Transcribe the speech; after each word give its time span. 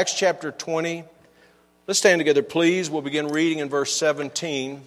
Acts 0.00 0.14
chapter 0.14 0.50
20. 0.50 1.04
Let's 1.86 1.98
stand 1.98 2.20
together, 2.20 2.42
please. 2.42 2.88
We'll 2.88 3.02
begin 3.02 3.28
reading 3.28 3.58
in 3.58 3.68
verse 3.68 3.94
17. 3.94 4.80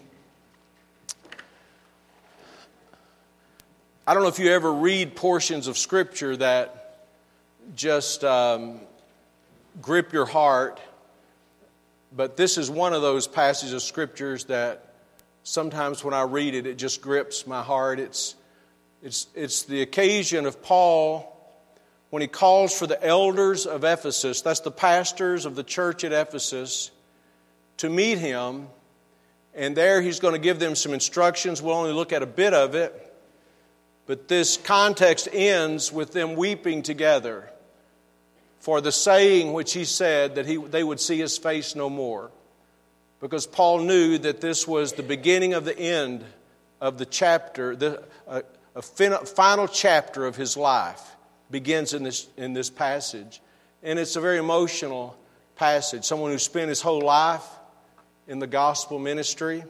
I 4.07 4.13
don't 4.15 4.23
know 4.23 4.29
if 4.29 4.39
you 4.39 4.49
ever 4.49 4.73
read 4.73 5.15
portions 5.15 5.67
of 5.67 5.77
Scripture 5.77 6.35
that 6.37 7.05
just 7.75 8.23
um, 8.23 8.79
grip 9.83 10.13
your 10.13 10.25
heart, 10.25 10.81
but 12.11 12.35
this 12.35 12.57
is 12.57 12.71
one 12.71 12.93
of 12.93 13.03
those 13.03 13.27
passages 13.27 13.73
of 13.73 13.83
Scriptures 13.83 14.45
that 14.45 14.95
sometimes 15.43 16.03
when 16.03 16.15
I 16.15 16.23
read 16.23 16.55
it, 16.55 16.65
it 16.65 16.79
just 16.79 17.03
grips 17.03 17.45
my 17.45 17.61
heart. 17.61 17.99
It's, 17.99 18.33
it's, 19.03 19.27
it's 19.35 19.61
the 19.61 19.83
occasion 19.83 20.47
of 20.47 20.63
Paul 20.63 21.32
when 22.13 22.21
he 22.21 22.27
calls 22.27 22.77
for 22.77 22.85
the 22.85 23.03
elders 23.03 23.65
of 23.65 23.83
Ephesus, 23.83 24.41
that's 24.41 24.59
the 24.59 24.69
pastors 24.69 25.47
of 25.47 25.55
the 25.55 25.63
church 25.63 26.03
at 26.03 26.11
Ephesus, 26.11 26.91
to 27.77 27.89
meet 27.89 28.19
him. 28.19 28.67
And 29.55 29.75
there 29.75 29.99
he's 29.99 30.19
going 30.19 30.35
to 30.35 30.39
give 30.39 30.59
them 30.59 30.75
some 30.75 30.93
instructions. 30.93 31.59
We'll 31.59 31.73
only 31.73 31.91
look 31.91 32.13
at 32.13 32.21
a 32.21 32.27
bit 32.27 32.53
of 32.53 32.75
it. 32.75 32.93
But 34.05 34.27
this 34.27 34.57
context 34.57 35.27
ends 35.33 35.91
with 35.91 36.13
them 36.13 36.35
weeping 36.35 36.83
together 36.83 37.49
for 38.59 38.79
the 38.79 38.91
saying 38.91 39.51
which 39.51 39.73
he 39.73 39.83
said 39.83 40.35
that 40.35 40.45
he, 40.45 40.57
they 40.57 40.83
would 40.83 40.99
see 40.99 41.17
his 41.17 41.39
face 41.39 41.73
no 41.73 41.89
more. 41.89 42.29
Because 43.21 43.47
Paul 43.47 43.79
knew 43.79 44.19
that 44.19 44.39
this 44.39 44.67
was 44.67 44.93
the 44.93 45.01
beginning 45.01 45.55
of 45.55 45.65
the 45.65 45.75
end 45.79 46.23
of 46.79 46.99
the 46.99 47.07
chapter, 47.07 47.75
the, 47.75 48.03
uh, 48.27 48.41
a, 48.75 48.79
a 48.79 49.25
final 49.25 49.67
chapter 49.67 50.27
of 50.27 50.35
his 50.35 50.55
life 50.55 51.09
begins 51.53 51.93
in 51.93 52.03
this, 52.03 52.27
in 52.35 52.51
this 52.51 52.69
passage. 52.69 53.41
And 53.81 53.97
it's 53.97 54.17
a 54.17 54.21
very 54.21 54.39
emotional 54.39 55.15
passage. 55.55 56.03
Someone 56.03 56.31
who 56.31 56.39
spent 56.39 56.67
his 56.67 56.81
whole 56.81 57.01
life 57.01 57.47
in 58.27 58.39
the 58.39 58.47
gospel 58.47 58.99
ministry. 58.99 59.63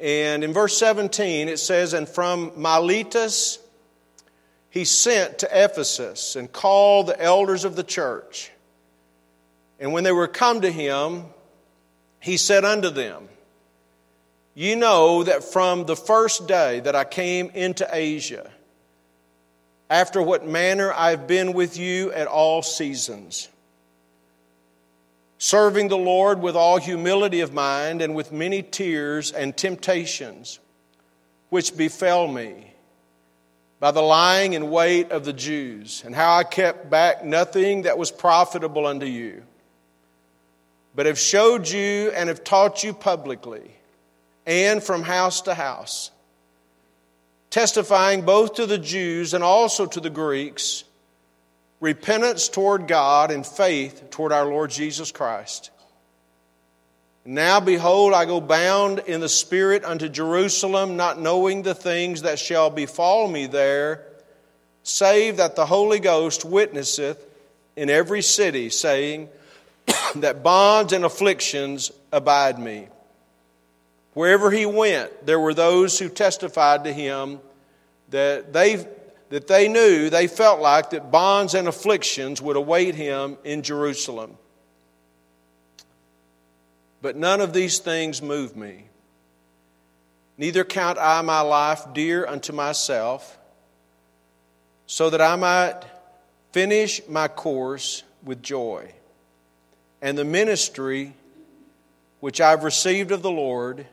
And 0.00 0.42
in 0.42 0.52
verse 0.52 0.76
17, 0.76 1.48
it 1.48 1.58
says, 1.58 1.92
And 1.92 2.08
from 2.08 2.52
Miletus 2.56 3.60
he 4.70 4.84
sent 4.84 5.38
to 5.38 5.48
Ephesus 5.52 6.34
and 6.34 6.50
called 6.50 7.06
the 7.06 7.20
elders 7.20 7.64
of 7.64 7.76
the 7.76 7.84
church. 7.84 8.50
And 9.78 9.92
when 9.92 10.02
they 10.02 10.10
were 10.10 10.26
come 10.26 10.62
to 10.62 10.72
him, 10.72 11.26
he 12.18 12.36
said 12.36 12.64
unto 12.64 12.90
them, 12.90 13.28
You 14.54 14.74
know 14.74 15.22
that 15.22 15.44
from 15.44 15.84
the 15.84 15.94
first 15.94 16.48
day 16.48 16.80
that 16.80 16.96
I 16.96 17.04
came 17.04 17.50
into 17.50 17.86
Asia, 17.88 18.50
after 19.90 20.22
what 20.22 20.46
manner 20.46 20.92
I've 20.92 21.26
been 21.26 21.52
with 21.52 21.76
you 21.76 22.12
at 22.12 22.26
all 22.26 22.62
seasons, 22.62 23.48
serving 25.38 25.88
the 25.88 25.98
Lord 25.98 26.40
with 26.40 26.56
all 26.56 26.78
humility 26.78 27.40
of 27.40 27.52
mind 27.52 28.00
and 28.00 28.14
with 28.14 28.32
many 28.32 28.62
tears 28.62 29.30
and 29.30 29.56
temptations 29.56 30.58
which 31.50 31.76
befell 31.76 32.26
me 32.26 32.72
by 33.80 33.90
the 33.90 34.00
lying 34.00 34.54
in 34.54 34.70
wait 34.70 35.10
of 35.10 35.24
the 35.24 35.32
Jews, 35.32 36.02
and 36.06 36.14
how 36.14 36.36
I 36.36 36.44
kept 36.44 36.88
back 36.88 37.24
nothing 37.24 37.82
that 37.82 37.98
was 37.98 38.10
profitable 38.10 38.86
unto 38.86 39.04
you, 39.04 39.42
but 40.94 41.04
have 41.04 41.18
showed 41.18 41.68
you 41.68 42.10
and 42.14 42.28
have 42.30 42.44
taught 42.44 42.82
you 42.82 42.94
publicly 42.94 43.70
and 44.46 44.82
from 44.82 45.02
house 45.02 45.42
to 45.42 45.54
house 45.54 46.10
testifying 47.54 48.22
both 48.22 48.54
to 48.54 48.66
the 48.66 48.78
Jews 48.78 49.32
and 49.32 49.44
also 49.44 49.86
to 49.86 50.00
the 50.00 50.10
Greeks 50.10 50.82
repentance 51.78 52.48
toward 52.48 52.88
God 52.88 53.30
and 53.30 53.46
faith 53.46 54.10
toward 54.10 54.32
our 54.32 54.44
Lord 54.44 54.72
Jesus 54.72 55.12
Christ. 55.12 55.70
Now, 57.24 57.60
behold, 57.60 58.12
I 58.12 58.24
go 58.24 58.40
bound 58.40 58.98
in 59.06 59.20
the 59.20 59.28
Spirit 59.28 59.84
unto 59.84 60.08
Jerusalem, 60.08 60.96
not 60.96 61.20
knowing 61.20 61.62
the 61.62 61.76
things 61.76 62.22
that 62.22 62.40
shall 62.40 62.70
befall 62.70 63.28
me 63.28 63.46
there, 63.46 64.04
save 64.82 65.36
that 65.36 65.54
the 65.54 65.64
Holy 65.64 66.00
Ghost 66.00 66.44
witnesseth 66.44 67.24
in 67.76 67.88
every 67.88 68.22
city, 68.22 68.68
saying, 68.68 69.28
that 70.16 70.42
bonds 70.42 70.92
and 70.92 71.04
afflictions 71.04 71.92
abide 72.12 72.58
me. 72.58 72.88
Wherever 74.14 74.50
he 74.50 74.64
went, 74.64 75.26
there 75.26 75.40
were 75.40 75.54
those 75.54 75.98
who 75.98 76.08
testified 76.08 76.84
to 76.84 76.92
him 76.92 77.40
that 78.10 78.52
they, 78.52 78.86
that 79.30 79.48
they 79.48 79.68
knew, 79.68 80.08
they 80.08 80.28
felt 80.28 80.60
like 80.60 80.90
that 80.90 81.10
bonds 81.10 81.54
and 81.54 81.66
afflictions 81.66 82.40
would 82.40 82.56
await 82.56 82.94
him 82.94 83.36
in 83.42 83.62
Jerusalem. 83.62 84.38
But 87.02 87.16
none 87.16 87.40
of 87.40 87.52
these 87.52 87.80
things 87.80 88.22
move 88.22 88.56
me. 88.56 88.84
Neither 90.38 90.64
count 90.64 90.96
I 90.98 91.20
my 91.22 91.40
life 91.40 91.82
dear 91.92 92.26
unto 92.26 92.52
myself, 92.52 93.36
so 94.86 95.10
that 95.10 95.20
I 95.20 95.34
might 95.36 95.80
finish 96.52 97.00
my 97.08 97.26
course 97.26 98.04
with 98.22 98.42
joy, 98.42 98.92
and 100.00 100.16
the 100.16 100.24
ministry 100.24 101.14
which 102.20 102.40
I've 102.40 102.64
received 102.64 103.10
of 103.10 103.22
the 103.22 103.30
Lord 103.30 103.86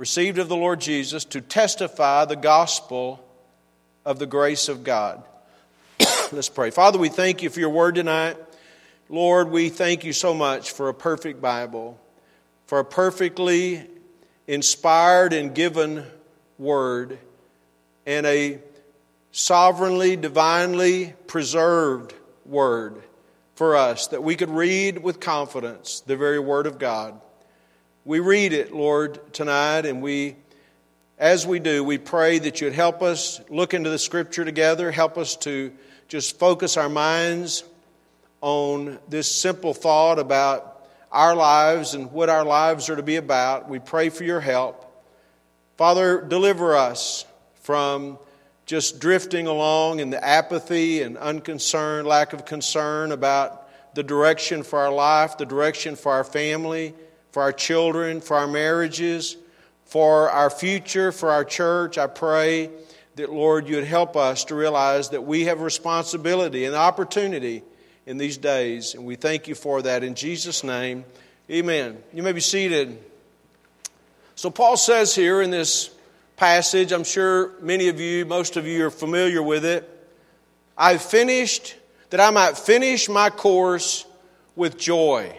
received 0.00 0.38
of 0.38 0.48
the 0.48 0.56
Lord 0.56 0.80
Jesus 0.80 1.26
to 1.26 1.42
testify 1.42 2.24
the 2.24 2.34
gospel 2.34 3.22
of 4.02 4.18
the 4.18 4.24
grace 4.24 4.70
of 4.70 4.82
God. 4.82 5.22
Let's 6.32 6.48
pray. 6.48 6.70
Father, 6.70 6.98
we 6.98 7.10
thank 7.10 7.42
you 7.42 7.50
for 7.50 7.60
your 7.60 7.68
word 7.68 7.96
tonight. 7.96 8.38
Lord, 9.10 9.50
we 9.50 9.68
thank 9.68 10.02
you 10.04 10.14
so 10.14 10.32
much 10.32 10.70
for 10.70 10.88
a 10.88 10.94
perfect 10.94 11.42
Bible, 11.42 12.00
for 12.66 12.78
a 12.78 12.84
perfectly 12.84 13.86
inspired 14.46 15.34
and 15.34 15.54
given 15.54 16.06
word, 16.56 17.18
and 18.06 18.24
a 18.24 18.58
sovereignly, 19.32 20.16
divinely 20.16 21.12
preserved 21.26 22.14
word 22.46 23.02
for 23.54 23.76
us 23.76 24.06
that 24.06 24.22
we 24.22 24.34
could 24.34 24.48
read 24.48 25.02
with 25.02 25.20
confidence 25.20 26.00
the 26.00 26.16
very 26.16 26.38
word 26.38 26.66
of 26.66 26.78
God. 26.78 27.20
We 28.06 28.20
read 28.20 28.54
it, 28.54 28.72
Lord, 28.72 29.34
tonight, 29.34 29.84
and 29.84 30.00
we, 30.00 30.36
as 31.18 31.46
we 31.46 31.58
do, 31.58 31.84
we 31.84 31.98
pray 31.98 32.38
that 32.38 32.62
you'd 32.62 32.72
help 32.72 33.02
us 33.02 33.42
look 33.50 33.74
into 33.74 33.90
the 33.90 33.98
Scripture 33.98 34.42
together, 34.42 34.90
help 34.90 35.18
us 35.18 35.36
to 35.36 35.70
just 36.08 36.38
focus 36.38 36.78
our 36.78 36.88
minds 36.88 37.62
on 38.40 38.98
this 39.10 39.30
simple 39.30 39.74
thought 39.74 40.18
about 40.18 40.82
our 41.12 41.34
lives 41.34 41.92
and 41.92 42.10
what 42.10 42.30
our 42.30 42.42
lives 42.42 42.88
are 42.88 42.96
to 42.96 43.02
be 43.02 43.16
about. 43.16 43.68
We 43.68 43.80
pray 43.80 44.08
for 44.08 44.24
your 44.24 44.40
help. 44.40 44.90
Father, 45.76 46.22
deliver 46.22 46.74
us 46.76 47.26
from 47.56 48.18
just 48.64 48.98
drifting 48.98 49.46
along 49.46 50.00
in 50.00 50.08
the 50.08 50.24
apathy 50.24 51.02
and 51.02 51.18
unconcern, 51.18 52.06
lack 52.06 52.32
of 52.32 52.46
concern 52.46 53.12
about 53.12 53.68
the 53.94 54.02
direction 54.02 54.62
for 54.62 54.78
our 54.78 54.92
life, 54.92 55.36
the 55.36 55.44
direction 55.44 55.96
for 55.96 56.12
our 56.12 56.24
family 56.24 56.94
for 57.32 57.42
our 57.42 57.52
children, 57.52 58.20
for 58.20 58.36
our 58.36 58.46
marriages, 58.46 59.36
for 59.84 60.30
our 60.30 60.50
future, 60.50 61.12
for 61.12 61.30
our 61.30 61.44
church. 61.44 61.98
I 61.98 62.06
pray 62.06 62.70
that, 63.16 63.32
Lord, 63.32 63.68
you 63.68 63.76
would 63.76 63.84
help 63.84 64.16
us 64.16 64.44
to 64.46 64.54
realize 64.54 65.10
that 65.10 65.22
we 65.22 65.44
have 65.44 65.60
responsibility 65.60 66.64
and 66.64 66.74
opportunity 66.74 67.62
in 68.06 68.18
these 68.18 68.38
days. 68.38 68.94
And 68.94 69.04
we 69.04 69.16
thank 69.16 69.48
you 69.48 69.54
for 69.54 69.82
that. 69.82 70.02
In 70.04 70.14
Jesus' 70.14 70.64
name, 70.64 71.04
amen. 71.50 71.98
You 72.12 72.22
may 72.22 72.32
be 72.32 72.40
seated. 72.40 72.98
So, 74.36 74.50
Paul 74.50 74.76
says 74.76 75.14
here 75.14 75.42
in 75.42 75.50
this 75.50 75.90
passage, 76.36 76.92
I'm 76.92 77.04
sure 77.04 77.52
many 77.60 77.88
of 77.88 78.00
you, 78.00 78.24
most 78.24 78.56
of 78.56 78.66
you 78.66 78.86
are 78.86 78.90
familiar 78.90 79.42
with 79.42 79.64
it. 79.64 79.88
I've 80.78 81.02
finished, 81.02 81.76
that 82.08 82.20
I 82.20 82.30
might 82.30 82.56
finish 82.56 83.08
my 83.08 83.28
course 83.28 84.06
with 84.56 84.78
joy. 84.78 85.38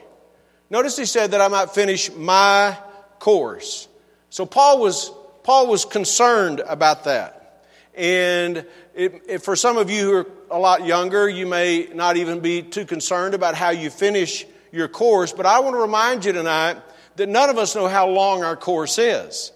Notice 0.72 0.96
he 0.96 1.04
said 1.04 1.32
that 1.32 1.42
I 1.42 1.50
might 1.50 1.72
finish 1.72 2.10
my 2.14 2.78
course. 3.20 3.90
So 4.30 4.46
Paul 4.46 4.80
was, 4.80 5.12
Paul 5.44 5.68
was 5.68 5.84
concerned 5.84 6.62
about 6.66 7.04
that. 7.04 7.66
And 7.94 8.66
it, 8.96 9.22
it, 9.28 9.38
for 9.44 9.58
some 9.58 9.76
of 9.76 9.90
you 9.90 10.06
who 10.06 10.14
are 10.14 10.28
a 10.50 10.58
lot 10.58 10.86
younger, 10.86 11.28
you 11.28 11.46
may 11.46 11.90
not 11.94 12.16
even 12.16 12.40
be 12.40 12.62
too 12.62 12.86
concerned 12.86 13.36
about 13.36 13.54
how 13.54 13.72
you 13.72 13.90
finish 13.90 14.46
your 14.72 14.88
course. 14.88 15.34
But 15.34 15.46
I 15.46 15.60
want 15.60 15.76
to 15.76 15.82
remind 15.82 16.24
you 16.24 16.32
tonight 16.32 16.78
that 17.18 17.28
none 17.28 17.50
of 17.50 17.58
us 17.58 17.76
know 17.76 17.90
how 17.90 18.08
long 18.08 18.46
our 18.46 18.56
course 18.56 18.98
is. 18.98 19.52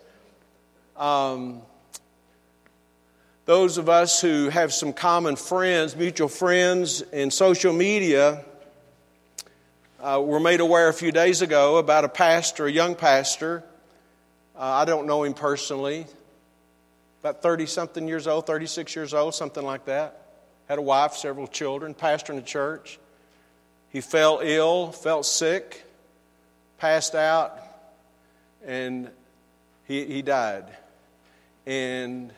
Um, 0.97 1.61
those 3.45 3.77
of 3.77 3.88
us 3.88 4.19
who 4.19 4.50
have 4.50 4.73
some 4.73 4.91
common 4.91 5.38
friends, 5.38 5.95
mutual 5.95 6.27
friends 6.27 7.00
in 7.13 7.31
social 7.31 7.71
media, 7.71 8.44
uh, 10.06 10.22
were 10.22 10.40
made 10.40 10.60
aware 10.60 10.88
a 10.88 10.94
few 10.94 11.12
days 11.12 11.42
ago 11.42 11.78
about 11.78 12.06
a 12.06 12.10
pastor, 12.10 12.68
a 12.68 12.72
young 12.72 12.94
pastor. 12.94 13.63
Uh, 14.56 14.60
I 14.60 14.86
don't 14.86 15.07
know 15.07 15.24
him 15.24 15.34
personally, 15.34 16.06
about 17.22 17.42
30 17.42 17.66
something 17.66 18.07
years 18.07 18.28
old, 18.28 18.46
36 18.46 18.96
years 18.96 19.16
old, 19.16 19.34
something 19.34 19.66
like 19.66 19.86
that. 19.86 20.22
Had 20.69 20.78
a 20.78 20.81
wife, 20.81 21.16
several 21.16 21.48
children, 21.48 21.96
pastor 21.96 22.34
in 22.34 22.40
a 22.40 22.44
church. 22.44 23.00
he 23.90 24.00
fell 24.00 24.42
ill, 24.44 24.92
felt 24.92 25.25
sick, 25.25 25.84
passed 26.78 27.16
out, 27.16 27.57
and 28.63 29.10
he, 29.86 30.06
he 30.06 30.22
died. 30.22 30.66
And 31.66 32.31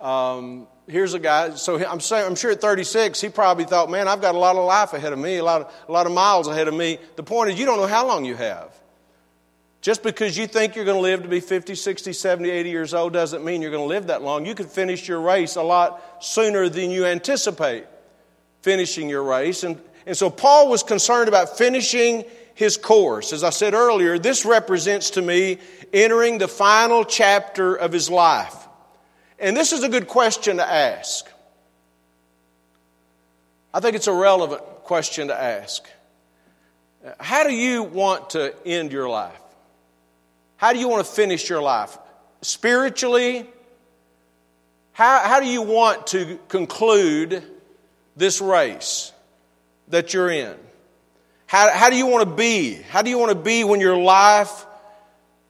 um, 0.00 0.66
here's 0.88 1.14
a 1.14 1.18
guy, 1.18 1.54
so 1.54 1.84
I'm, 1.84 2.00
saying, 2.00 2.26
I'm 2.26 2.36
sure 2.36 2.50
at 2.50 2.60
36, 2.60 3.20
he 3.20 3.28
probably 3.28 3.64
thought, 3.64 3.90
man, 3.90 4.08
I've 4.08 4.20
got 4.20 4.34
a 4.34 4.38
lot 4.38 4.56
of 4.56 4.64
life 4.64 4.92
ahead 4.92 5.12
of 5.12 5.18
me, 5.18 5.36
a 5.36 5.44
lot 5.44 5.62
of, 5.62 5.74
a 5.88 5.92
lot 5.92 6.06
of 6.06 6.12
miles 6.12 6.48
ahead 6.48 6.68
of 6.68 6.74
me. 6.74 6.98
The 7.16 7.22
point 7.22 7.50
is, 7.50 7.58
you 7.58 7.66
don't 7.66 7.78
know 7.78 7.86
how 7.86 8.06
long 8.06 8.24
you 8.24 8.34
have. 8.36 8.74
Just 9.80 10.02
because 10.02 10.36
you 10.36 10.46
think 10.46 10.74
you're 10.74 10.84
going 10.84 10.96
to 10.96 11.02
live 11.02 11.22
to 11.22 11.28
be 11.28 11.40
50, 11.40 11.74
60, 11.74 12.12
70, 12.12 12.50
80 12.50 12.70
years 12.70 12.94
old 12.94 13.12
doesn't 13.12 13.44
mean 13.44 13.62
you're 13.62 13.70
going 13.70 13.84
to 13.84 13.88
live 13.88 14.08
that 14.08 14.22
long. 14.22 14.44
You 14.44 14.54
could 14.54 14.66
finish 14.66 15.06
your 15.06 15.20
race 15.20 15.56
a 15.56 15.62
lot 15.62 16.02
sooner 16.24 16.68
than 16.68 16.90
you 16.90 17.04
anticipate 17.04 17.86
finishing 18.62 19.08
your 19.08 19.22
race. 19.22 19.62
And, 19.62 19.80
and 20.04 20.16
so 20.16 20.28
Paul 20.28 20.68
was 20.68 20.82
concerned 20.82 21.28
about 21.28 21.56
finishing 21.56 22.24
his 22.54 22.76
course. 22.76 23.32
As 23.32 23.44
I 23.44 23.50
said 23.50 23.74
earlier, 23.74 24.18
this 24.18 24.44
represents 24.44 25.10
to 25.10 25.22
me 25.22 25.58
entering 25.92 26.38
the 26.38 26.48
final 26.48 27.04
chapter 27.04 27.76
of 27.76 27.92
his 27.92 28.10
life. 28.10 28.65
And 29.38 29.56
this 29.56 29.72
is 29.72 29.82
a 29.82 29.88
good 29.88 30.06
question 30.06 30.56
to 30.56 30.66
ask. 30.66 31.26
I 33.72 33.80
think 33.80 33.94
it's 33.96 34.06
a 34.06 34.12
relevant 34.12 34.62
question 34.84 35.28
to 35.28 35.38
ask. 35.38 35.86
How 37.20 37.44
do 37.44 37.52
you 37.52 37.82
want 37.82 38.30
to 38.30 38.54
end 38.64 38.92
your 38.92 39.08
life? 39.08 39.38
How 40.56 40.72
do 40.72 40.78
you 40.78 40.88
want 40.88 41.06
to 41.06 41.12
finish 41.12 41.48
your 41.48 41.60
life? 41.60 41.96
Spiritually, 42.40 43.46
how, 44.92 45.20
how 45.20 45.40
do 45.40 45.46
you 45.46 45.62
want 45.62 46.06
to 46.08 46.38
conclude 46.48 47.42
this 48.16 48.40
race 48.40 49.12
that 49.88 50.14
you're 50.14 50.30
in? 50.30 50.54
How, 51.46 51.70
how 51.70 51.90
do 51.90 51.96
you 51.96 52.06
want 52.06 52.28
to 52.28 52.34
be? 52.34 52.74
How 52.74 53.02
do 53.02 53.10
you 53.10 53.18
want 53.18 53.30
to 53.30 53.38
be 53.38 53.62
when 53.62 53.80
your 53.80 53.98
life 53.98 54.64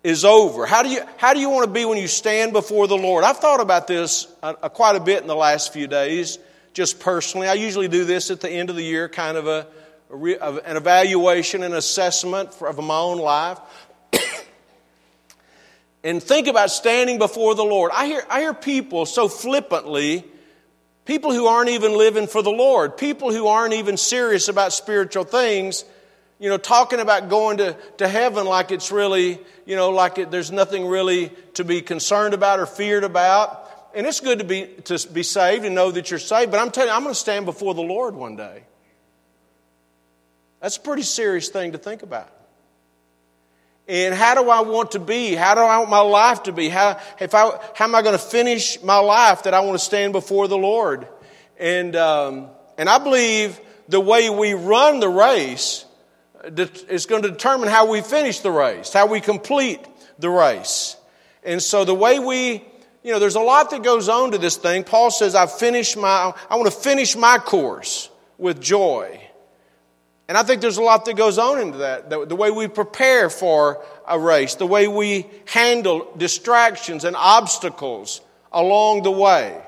is 0.07 0.25
over? 0.25 0.67
How 0.67 0.85
do 0.85 0.89
you, 0.89 1.01
how 1.17 1.35
do 1.35 1.41
you 1.41 1.51
want 1.51 1.65
to 1.65 1.71
be 1.71 1.85
when 1.85 1.99
you 1.99 2.07
stand 2.07 2.53
before 2.53 2.87
the 2.87 2.97
Lord? 2.97 3.25
I've 3.25 3.39
thought 3.39 3.59
about 3.59 3.89
this 3.89 4.29
uh, 4.41 4.55
uh 4.63 4.69
quite 4.69 4.95
a 4.95 5.01
bit 5.01 5.21
in 5.21 5.27
the 5.27 5.35
last 5.35 5.73
few 5.73 5.89
days, 5.89 6.39
just 6.75 7.01
personally. 7.01 7.49
I 7.49 7.55
usually 7.55 7.89
do 7.89 8.05
this 8.05 8.31
at 8.31 8.41
the 8.41 8.49
end 8.49 8.71
of 8.71 8.77
the 8.77 8.85
year, 8.85 9.09
kind 9.09 9.37
of 9.37 9.49
a, 9.49 9.67
a 10.09 10.53
an 10.65 10.77
evaluation 10.77 11.65
an 11.65 11.75
assessment 11.75 12.51
of 12.63 12.79
my 12.79 12.97
own 12.97 13.19
life 13.19 13.59
and 16.05 16.23
think 16.23 16.47
about 16.47 16.71
standing 16.71 17.19
before 17.19 17.57
the 17.57 17.65
Lord. 17.65 17.91
I 17.93 18.07
hear, 18.07 18.23
I 18.31 18.43
hear 18.43 18.55
people 18.55 19.07
so 19.07 19.27
flippantly, 19.27 20.25
people 21.05 21.33
who 21.33 21.47
aren't 21.47 21.71
even 21.71 21.99
living 21.99 22.29
for 22.29 22.43
the 22.43 22.51
Lord, 22.53 22.97
people 22.97 23.33
who 23.33 23.49
aren't 23.49 23.75
even 23.75 23.97
serious 23.97 24.47
about 24.47 24.73
spiritual 24.73 25.25
things, 25.25 25.85
you 26.39 26.51
know, 26.51 26.59
talking 26.59 27.01
about 27.01 27.29
going 27.29 27.59
to, 27.59 27.77
to 27.99 28.09
heaven 28.09 28.47
like 28.47 28.71
it's 28.71 28.93
really, 28.93 29.41
you 29.65 29.77
know, 29.77 29.91
like 29.91 30.19
it, 30.19 30.31
there's 30.31 30.53
nothing 30.53 30.87
really 30.87 31.31
to 31.55 31.65
be 31.65 31.81
concerned 31.81 32.35
about 32.35 32.61
or 32.61 32.67
feared 32.67 33.05
about. 33.05 33.63
And 33.95 34.07
it's 34.07 34.21
good 34.21 34.41
to 34.41 34.45
be, 34.45 34.67
to 34.85 35.09
be 35.11 35.23
saved 35.23 35.65
and 35.65 35.75
know 35.75 35.91
that 35.91 36.11
you're 36.11 36.19
saved, 36.19 36.51
but 36.51 36.61
I'm 36.61 36.71
telling 36.71 36.91
you, 36.91 36.95
I'm 36.95 37.03
going 37.03 37.15
to 37.15 37.19
stand 37.19 37.47
before 37.47 37.73
the 37.73 37.83
Lord 37.83 38.15
one 38.15 38.37
day. 38.37 38.65
That's 40.61 40.77
a 40.77 40.81
pretty 40.81 41.03
serious 41.03 41.49
thing 41.49 41.73
to 41.73 41.79
think 41.79 42.03
about. 42.03 42.31
And 43.89 44.15
how 44.15 44.35
do 44.35 44.51
I 44.51 44.61
want 44.61 44.93
to 44.93 44.99
be? 44.99 45.35
How 45.35 45.55
do 45.55 45.61
I 45.61 45.79
want 45.79 45.91
my 45.91 46.01
life 46.01 46.43
to 46.45 46.53
be? 46.53 46.69
How, 46.69 47.01
if 47.21 47.35
I, 47.35 47.59
how 47.75 47.85
am 47.85 47.95
I 47.95 48.03
going 48.03 48.19
to 48.19 48.23
finish 48.23 48.83
my 48.83 48.99
life 48.99 49.45
that 49.45 49.55
I 49.55 49.61
want 49.61 49.79
to 49.79 49.85
stand 49.85 50.13
before 50.13 50.49
the 50.49 50.59
Lord? 50.59 51.07
And, 51.59 51.97
um, 51.97 52.49
and 52.77 52.91
I 52.91 52.99
believe 52.99 53.59
the 53.89 54.01
way 54.01 54.29
we 54.29 54.53
run 54.55 55.01
the 55.01 55.09
race 55.09 55.86
is 56.45 57.07
going 57.07 57.23
to 57.23 57.31
determine 57.31 57.69
how 57.69 57.91
we 57.91 58.01
finish 58.01 58.41
the 58.41 58.51
race, 58.51 58.93
how 58.93 59.07
we 59.07 59.21
complete 59.21 59.81
the 60.19 60.31
race. 60.31 60.97
And 61.43 61.63
so 61.63 61.85
the 61.85 61.95
way 61.95 62.19
we, 62.19 62.65
you 63.03 63.13
know, 63.13 63.19
there's 63.19 63.37
a 63.37 63.41
lot 63.41 63.71
that 63.71 63.83
goes 63.83 64.09
on 64.09 64.33
to 64.33 64.39
this 64.39 64.57
thing. 64.57 64.85
Paul 64.85 65.11
says, 65.11 65.35
I've 65.35 65.53
finished 65.53 65.97
my, 65.97 66.33
I 66.51 66.57
want 66.57 66.67
to 66.67 66.79
finish 66.79 67.17
my 67.17 67.39
course 67.39 68.11
with 68.39 68.61
joy. 68.61 69.21
And 70.29 70.37
I 70.37 70.43
think 70.43 70.61
there's 70.61 70.79
a 70.79 70.83
lot 70.83 71.05
that 71.05 71.17
goes 71.17 71.39
on 71.39 71.61
into 71.61 71.79
that. 71.79 72.11
The, 72.11 72.27
the, 72.27 72.35
way 72.35 72.51
we 72.51 72.67
prepare 72.67 73.31
for 73.31 73.85
a 74.07 74.19
race, 74.19 74.57
the 74.57 74.67
way 74.67 74.89
we 74.89 75.27
handle 75.47 76.13
distractions 76.17 77.05
and 77.05 77.15
obstacles 77.15 78.21
along 78.51 79.05
the 79.05 79.11
way, 79.13 79.63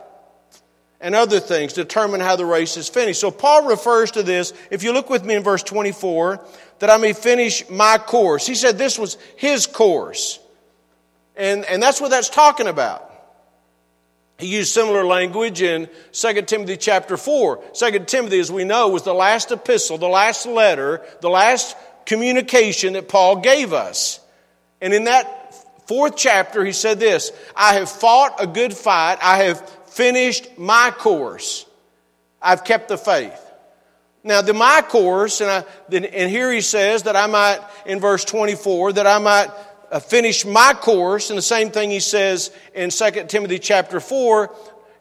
and 1.00 1.14
other 1.14 1.40
things 1.40 1.72
determine 1.72 2.20
how 2.20 2.36
the 2.36 2.46
race 2.46 2.76
is 2.76 2.88
finished. 2.88 3.20
So 3.20 3.30
Paul 3.30 3.68
refers 3.68 4.10
to 4.12 4.22
this, 4.22 4.52
if 4.70 4.82
you 4.82 4.92
look 4.92 5.10
with 5.10 5.24
me 5.24 5.34
in 5.34 5.42
verse 5.42 5.62
24, 5.62 6.44
that 6.80 6.90
I 6.90 6.96
may 6.96 7.12
finish 7.12 7.68
my 7.70 7.98
course. 7.98 8.46
He 8.46 8.54
said 8.54 8.78
this 8.78 8.98
was 8.98 9.16
his 9.36 9.66
course. 9.66 10.40
And, 11.36 11.64
and 11.66 11.82
that's 11.82 12.00
what 12.00 12.10
that's 12.10 12.28
talking 12.28 12.66
about. 12.66 13.04
He 14.38 14.46
used 14.46 14.72
similar 14.72 15.04
language 15.04 15.62
in 15.62 15.88
2 16.12 16.42
Timothy 16.42 16.76
chapter 16.76 17.16
4. 17.16 17.62
2 17.74 17.98
Timothy, 18.04 18.38
as 18.38 18.52
we 18.52 18.64
know, 18.64 18.88
was 18.88 19.02
the 19.02 19.14
last 19.14 19.50
epistle, 19.50 19.98
the 19.98 20.08
last 20.08 20.46
letter, 20.46 21.02
the 21.20 21.30
last 21.30 21.76
communication 22.06 22.92
that 22.92 23.08
Paul 23.08 23.36
gave 23.36 23.72
us. 23.72 24.20
And 24.80 24.94
in 24.94 25.04
that 25.04 25.54
fourth 25.88 26.16
chapter, 26.16 26.64
he 26.64 26.72
said 26.72 27.00
this 27.00 27.32
I 27.56 27.74
have 27.74 27.90
fought 27.90 28.36
a 28.40 28.46
good 28.46 28.74
fight, 28.74 29.18
I 29.20 29.44
have 29.44 29.77
finished 29.98 30.56
my 30.56 30.92
course, 30.96 31.66
I've 32.40 32.62
kept 32.62 32.86
the 32.86 32.96
faith. 32.96 33.44
Now, 34.22 34.42
the 34.42 34.54
my 34.54 34.80
course, 34.88 35.40
and, 35.40 35.50
I, 35.50 35.64
and 35.92 36.30
here 36.30 36.52
he 36.52 36.60
says 36.60 37.02
that 37.02 37.16
I 37.16 37.26
might, 37.26 37.58
in 37.84 37.98
verse 37.98 38.24
24, 38.24 38.92
that 38.92 39.08
I 39.08 39.18
might 39.18 39.48
uh, 39.90 39.98
finish 39.98 40.44
my 40.46 40.72
course, 40.72 41.30
and 41.30 41.36
the 41.36 41.42
same 41.42 41.72
thing 41.72 41.90
he 41.90 41.98
says 41.98 42.52
in 42.74 42.90
2 42.90 43.24
Timothy 43.26 43.58
chapter 43.58 43.98
4, 43.98 44.54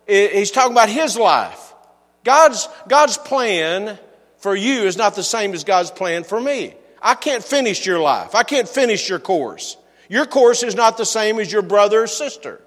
he's 0.07 0.49
talking 0.49 0.71
about 0.71 0.89
his 0.89 1.15
life. 1.15 1.75
God's, 2.23 2.67
God's 2.87 3.19
plan 3.19 3.99
for 4.39 4.55
you 4.55 4.85
is 4.85 4.97
not 4.97 5.13
the 5.13 5.23
same 5.23 5.53
as 5.53 5.63
God's 5.63 5.91
plan 5.91 6.23
for 6.23 6.41
me. 6.41 6.73
I 7.03 7.13
can't 7.13 7.43
finish 7.43 7.85
your 7.85 7.99
life. 7.99 8.33
I 8.33 8.41
can't 8.41 8.67
finish 8.67 9.07
your 9.07 9.19
course. 9.19 9.77
Your 10.09 10.25
course 10.25 10.63
is 10.63 10.73
not 10.73 10.97
the 10.97 11.05
same 11.05 11.39
as 11.39 11.51
your 11.51 11.61
brother 11.61 12.01
or 12.01 12.07
sister. 12.07 12.61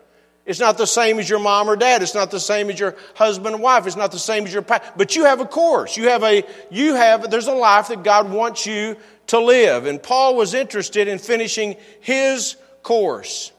It's 0.51 0.59
not 0.59 0.77
the 0.77 0.87
same 0.87 1.21
as 1.21 1.31
your 1.31 1.39
mom 1.39 1.71
or 1.71 1.77
dad. 1.77 2.03
It's 2.03 2.17
not 2.17 2.33
the 2.33 2.41
same 2.41 2.71
as 2.71 2.81
your 2.81 2.97
husband 3.15 3.55
and 3.55 3.63
wife. 3.63 3.87
It's 3.87 3.95
not 3.95 4.11
the 4.11 4.19
same 4.19 4.47
as 4.47 4.53
your 4.53 4.63
but 4.63 5.15
you 5.15 5.27
have 5.27 5.39
a 5.39 5.45
course. 5.45 5.97
You 5.97 6.09
have 6.09 6.25
a 6.25 6.43
you 6.73 6.97
have 6.97 7.31
there's 7.31 7.47
a 7.47 7.55
life 7.55 7.87
that 7.87 8.03
God 8.03 8.29
wants 8.33 8.67
you 8.67 8.97
to 9.29 9.39
live. 9.39 9.87
And 9.87 10.03
Paul 10.03 10.35
was 10.35 10.53
interested 10.53 11.07
in 11.07 11.21
finishing 11.21 11.77
his 12.01 12.57
course. 12.83 13.53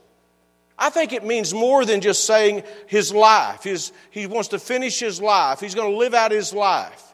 I 0.77 0.89
think 0.89 1.13
it 1.13 1.23
means 1.23 1.53
more 1.53 1.85
than 1.85 2.01
just 2.01 2.25
saying 2.25 2.63
his 2.87 3.13
life. 3.13 3.63
His, 3.63 3.93
he 4.09 4.27
wants 4.27 4.49
to 4.49 4.59
finish 4.59 4.99
his 4.99 5.21
life. 5.21 5.61
He's 5.61 5.75
going 5.75 5.91
to 5.91 5.97
live 5.97 6.13
out 6.13 6.31
his 6.31 6.51
life. 6.51 7.13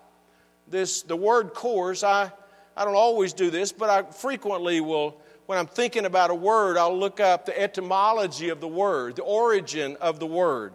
This, 0.67 1.03
the 1.03 1.15
word 1.15 1.53
course, 1.53 2.03
I, 2.03 2.31
I 2.75 2.83
don't 2.83 2.95
always 2.95 3.33
do 3.33 3.51
this, 3.51 3.71
but 3.71 3.91
I 3.91 4.09
frequently 4.09 4.81
will, 4.81 5.21
when 5.47 5.57
I'm 5.57 5.67
thinking 5.67 6.05
about 6.05 6.29
a 6.29 6.35
word, 6.35 6.77
I'll 6.77 6.97
look 6.97 7.19
up 7.19 7.45
the 7.45 7.59
etymology 7.59 8.49
of 8.49 8.61
the 8.61 8.67
word, 8.67 9.15
the 9.15 9.23
origin 9.23 9.97
of 9.99 10.19
the 10.19 10.27
word. 10.27 10.73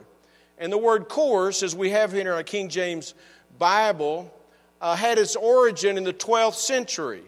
And 0.59 0.73
the 0.73 0.79
word 0.79 1.09
course, 1.09 1.63
as 1.63 1.75
we 1.77 1.91
have 1.91 2.13
here 2.13 2.23
in 2.23 2.27
our 2.27 2.43
King 2.43 2.69
James 2.69 3.15
Bible, 3.59 4.33
uh, 4.81 4.97
had 4.97 5.19
its 5.19 5.37
origin 5.37 5.97
in 5.97 6.05
the 6.05 6.13
12th 6.13 6.55
century 6.55 7.23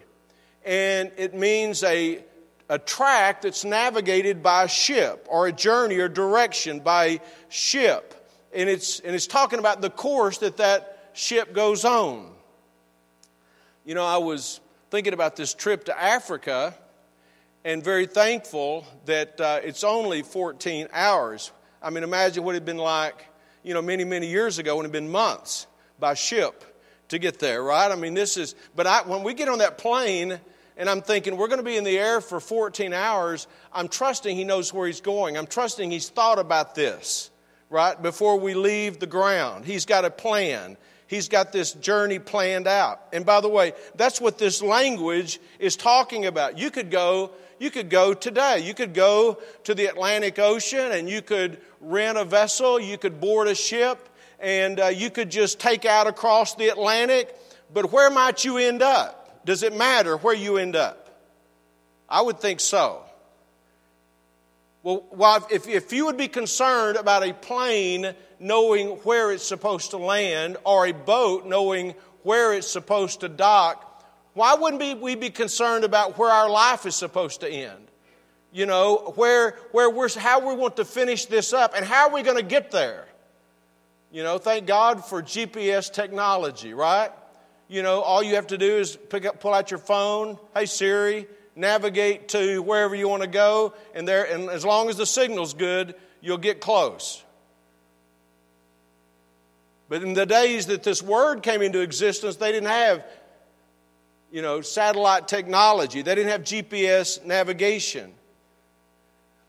and 0.65 1.13
it 1.17 1.35
means 1.35 1.83
a, 1.83 2.25
a 2.69 2.79
track 2.79 3.43
that's 3.43 3.65
navigated 3.65 4.43
by 4.43 4.65
a 4.65 4.69
ship 4.69 5.27
or 5.29 5.47
a 5.47 5.53
journey 5.53 5.99
or 5.99 6.09
direction 6.09 6.81
by 6.81 7.21
ship. 7.49 8.15
And 8.55 8.69
it's, 8.69 9.01
and 9.01 9.15
it's 9.15 9.27
talking 9.27 9.59
about 9.59 9.83
the 9.83 9.91
course 9.91 10.39
that 10.39 10.57
that 10.57 11.11
ship 11.13 11.53
goes 11.53 11.85
on. 11.85 12.31
You 13.85 13.95
know, 13.95 14.05
I 14.05 14.17
was 14.17 14.61
thinking 14.91 15.13
about 15.13 15.37
this 15.37 15.53
trip 15.53 15.85
to 15.85 16.03
Africa 16.03 16.75
and 17.65 17.83
very 17.83 18.07
thankful 18.07 18.87
that 19.07 19.41
uh, 19.41 19.61
it's 19.65 19.85
only 19.85 20.23
14 20.23 20.89
hours. 20.93 21.51
I 21.83 21.91
mean, 21.91 22.05
imagine 22.05 22.45
what 22.45 22.53
it 22.53 22.57
had 22.57 22.65
been 22.65 22.77
like, 22.77 23.27
you 23.63 23.73
know, 23.75 23.83
many, 23.83 24.05
many 24.05 24.29
years 24.29 24.59
ago 24.59 24.77
when 24.77 24.85
it 24.85 24.89
had 24.89 24.93
been 24.93 25.11
months 25.11 25.67
by 25.99 26.15
ship 26.15 26.65
to 27.09 27.19
get 27.19 27.39
there, 27.39 27.63
right? 27.63 27.91
I 27.91 27.97
mean, 27.97 28.15
this 28.15 28.37
is, 28.37 28.55
but 28.77 28.87
I, 28.87 29.03
when 29.03 29.23
we 29.23 29.35
get 29.35 29.49
on 29.49 29.59
that 29.59 29.79
plane, 29.79 30.39
and 30.77 30.91
I'm 30.91 31.03
thinking, 31.03 31.37
we're 31.37 31.49
going 31.49 31.59
to 31.61 31.65
be 31.65 31.77
in 31.77 31.85
the 31.85 31.99
air 31.99 32.21
for 32.21 32.41
14 32.41 32.93
hours. 32.93 33.47
I'm 33.73 33.89
trusting 33.89 34.37
he 34.37 34.45
knows 34.45 34.73
where 34.75 34.87
he's 34.87 35.01
going. 35.01 35.39
I'm 35.39 35.47
trusting 35.47 35.91
he's 35.91 36.09
thought 36.09 36.39
about 36.39 36.75
this, 36.75 37.31
right? 37.71 38.01
Before 38.01 38.39
we 38.39 38.55
leave 38.55 38.99
the 38.99 39.07
ground. 39.07 39.65
He's 39.65 39.87
got 39.87 40.05
a 40.05 40.11
plan. 40.11 40.77
He's 41.07 41.29
got 41.29 41.53
this 41.53 41.73
journey 41.75 42.19
planned 42.19 42.67
out. 42.67 43.01
And 43.13 43.25
by 43.25 43.41
the 43.41 43.49
way, 43.49 43.75
that's 43.95 44.21
what 44.21 44.39
this 44.39 44.63
language 44.63 45.39
is 45.61 45.77
talking 45.77 46.27
about. 46.27 46.59
You 46.59 46.71
could 46.71 46.91
go, 46.91 47.31
you 47.59 47.71
could 47.71 47.91
go 47.91 48.15
today. 48.15 48.61
You 48.61 48.75
could 48.75 48.95
go 48.95 49.39
to 49.65 49.75
the 49.75 49.87
Atlantic 49.87 50.39
Ocean 50.39 50.93
and 50.93 51.09
you 51.09 51.23
could 51.23 51.59
rent 51.81 52.19
a 52.19 52.25
vessel. 52.25 52.81
You 52.81 52.99
could 52.99 53.21
board 53.21 53.49
a 53.49 53.55
ship 53.55 54.09
and 54.41 54.81
uh, 54.81 54.87
you 54.87 55.11
could 55.11 55.31
just 55.31 55.61
take 55.61 55.85
out 55.85 56.07
across 56.07 56.55
the 56.55 56.69
Atlantic. 56.69 57.35
But 57.73 57.93
where 57.93 58.11
might 58.11 58.45
you 58.45 58.59
end 58.59 58.83
up? 58.83 59.45
Does 59.45 59.63
it 59.63 59.77
matter 59.77 60.17
where 60.17 60.35
you 60.35 60.57
end 60.57 60.77
up? 60.77 61.21
I 62.09 62.23
would 62.23 62.41
think 62.41 62.61
so. 62.61 63.03
Well, 64.83 65.47
if, 65.51 65.67
if 65.67 65.93
you 65.95 66.07
would 66.07 66.19
be 66.19 66.29
concerned 66.29 66.99
about 66.99 67.27
a 67.27 67.33
plane 67.33 68.15
knowing 68.39 68.89
where 68.99 69.33
it's 69.33 69.47
supposed 69.47 69.93
to 69.93 69.97
land 69.97 70.59
or 70.65 70.87
a 70.87 70.93
boat 70.93 71.47
knowing 71.47 71.95
where 72.23 72.53
it's 72.53 72.71
supposed 72.71 73.21
to 73.21 73.29
dock, 73.29 73.84
why 74.35 74.55
wouldn't 74.55 75.01
we 75.01 75.15
be 75.15 75.31
concerned 75.31 75.85
about 75.85 76.19
where 76.19 76.31
our 76.31 76.51
life 76.51 76.87
is 76.87 76.95
supposed 76.95 77.41
to 77.41 77.49
end? 77.49 77.91
You 78.53 78.67
know, 78.67 79.13
where, 79.17 79.57
where 79.73 79.91
we're, 79.91 80.09
how 80.17 80.47
we 80.47 80.55
want 80.55 80.77
to 80.77 80.85
finish 80.85 81.27
this 81.27 81.53
up 81.53 81.73
and 81.75 81.85
how 81.85 82.09
are 82.09 82.15
we 82.15 82.23
going 82.23 82.37
to 82.37 82.43
get 82.43 82.71
there? 82.71 83.07
You 84.13 84.23
know, 84.23 84.39
thank 84.39 84.67
God 84.67 85.05
for 85.05 85.23
GPS 85.23 85.93
technology, 85.93 86.73
right? 86.73 87.11
You 87.69 87.83
know, 87.83 88.01
all 88.01 88.23
you 88.23 88.37
have 88.37 88.49
to 88.49 88.59
do 88.59 88.77
is 88.77 88.97
pick 88.97 89.25
up, 89.27 89.41
pull 89.41 89.53
out 89.53 89.73
your 89.73 89.79
phone. 89.79 90.39
Hey 90.55 90.67
Siri, 90.67 91.27
navigate 91.57 92.29
to 92.29 92.61
wherever 92.63 92.95
you 92.95 93.09
want 93.09 93.23
to 93.23 93.29
go, 93.29 93.75
and 93.95 94.07
there, 94.07 94.25
and 94.25 94.49
as 94.51 94.65
long 94.65 94.89
as 94.89 94.97
the 94.97 95.07
signal's 95.07 95.55
good, 95.55 95.95
you'll 96.21 96.39
get 96.39 96.61
close. 96.61 97.25
But 99.89 100.03
in 100.03 100.15
the 100.15 100.27
days 100.27 100.67
that 100.67 100.83
this 100.83 101.03
word 101.03 101.43
came 101.43 101.63
into 101.63 101.81
existence, 101.81 102.37
they 102.37 102.53
didn't 102.53 102.69
have, 102.69 103.05
you 104.35 104.43
know, 104.43 104.63
satellite 104.63 105.29
technology. 105.29 106.03
They 106.03 106.17
didn't 106.17 106.33
have 106.33 106.43
GPS 106.43 107.25
navigation. 107.25 108.13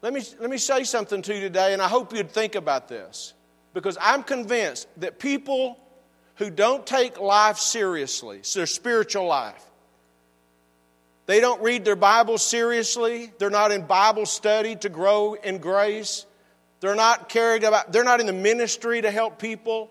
Let 0.04 0.14
me, 0.14 0.22
let 0.40 0.48
me 0.48 0.60
say 0.60 0.84
something 0.84 1.24
to 1.24 1.34
you 1.34 1.40
today, 1.40 1.74
and 1.74 1.82
I 1.82 1.88
hope 1.88 2.14
you'd 2.14 2.30
think 2.30 2.54
about 2.54 2.88
this. 2.88 3.34
Because 3.74 3.98
I'm 4.00 4.22
convinced 4.22 4.88
that 4.98 5.18
people 5.18 5.80
who 6.36 6.52
don't 6.52 6.86
take 6.86 7.20
life 7.20 7.58
seriously, 7.58 8.42
their 8.54 8.68
spiritual 8.68 9.26
life, 9.26 9.64
they 11.26 11.40
don't 11.40 11.64
read 11.64 11.84
their 11.84 11.96
Bible 11.96 12.38
seriously, 12.38 13.32
they're 13.40 13.50
not 13.50 13.72
in 13.72 13.88
Bible 13.88 14.28
study 14.28 14.76
to 14.76 14.90
grow 14.90 15.34
in 15.34 15.58
grace, 15.58 16.28
they're 16.80 16.94
not 16.94 17.28
caring 17.28 17.64
about, 17.64 17.92
they're 17.92 18.04
not 18.04 18.20
in 18.20 18.28
the 18.28 18.34
ministry 18.34 19.02
to 19.02 19.10
help 19.10 19.40
people. 19.40 19.90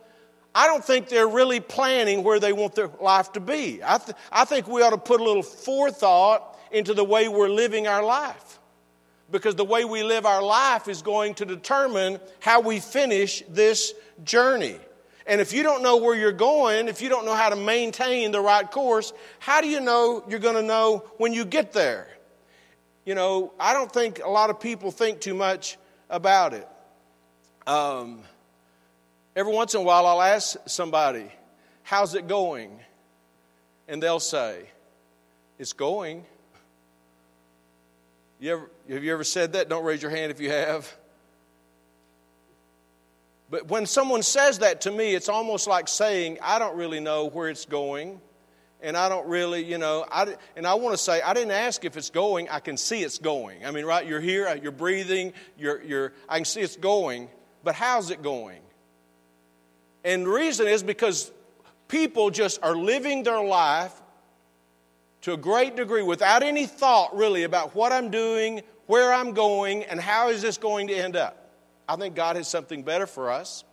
I 0.54 0.66
don't 0.66 0.84
think 0.84 1.08
they're 1.08 1.28
really 1.28 1.60
planning 1.60 2.22
where 2.22 2.38
they 2.38 2.52
want 2.52 2.74
their 2.74 2.90
life 3.00 3.32
to 3.32 3.40
be. 3.40 3.80
I, 3.84 3.98
th- 3.98 4.16
I 4.30 4.44
think 4.44 4.68
we 4.68 4.82
ought 4.82 4.90
to 4.90 4.98
put 4.98 5.20
a 5.20 5.24
little 5.24 5.42
forethought 5.42 6.56
into 6.70 6.94
the 6.94 7.04
way 7.04 7.28
we're 7.28 7.48
living 7.48 7.86
our 7.86 8.04
life. 8.04 8.58
Because 9.30 9.56
the 9.56 9.64
way 9.64 9.84
we 9.84 10.02
live 10.02 10.26
our 10.26 10.42
life 10.42 10.86
is 10.86 11.02
going 11.02 11.34
to 11.34 11.44
determine 11.44 12.20
how 12.40 12.60
we 12.60 12.78
finish 12.78 13.42
this 13.48 13.94
journey. 14.22 14.78
And 15.26 15.40
if 15.40 15.52
you 15.52 15.62
don't 15.62 15.82
know 15.82 15.96
where 15.96 16.14
you're 16.14 16.32
going, 16.32 16.88
if 16.88 17.00
you 17.00 17.08
don't 17.08 17.24
know 17.24 17.34
how 17.34 17.48
to 17.48 17.56
maintain 17.56 18.30
the 18.30 18.40
right 18.40 18.70
course, 18.70 19.12
how 19.38 19.60
do 19.60 19.68
you 19.68 19.80
know 19.80 20.22
you're 20.28 20.38
going 20.38 20.56
to 20.56 20.62
know 20.62 21.04
when 21.16 21.32
you 21.32 21.44
get 21.44 21.72
there? 21.72 22.06
You 23.04 23.14
know, 23.14 23.52
I 23.58 23.72
don't 23.72 23.90
think 23.90 24.20
a 24.22 24.28
lot 24.28 24.50
of 24.50 24.60
people 24.60 24.90
think 24.90 25.20
too 25.20 25.34
much 25.34 25.78
about 26.10 26.52
it. 26.52 26.68
Um, 27.66 28.20
Every 29.36 29.52
once 29.52 29.74
in 29.74 29.80
a 29.80 29.84
while, 29.84 30.06
I'll 30.06 30.22
ask 30.22 30.56
somebody, 30.66 31.30
How's 31.82 32.14
it 32.14 32.28
going? 32.28 32.78
And 33.88 34.02
they'll 34.02 34.20
say, 34.20 34.66
It's 35.58 35.72
going. 35.72 36.24
You 38.40 38.52
ever, 38.52 38.70
have 38.90 39.04
you 39.04 39.12
ever 39.12 39.24
said 39.24 39.54
that? 39.54 39.68
Don't 39.68 39.84
raise 39.84 40.02
your 40.02 40.10
hand 40.10 40.30
if 40.30 40.40
you 40.40 40.50
have. 40.50 40.92
But 43.50 43.68
when 43.68 43.86
someone 43.86 44.22
says 44.22 44.58
that 44.60 44.82
to 44.82 44.90
me, 44.90 45.14
it's 45.14 45.28
almost 45.28 45.66
like 45.66 45.88
saying, 45.88 46.38
I 46.42 46.58
don't 46.58 46.76
really 46.76 47.00
know 47.00 47.26
where 47.26 47.48
it's 47.48 47.64
going. 47.64 48.20
And 48.82 48.96
I 48.96 49.08
don't 49.08 49.26
really, 49.28 49.64
you 49.64 49.78
know, 49.78 50.04
I, 50.10 50.34
and 50.56 50.66
I 50.66 50.74
want 50.74 50.94
to 50.94 51.02
say, 51.02 51.22
I 51.22 51.32
didn't 51.32 51.52
ask 51.52 51.84
if 51.84 51.96
it's 51.96 52.10
going. 52.10 52.48
I 52.50 52.60
can 52.60 52.76
see 52.76 53.02
it's 53.02 53.18
going. 53.18 53.64
I 53.64 53.70
mean, 53.70 53.86
right? 53.86 54.06
You're 54.06 54.20
here, 54.20 54.54
you're 54.62 54.72
breathing, 54.72 55.32
you're, 55.56 55.82
you're, 55.82 56.12
I 56.28 56.36
can 56.36 56.44
see 56.44 56.60
it's 56.60 56.76
going. 56.76 57.28
But 57.62 57.76
how's 57.76 58.10
it 58.10 58.22
going? 58.22 58.60
And 60.04 60.26
the 60.26 60.30
reason 60.30 60.68
is 60.68 60.82
because 60.82 61.32
people 61.88 62.30
just 62.30 62.62
are 62.62 62.76
living 62.76 63.22
their 63.22 63.42
life 63.42 63.92
to 65.22 65.32
a 65.32 65.36
great 65.36 65.74
degree 65.74 66.02
without 66.02 66.42
any 66.42 66.66
thought 66.66 67.16
really 67.16 67.44
about 67.44 67.74
what 67.74 67.92
I'm 67.92 68.10
doing, 68.10 68.60
where 68.86 69.12
I'm 69.12 69.32
going, 69.32 69.84
and 69.84 69.98
how 69.98 70.28
is 70.28 70.42
this 70.42 70.58
going 70.58 70.88
to 70.88 70.94
end 70.94 71.16
up. 71.16 71.50
I 71.88 71.96
think 71.96 72.14
God 72.14 72.36
has 72.36 72.46
something 72.48 72.82
better 72.82 73.06
for 73.06 73.30
us. 73.30 73.64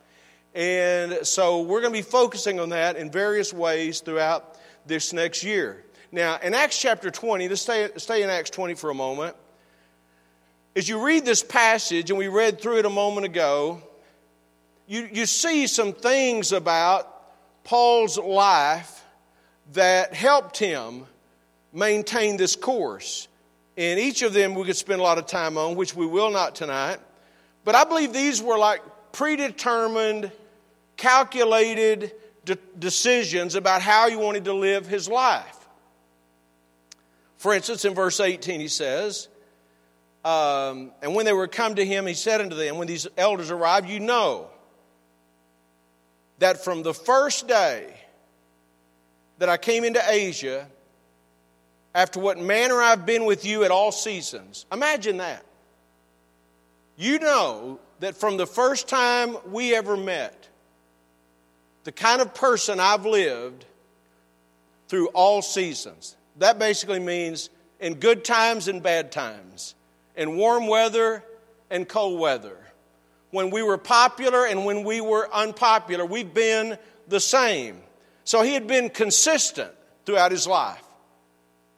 And 0.56 1.26
so 1.26 1.62
we're 1.62 1.82
going 1.82 1.94
to 1.94 2.00
be 2.00 2.04
focusing 2.04 2.60
on 2.60 2.70
that 2.70 2.96
in 2.96 3.12
various 3.12 3.54
ways 3.54 4.00
throughout 4.02 4.58
this 4.86 5.14
next 5.14 5.44
year. 5.44 5.84
Now, 6.12 6.40
in 6.42 6.54
Acts 6.54 6.80
chapter 6.80 7.10
20, 7.10 7.48
let's 7.48 7.62
stay, 7.62 7.90
stay 7.98 8.24
in 8.24 8.30
Acts 8.30 8.50
20 8.50 8.74
for 8.76 8.90
a 8.90 8.94
moment. 8.94 9.36
As 10.76 10.88
you 10.88 11.06
read 11.06 11.26
this 11.26 11.44
passage, 11.44 12.10
and 12.10 12.18
we 12.18 12.28
read 12.28 12.62
through 12.62 12.80
it 12.80 12.86
a 12.86 12.90
moment 12.90 13.26
ago, 13.26 13.82
you, 14.88 15.08
you 15.12 15.26
see 15.26 15.68
some 15.68 15.94
things 15.94 16.52
about 16.52 17.08
Paul's 17.64 18.18
life 18.18 19.04
that 19.74 20.14
helped 20.14 20.58
him 20.58 21.06
maintain 21.72 22.38
this 22.38 22.56
course. 22.56 23.28
And 23.78 24.00
each 24.00 24.22
of 24.22 24.34
them 24.34 24.56
we 24.56 24.66
could 24.66 24.76
spend 24.76 25.00
a 25.00 25.04
lot 25.04 25.18
of 25.18 25.28
time 25.28 25.58
on, 25.58 25.76
which 25.76 25.96
we 25.96 26.06
will 26.06 26.32
not 26.32 26.56
tonight. 26.56 27.00
But 27.64 27.76
I 27.76 27.84
believe 27.86 28.12
these 28.12 28.42
were 28.42 28.58
like 28.58 28.82
predetermined, 29.12 30.32
calculated 30.98 32.12
de- 32.44 32.58
decisions 32.78 33.56
about 33.56 33.82
how 33.82 34.10
he 34.10 34.16
wanted 34.16 34.46
to 34.46 34.54
live 34.54 34.88
his 34.88 35.08
life. 35.08 35.58
For 37.38 37.54
instance, 37.54 37.86
in 37.86 37.96
verse 37.96 38.20
18, 38.20 38.60
he 38.60 38.68
says, 38.68 39.28
um, 40.26 40.92
And 41.02 41.16
when 41.16 41.26
they 41.26 41.34
were 41.34 41.48
come 41.48 41.76
to 41.76 41.86
him, 41.86 42.06
he 42.06 42.14
said 42.14 42.42
unto 42.42 42.56
them, 42.56 42.78
When 42.78 42.88
these 42.88 43.08
elders 43.18 43.52
arrived, 43.52 43.90
you 43.90 44.00
know 44.00 44.50
that 46.42 46.64
from 46.64 46.82
the 46.82 46.94
first 46.94 47.48
day 47.48 47.86
that 49.38 49.48
I 49.48 49.58
came 49.58 49.84
into 49.84 50.02
Asia, 50.08 50.68
after 51.94 52.20
what 52.20 52.40
manner 52.40 52.82
I've 52.82 53.06
been 53.06 53.26
with 53.26 53.46
you 53.46 53.64
at 53.64 53.70
all 53.70 53.92
seasons, 53.92 54.66
imagine 54.72 55.18
that. 55.18 55.46
You 56.98 57.20
know 57.20 57.80
that 58.00 58.16
from 58.18 58.38
the 58.38 58.48
first 58.48 58.88
time 58.88 59.38
we 59.52 59.76
ever 59.76 59.96
met, 59.96 60.50
the 61.84 61.92
kind 61.92 62.22
of 62.22 62.34
person 62.34 62.80
I've 62.80 63.06
lived 63.06 63.66
through 64.88 65.10
all 65.10 65.44
seasons. 65.44 66.16
That 66.38 66.58
basically 66.58 67.00
means 67.00 67.52
in 67.80 67.96
good 67.96 68.26
times 68.26 68.68
and 68.68 68.82
bad 68.82 69.12
times, 69.12 69.76
in 70.16 70.38
warm 70.38 70.66
weather 70.66 71.24
and 71.70 71.88
cold 71.88 72.20
weather, 72.20 72.58
when 73.32 73.50
we 73.50 73.64
were 73.64 73.78
popular 73.78 74.46
and 74.46 74.66
when 74.66 74.84
we 74.84 75.02
were 75.02 75.28
unpopular. 75.34 76.06
We've 76.06 76.34
been 76.34 76.78
the 77.08 77.20
same. 77.20 77.82
So 78.24 78.44
he 78.44 78.54
had 78.54 78.68
been 78.68 78.90
consistent 78.90 79.72
throughout 80.06 80.32
his 80.32 80.48
life, 80.48 80.84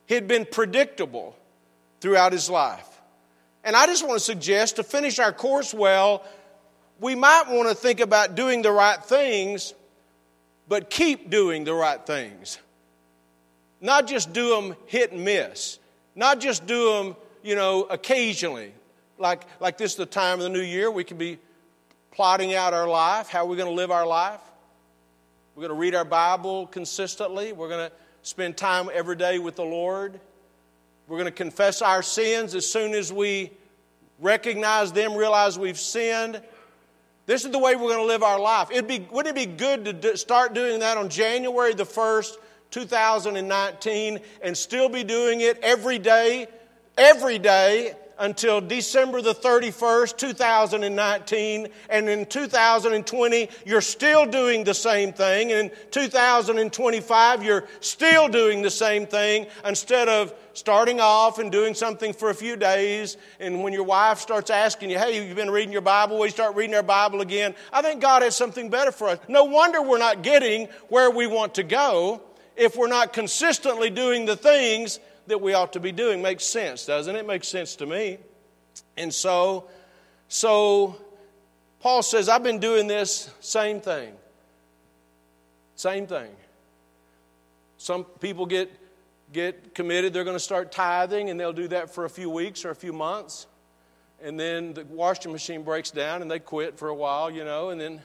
he 0.06 0.16
had 0.16 0.28
been 0.28 0.46
predictable 0.46 1.36
throughout 2.02 2.34
his 2.34 2.50
life. 2.50 2.88
And 3.64 3.76
I 3.76 3.86
just 3.86 4.06
want 4.06 4.20
to 4.20 4.24
suggest 4.26 4.76
to 4.76 4.84
finish 4.84 5.20
our 5.20 5.32
course 5.32 5.74
well, 5.74 6.26
we 7.00 7.16
might 7.16 7.50
want 7.50 7.70
to 7.70 7.76
think 7.76 8.02
about 8.02 8.36
doing 8.36 8.62
the 8.62 8.72
right 8.72 9.02
things, 9.04 9.74
but 10.68 10.90
keep 10.90 11.30
doing 11.30 11.64
the 11.64 11.74
right 11.74 12.06
things. 12.06 12.60
Not 13.80 14.08
just 14.08 14.34
do 14.34 14.50
them 14.50 14.76
hit 14.86 15.12
and 15.12 15.24
miss, 15.24 15.80
not 16.16 16.40
just 16.40 16.66
do 16.66 16.94
them, 16.94 17.16
you 17.42 17.56
know, 17.56 17.84
occasionally, 17.84 18.74
like, 19.24 19.44
like 19.62 19.78
this 19.78 19.92
is 19.92 19.98
the 19.98 20.06
time 20.06 20.40
of 20.40 20.44
the 20.44 20.50
new 20.50 20.62
year, 20.62 20.92
we 20.92 21.06
can 21.06 21.18
be 21.18 21.40
plotting 22.12 22.54
out 22.54 22.74
our 22.74 22.88
life, 22.88 23.30
how 23.30 23.46
we're 23.46 23.56
going 23.56 23.70
to 23.70 23.74
live 23.74 23.90
our 23.90 24.06
life. 24.06 24.42
We're 25.56 25.62
going 25.62 25.76
to 25.76 25.80
read 25.80 25.96
our 25.96 26.06
Bible 26.06 26.68
consistently. 26.68 27.54
We're 27.54 27.70
going 27.70 27.90
to 27.90 27.96
spend 28.22 28.58
time 28.58 28.90
every 28.94 29.16
day 29.16 29.40
with 29.40 29.56
the 29.56 29.64
Lord. 29.64 30.20
We're 31.08 31.18
going 31.18 31.32
to 31.32 31.36
confess 31.36 31.82
our 31.82 32.04
sins 32.04 32.54
as 32.54 32.70
soon 32.70 32.94
as 32.94 33.14
we 33.14 33.52
recognize 34.20 34.92
them, 34.92 35.16
realize 35.16 35.58
we've 35.58 35.80
sinned. 35.80 36.42
This 37.26 37.46
is 37.46 37.52
the 37.52 37.60
way 37.60 37.76
we're 37.76 37.94
going 37.94 38.00
to 38.00 38.06
live 38.06 38.24
our 38.24 38.40
life. 38.40 38.72
It'd 38.72 38.88
be, 38.88 39.08
wouldn't 39.10 39.38
it 39.38 39.50
be 39.50 39.56
good 39.56 39.86
to 39.86 39.94
do, 39.94 40.16
start 40.18 40.54
doing 40.54 40.80
that 40.80 40.98
on 40.98 41.08
January 41.08 41.74
the 41.74 41.86
1st, 41.86 42.36
2019, 42.72 44.20
and 44.42 44.58
still 44.58 44.90
be 44.90 45.06
doing 45.06 45.40
it 45.40 45.60
every 45.62 45.98
day, 45.98 46.48
every 46.98 47.40
day 47.40 47.94
until 48.20 48.62
December 48.62 49.22
the 49.22 49.34
31st, 49.34 50.18
2019, 50.18 51.68
and 51.90 52.10
in 52.10 52.26
2020, 52.26 53.50
you're 53.66 53.82
still 53.82 54.26
doing 54.26 54.64
the 54.64 54.74
same 54.74 55.14
thing, 55.14 55.52
and 55.52 55.72
in 55.72 55.78
2025, 55.92 57.44
you're 57.44 57.68
still 57.80 58.28
doing 58.28 58.62
the 58.62 58.72
same 58.72 59.06
thing 59.06 59.48
instead 59.66 60.08
of 60.08 60.34
starting 60.54 61.00
off 61.00 61.40
and 61.40 61.52
doing 61.52 61.74
something 61.74 62.14
for 62.14 62.30
a 62.30 62.36
few 62.36 62.56
days, 62.56 63.18
and 63.40 63.64
when 63.64 63.74
your 63.74 63.84
wife 63.84 64.20
starts 64.20 64.50
asking 64.50 64.90
you, 64.90 65.00
hey, 65.00 65.26
you've 65.26 65.36
been 65.36 65.50
reading 65.50 65.72
your 65.72 65.82
Bible, 65.82 66.20
we 66.20 66.30
start 66.30 66.56
reading 66.56 66.76
our 66.76 66.84
Bible 66.84 67.22
again. 67.22 67.56
I 67.72 67.82
think 67.82 68.02
God 68.02 68.22
has 68.22 68.36
something 68.36 68.70
better 68.70 68.92
for 68.92 69.10
us. 69.10 69.20
No 69.28 69.46
wonder 69.46 69.82
we're 69.82 69.98
not 69.98 70.22
getting 70.22 70.68
where 70.90 71.10
we 71.10 71.28
want 71.28 71.56
to 71.56 71.64
go 71.64 72.22
if 72.56 72.76
we're 72.76 72.88
not 72.88 73.14
consistently 73.14 73.90
doing 73.90 74.26
the 74.26 74.36
things 74.36 75.00
that 75.28 75.42
we 75.42 75.54
ought 75.54 75.74
to 75.74 75.80
be 75.80 75.92
doing. 75.92 76.22
Makes 76.22 76.46
sense, 76.46 76.86
doesn't 76.86 77.16
it? 77.16 77.26
Makes 77.26 77.48
sense 77.48 77.76
to 77.78 77.86
me. 77.86 78.18
And 78.98 79.14
so, 79.14 79.70
so 80.28 80.96
Paul 81.80 82.02
says, 82.04 82.30
I've 82.30 82.44
been 82.44 82.60
doing 82.60 82.88
this 82.88 83.30
same 83.40 83.82
thing. 83.82 84.14
Same 85.76 86.08
thing. 86.08 86.32
Some 87.78 88.06
people 88.06 88.46
get, 88.46 88.72
get 89.34 89.76
committed, 89.76 90.14
they're 90.14 90.24
going 90.24 90.38
to 90.38 90.44
start 90.44 90.72
tithing, 90.72 91.30
and 91.30 91.40
they'll 91.40 91.52
do 91.52 91.68
that 91.70 91.94
for 91.94 92.06
a 92.06 92.10
few 92.10 92.30
weeks 92.30 92.64
or 92.64 92.70
a 92.70 92.76
few 92.76 92.94
months. 92.94 93.48
And 94.22 94.40
then 94.40 94.74
the 94.74 94.86
washing 94.86 95.34
machine 95.34 95.64
breaks 95.64 95.92
down 95.92 96.22
and 96.22 96.32
they 96.32 96.40
quit 96.40 96.78
for 96.78 96.88
a 96.88 96.96
while, 96.96 97.30
you 97.30 97.44
know, 97.44 97.72
and 97.72 97.82
then 97.82 98.02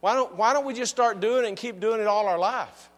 why 0.00 0.14
don't, 0.14 0.34
why 0.34 0.54
don't 0.54 0.64
we 0.64 0.72
just 0.72 0.90
start 0.90 1.20
doing 1.20 1.44
it 1.44 1.48
and 1.48 1.56
keep 1.56 1.78
doing 1.78 2.00
it 2.00 2.06
all 2.06 2.26
our 2.26 2.38
life? 2.38 2.89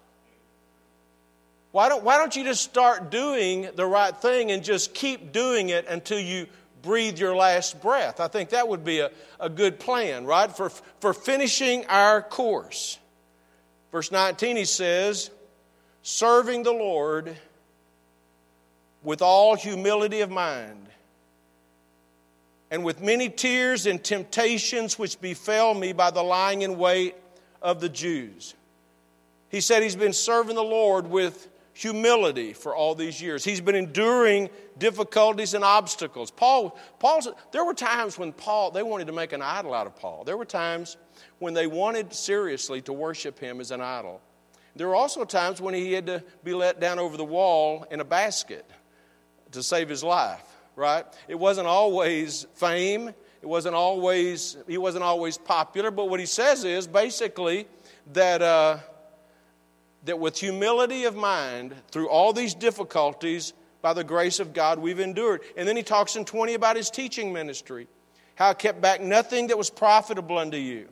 Why 1.72 1.88
don't, 1.88 2.04
why 2.04 2.18
don't 2.18 2.36
you 2.36 2.44
just 2.44 2.62
start 2.62 3.10
doing 3.10 3.68
the 3.74 3.86
right 3.86 4.14
thing 4.14 4.50
and 4.52 4.62
just 4.62 4.94
keep 4.94 5.32
doing 5.32 5.70
it 5.70 5.86
until 5.88 6.20
you 6.20 6.46
breathe 6.82 7.18
your 7.18 7.34
last 7.34 7.80
breath? 7.80 8.20
I 8.20 8.28
think 8.28 8.50
that 8.50 8.68
would 8.68 8.84
be 8.84 9.00
a, 9.00 9.10
a 9.40 9.48
good 9.48 9.80
plan, 9.80 10.26
right? 10.26 10.54
For, 10.54 10.70
for 11.00 11.14
finishing 11.14 11.86
our 11.86 12.20
course. 12.20 12.98
Verse 13.90 14.12
19, 14.12 14.56
he 14.56 14.66
says, 14.66 15.30
serving 16.02 16.62
the 16.62 16.72
Lord 16.72 17.34
with 19.02 19.22
all 19.22 19.56
humility 19.56 20.20
of 20.20 20.30
mind 20.30 20.86
and 22.70 22.84
with 22.84 23.00
many 23.00 23.30
tears 23.30 23.86
and 23.86 24.02
temptations 24.02 24.98
which 24.98 25.20
befell 25.20 25.72
me 25.72 25.92
by 25.92 26.10
the 26.10 26.22
lying 26.22 26.62
in 26.62 26.76
wait 26.76 27.14
of 27.62 27.80
the 27.80 27.88
Jews. 27.88 28.54
He 29.48 29.60
said 29.60 29.82
he's 29.82 29.96
been 29.96 30.14
serving 30.14 30.56
the 30.56 30.62
Lord 30.62 31.06
with 31.06 31.48
humility 31.82 32.52
for 32.52 32.74
all 32.74 32.94
these 32.94 33.20
years. 33.20 33.44
He's 33.44 33.60
been 33.60 33.74
enduring 33.74 34.48
difficulties 34.78 35.54
and 35.54 35.64
obstacles. 35.64 36.30
Paul, 36.30 36.78
Paul's, 36.98 37.28
there 37.50 37.64
were 37.64 37.74
times 37.74 38.18
when 38.18 38.32
Paul, 38.32 38.70
they 38.70 38.82
wanted 38.82 39.08
to 39.08 39.12
make 39.12 39.32
an 39.32 39.42
idol 39.42 39.74
out 39.74 39.86
of 39.86 39.96
Paul. 39.96 40.24
There 40.24 40.36
were 40.36 40.44
times 40.44 40.96
when 41.38 41.54
they 41.54 41.66
wanted 41.66 42.14
seriously 42.14 42.80
to 42.82 42.92
worship 42.92 43.38
him 43.38 43.60
as 43.60 43.70
an 43.70 43.80
idol. 43.80 44.20
There 44.76 44.88
were 44.88 44.94
also 44.94 45.24
times 45.24 45.60
when 45.60 45.74
he 45.74 45.92
had 45.92 46.06
to 46.06 46.24
be 46.44 46.54
let 46.54 46.80
down 46.80 46.98
over 46.98 47.16
the 47.16 47.24
wall 47.24 47.86
in 47.90 48.00
a 48.00 48.04
basket 48.04 48.64
to 49.50 49.62
save 49.62 49.88
his 49.88 50.02
life 50.02 50.52
right? 50.76 51.04
It 51.28 51.34
wasn't 51.34 51.66
always 51.66 52.46
fame. 52.54 53.08
It 53.08 53.46
wasn't 53.46 53.74
always, 53.74 54.56
he 54.68 54.78
wasn't 54.78 55.04
always 55.04 55.36
popular. 55.36 55.90
But 55.90 56.08
what 56.08 56.20
he 56.20 56.26
says 56.26 56.64
is 56.64 56.86
basically 56.86 57.66
that, 58.12 58.42
uh, 58.42 58.78
that 60.04 60.18
with 60.18 60.38
humility 60.38 61.04
of 61.04 61.14
mind, 61.14 61.74
through 61.90 62.08
all 62.08 62.32
these 62.32 62.54
difficulties, 62.54 63.52
by 63.82 63.92
the 63.92 64.04
grace 64.04 64.40
of 64.40 64.52
God, 64.54 64.78
we've 64.78 65.00
endured. 65.00 65.42
And 65.56 65.68
then 65.68 65.76
he 65.76 65.82
talks 65.82 66.16
in 66.16 66.24
20 66.24 66.54
about 66.54 66.76
his 66.76 66.88
teaching 66.88 67.32
ministry, 67.32 67.88
how 68.36 68.50
I 68.50 68.54
kept 68.54 68.80
back 68.80 69.00
nothing 69.00 69.48
that 69.48 69.58
was 69.58 69.70
profitable 69.70 70.38
unto 70.38 70.56
you, 70.56 70.88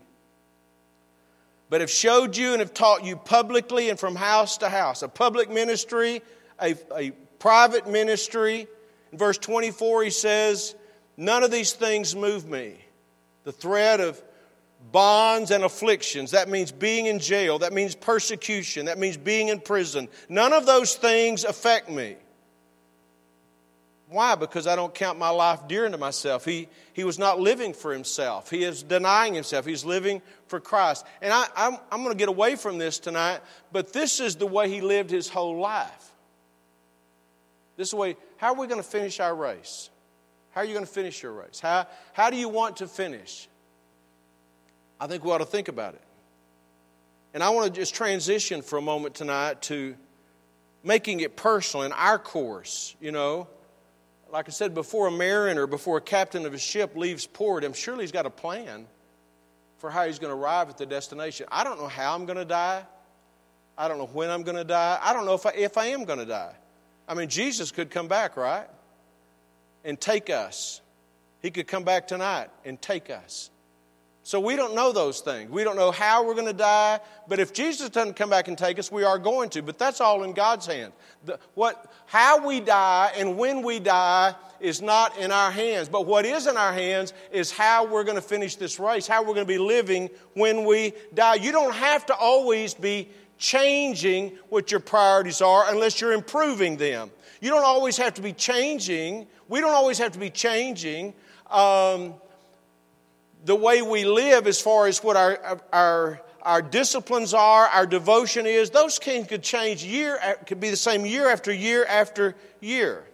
but 1.71 1.81
have 1.81 1.90
showed 1.90 2.37
you 2.37 2.52
and 2.52 2.61
have 2.61 2.75
taught 2.75 3.05
you 3.05 3.17
publicly 3.17 3.90
and 3.90 3.99
from 3.99 4.17
house 4.17 4.59
to 4.59 4.69
house. 4.69 5.02
A 5.02 5.09
public 5.09 5.49
ministry, 5.49 6.21
a, 6.61 6.75
a 6.97 7.12
private 7.38 7.88
ministry, 7.88 8.67
in 9.12 9.19
verse 9.19 9.38
24, 9.38 10.05
he 10.05 10.11
says, 10.11 10.75
None 11.17 11.43
of 11.43 11.50
these 11.50 11.73
things 11.73 12.17
move 12.17 12.49
me. 12.49 12.85
The 13.45 13.52
threat 13.52 14.00
of 14.00 14.21
bonds 14.92 15.50
and 15.50 15.64
afflictions, 15.64 16.32
that 16.32 16.49
means 16.49 16.72
being 16.72 17.06
in 17.06 17.18
jail, 17.18 17.58
that 17.60 17.72
means 17.72 17.94
persecution, 17.94 18.87
that 18.87 18.99
means 18.99 19.16
being 19.16 19.49
in 19.49 19.60
prison. 19.60 20.08
None 20.28 20.52
of 20.52 20.66
those 20.66 20.94
things 20.94 21.44
affect 21.44 21.88
me. 21.88 22.16
Why? 24.08 24.34
Because 24.34 24.66
I 24.66 24.75
don't 24.75 24.92
count 24.92 25.20
my 25.20 25.28
life 25.28 25.68
dear 25.68 25.87
unto 25.87 25.96
myself. 25.96 26.45
He, 26.45 26.69
he 26.93 27.04
was 27.04 27.16
not 27.16 27.38
living 27.38 27.73
for 27.73 27.93
himself. 27.93 28.50
He 28.50 28.64
is 28.64 28.82
denying 28.82 29.34
himself. 29.34 29.64
He's 29.64 29.84
living 29.84 30.21
for 30.49 30.58
Christ. 30.58 31.06
And 31.23 31.32
I, 31.32 31.47
I'm, 31.56 31.76
I'm 31.93 32.02
going 32.02 32.12
to 32.12 32.19
get 32.19 32.28
away 32.28 32.56
from 32.56 32.78
this 32.78 32.99
tonight, 32.99 33.40
but 33.71 33.93
this 33.93 34.19
is 34.19 34.34
the 34.34 34.47
way 34.47 34.69
he 34.69 34.80
lived 34.80 35.10
his 35.10 35.28
whole 35.28 35.58
life. 35.58 36.10
This 37.76 37.95
way, 37.95 38.16
how 38.36 38.49
are 38.49 38.60
we 38.60 38.66
going 38.66 38.82
to 38.82 38.88
finish 38.88 39.21
our 39.21 39.34
race? 39.34 39.90
How 40.50 40.62
are 40.62 40.64
you 40.64 40.75
going 40.75 40.84
to 40.84 40.93
finish 40.93 41.23
your 41.23 41.32
race? 41.32 41.60
How, 41.60 41.86
how 42.12 42.30
do 42.30 42.36
you 42.36 42.49
want 42.49 42.78
to 42.78 42.88
finish? 42.88 43.49
I 45.00 45.06
think 45.06 45.25
we 45.25 45.30
ought 45.32 45.39
to 45.39 45.47
think 45.47 45.69
about 45.69 45.95
it. 45.95 46.02
And 47.32 47.43
I 47.43 47.50
want 47.50 47.73
to 47.73 47.80
just 47.80 47.95
transition 47.95 48.60
for 48.60 48.76
a 48.76 48.82
moment 48.82 49.15
tonight 49.15 49.63
to 49.63 49.95
making 50.82 51.21
it 51.21 51.36
personal 51.36 51.86
in 51.86 51.93
our 51.93 52.19
course, 52.19 52.95
you 53.00 53.13
know. 53.13 53.49
Like 54.32 54.49
I 54.49 54.52
said, 54.52 54.75
before 54.75 55.08
a 55.08 55.10
mariner, 55.10 55.67
before 55.67 55.97
a 55.97 56.00
captain 56.00 56.47
of 56.47 56.54
a 56.54 56.58
ship 56.58 56.97
leaves 56.97 57.26
port, 57.26 57.65
I'm 57.65 57.73
surely 57.73 58.04
he's 58.04 58.13
got 58.13 58.26
a 58.26 58.30
plan 58.30 58.86
for 59.78 59.91
how 59.91 60.06
he's 60.06 60.19
going 60.19 60.30
to 60.30 60.36
arrive 60.36 60.69
at 60.69 60.78
the 60.78 60.86
destination. 60.86 61.47
I 61.50 61.65
don't 61.65 61.80
know 61.80 61.89
how 61.89 62.15
I'm 62.15 62.26
going 62.26 62.39
to 62.39 62.45
die. 62.45 62.84
I 63.76 63.89
don't 63.89 63.99
know 63.99 64.06
when 64.06 64.30
I'm 64.30 64.43
going 64.43 64.56
to 64.56 64.65
die. 64.65 64.99
I 65.00 65.13
don't 65.13 65.25
know 65.25 65.34
if 65.34 65.47
I, 65.47 65.50
if 65.50 65.78
I 65.78 65.86
am 65.86 66.04
going 66.04 66.19
to 66.19 66.26
die. 66.26 66.54
I 67.08 67.15
mean, 67.15 67.28
Jesus 67.28 67.73
could 67.73 67.91
come 67.91 68.06
back, 68.06 68.36
right? 68.36 68.67
And 69.84 70.00
take 70.00 70.30
us. 70.30 70.80
He 71.43 71.50
could 71.50 71.67
come 71.67 71.84
back 71.84 72.06
tonight 72.06 72.50
and 72.65 72.80
take 72.80 73.08
us. 73.10 73.50
So 74.30 74.38
we 74.38 74.54
don't 74.54 74.76
know 74.76 74.93
those 74.93 75.19
things. 75.19 75.50
We 75.50 75.64
don't 75.64 75.75
know 75.75 75.90
how 75.90 76.25
we're 76.25 76.36
going 76.36 76.47
to 76.47 76.52
die. 76.52 77.00
But 77.26 77.40
if 77.40 77.52
Jesus 77.52 77.90
doesn't 77.90 78.14
come 78.14 78.30
back 78.30 78.47
and 78.47 78.56
take 78.56 78.78
us, 78.78 78.93
we 78.93 79.02
are 79.02 79.19
going 79.19 79.50
to. 79.50 79.60
But 79.60 79.76
that's 79.76 80.00
all 80.00 80.23
in 80.23 80.34
God's 80.34 80.66
hands. 80.66 80.93
The, 81.25 81.40
what, 81.54 81.93
how 82.06 82.47
we 82.47 82.60
die 82.60 83.10
and 83.16 83.36
when 83.36 83.60
we 83.64 83.80
die 83.80 84.36
is 84.60 84.80
not 84.80 85.19
in 85.19 85.32
our 85.32 85.50
hands. 85.50 85.88
But 85.88 86.06
what 86.06 86.25
is 86.25 86.47
in 86.47 86.56
our 86.56 86.73
hands 86.73 87.12
is 87.32 87.50
how 87.50 87.84
we're 87.84 88.04
going 88.04 88.19
to 88.19 88.23
finish 88.23 88.54
this 88.54 88.78
race, 88.78 89.04
how 89.04 89.21
we're 89.23 89.34
going 89.34 89.49
to 89.49 89.52
be 89.52 89.58
living 89.58 90.08
when 90.34 90.64
we 90.64 90.93
die. 91.12 91.34
You 91.34 91.50
don't 91.50 91.75
have 91.75 92.06
to 92.06 92.14
always 92.14 92.73
be 92.73 93.08
changing 93.36 94.38
what 94.49 94.71
your 94.71 94.78
priorities 94.78 95.40
are 95.40 95.64
unless 95.73 96.00
you're 96.00 96.12
improving 96.12 96.76
them. 96.76 97.10
You 97.40 97.50
don't 97.50 97.64
always 97.64 97.97
have 97.97 98.14
to 98.14 98.23
be 98.23 98.32
changing, 98.32 99.26
we 99.49 99.60
don't 99.60 99.75
always 99.75 99.99
have 99.99 100.12
to 100.12 100.21
be 100.21 100.30
changing 100.30 101.14
um, 101.50 102.14
the 103.45 103.57
way 103.57 103.83
we 103.83 104.05
live 104.05 104.47
as 104.47 104.61
far 104.61 104.87
as 104.87 105.03
what 105.03 105.17
our, 105.17 105.61
our, 105.73 106.21
our 106.43 106.63
disciplines 106.63 107.35
are, 107.35 107.67
our 107.67 107.87
devotion 107.87 108.47
is. 108.47 108.71
Those 108.71 108.99
can 108.99 109.25
could 109.25 109.43
change 109.43 109.85
year, 109.85 110.19
uh, 110.23 110.35
could 110.47 110.61
be 110.61 110.71
the 110.71 110.76
same 110.76 111.07
year 111.07 111.29
after 111.29 111.53
year 111.53 111.85
after 111.85 112.35
year. 112.61 113.05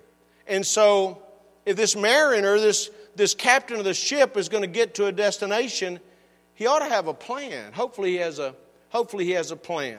And 0.46 0.64
so, 0.64 1.22
if 1.64 1.76
this 1.76 1.96
mariner, 1.96 2.58
this, 2.58 2.90
this 3.16 3.34
captain 3.34 3.78
of 3.78 3.84
the 3.84 3.94
ship 3.94 4.36
is 4.36 4.48
going 4.48 4.62
to 4.62 4.68
get 4.68 4.94
to 4.96 5.06
a 5.06 5.12
destination, 5.12 6.00
he 6.54 6.66
ought 6.66 6.78
to 6.80 6.86
have 6.86 7.08
a 7.08 7.14
plan. 7.14 7.72
Hopefully, 7.72 8.12
he 8.12 8.16
has 8.18 8.38
a, 8.38 8.54
hopefully 8.90 9.24
he 9.24 9.32
has 9.32 9.50
a 9.50 9.56
plan. 9.56 9.98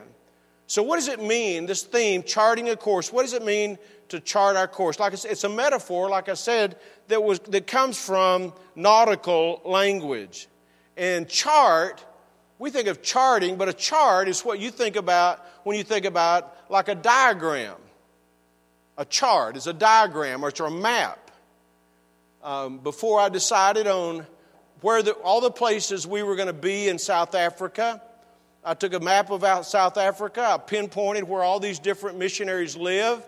So, 0.68 0.84
what 0.84 0.98
does 0.98 1.08
it 1.08 1.22
mean, 1.22 1.66
this 1.66 1.84
theme, 1.84 2.24
charting 2.24 2.70
a 2.70 2.76
course? 2.76 3.12
What 3.12 3.24
does 3.24 3.34
it 3.34 3.44
mean 3.44 3.78
to 4.10 4.20
chart 4.20 4.56
our 4.56 4.68
course? 4.68 5.00
Like 5.00 5.16
said, 5.18 5.32
it's 5.32 5.44
a 5.44 5.50
metaphor, 5.50 6.10
like 6.10 6.30
I 6.30 6.34
said, 6.34 6.78
that, 7.08 7.24
was, 7.24 7.40
that 7.40 7.68
comes 7.68 7.98
from 7.98 8.54
nautical 8.76 9.62
language. 9.66 10.48
And 10.96 11.28
chart, 11.28 12.04
we 12.60 12.70
think 12.70 12.88
of 12.88 13.02
charting, 13.02 13.58
but 13.58 13.70
a 13.70 13.74
chart 13.74 14.28
is 14.28 14.44
what 14.44 14.60
you 14.60 14.72
think 14.72 14.96
about 14.96 15.46
when 15.64 15.78
you 15.78 15.84
think 15.84 16.06
about 16.06 16.56
like 16.70 16.88
a 16.88 16.96
diagram. 16.96 17.76
A 18.98 19.06
chart 19.06 19.58
is 19.58 19.68
a 19.68 19.74
diagram 19.74 20.44
or 20.44 20.50
it's 20.50 20.60
a 20.60 20.70
map. 20.70 21.32
Um, 22.44 22.80
before 22.80 23.20
I 23.20 23.30
decided 23.30 23.88
on 23.88 24.26
where 24.82 25.04
the, 25.04 25.12
all 25.14 25.42
the 25.42 25.52
places 25.52 26.08
we 26.08 26.24
were 26.24 26.36
going 26.36 26.48
to 26.48 26.54
be 26.54 26.88
in 26.88 26.98
South 26.98 27.36
Africa, 27.36 28.02
I 28.64 28.74
took 28.74 28.94
a 28.94 29.00
map 29.00 29.30
of 29.32 29.66
South 29.66 29.98
Africa. 29.98 30.42
I 30.42 30.58
pinpointed 30.58 31.28
where 31.28 31.44
all 31.44 31.60
these 31.60 31.80
different 31.80 32.18
missionaries 32.18 32.76
live 32.76 33.24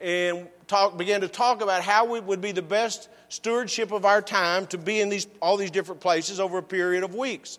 and 0.00 0.48
talk, 0.66 0.96
began 0.96 1.20
to 1.22 1.28
talk 1.28 1.62
about 1.62 1.82
how 1.82 2.14
it 2.14 2.24
would 2.24 2.40
be 2.40 2.52
the 2.52 2.62
best 2.62 3.08
stewardship 3.28 3.92
of 3.92 4.04
our 4.04 4.22
time 4.22 4.66
to 4.68 4.78
be 4.78 5.00
in 5.00 5.08
these, 5.08 5.26
all 5.40 5.56
these 5.56 5.70
different 5.70 6.00
places 6.00 6.40
over 6.40 6.58
a 6.58 6.62
period 6.62 7.04
of 7.04 7.14
weeks. 7.14 7.58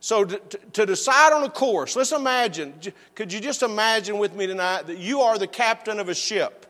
So, 0.00 0.24
to, 0.24 0.38
to 0.74 0.86
decide 0.86 1.32
on 1.32 1.42
a 1.44 1.48
course, 1.48 1.96
let's 1.96 2.12
imagine, 2.12 2.74
could 3.14 3.32
you 3.32 3.40
just 3.40 3.62
imagine 3.62 4.18
with 4.18 4.34
me 4.34 4.46
tonight 4.46 4.86
that 4.88 4.98
you 4.98 5.22
are 5.22 5.38
the 5.38 5.46
captain 5.46 5.98
of 5.98 6.10
a 6.10 6.14
ship, 6.14 6.66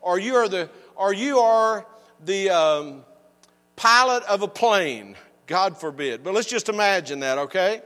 or 0.00 0.20
you 0.20 0.36
are 0.36 0.48
the, 0.48 0.70
or 0.94 1.12
you 1.12 1.40
are 1.40 1.84
the 2.24 2.50
um, 2.50 3.04
pilot 3.74 4.22
of 4.24 4.42
a 4.42 4.48
plane, 4.48 5.16
God 5.48 5.76
forbid. 5.78 6.22
But 6.22 6.32
let's 6.32 6.48
just 6.48 6.68
imagine 6.68 7.20
that, 7.20 7.38
okay? 7.38 7.82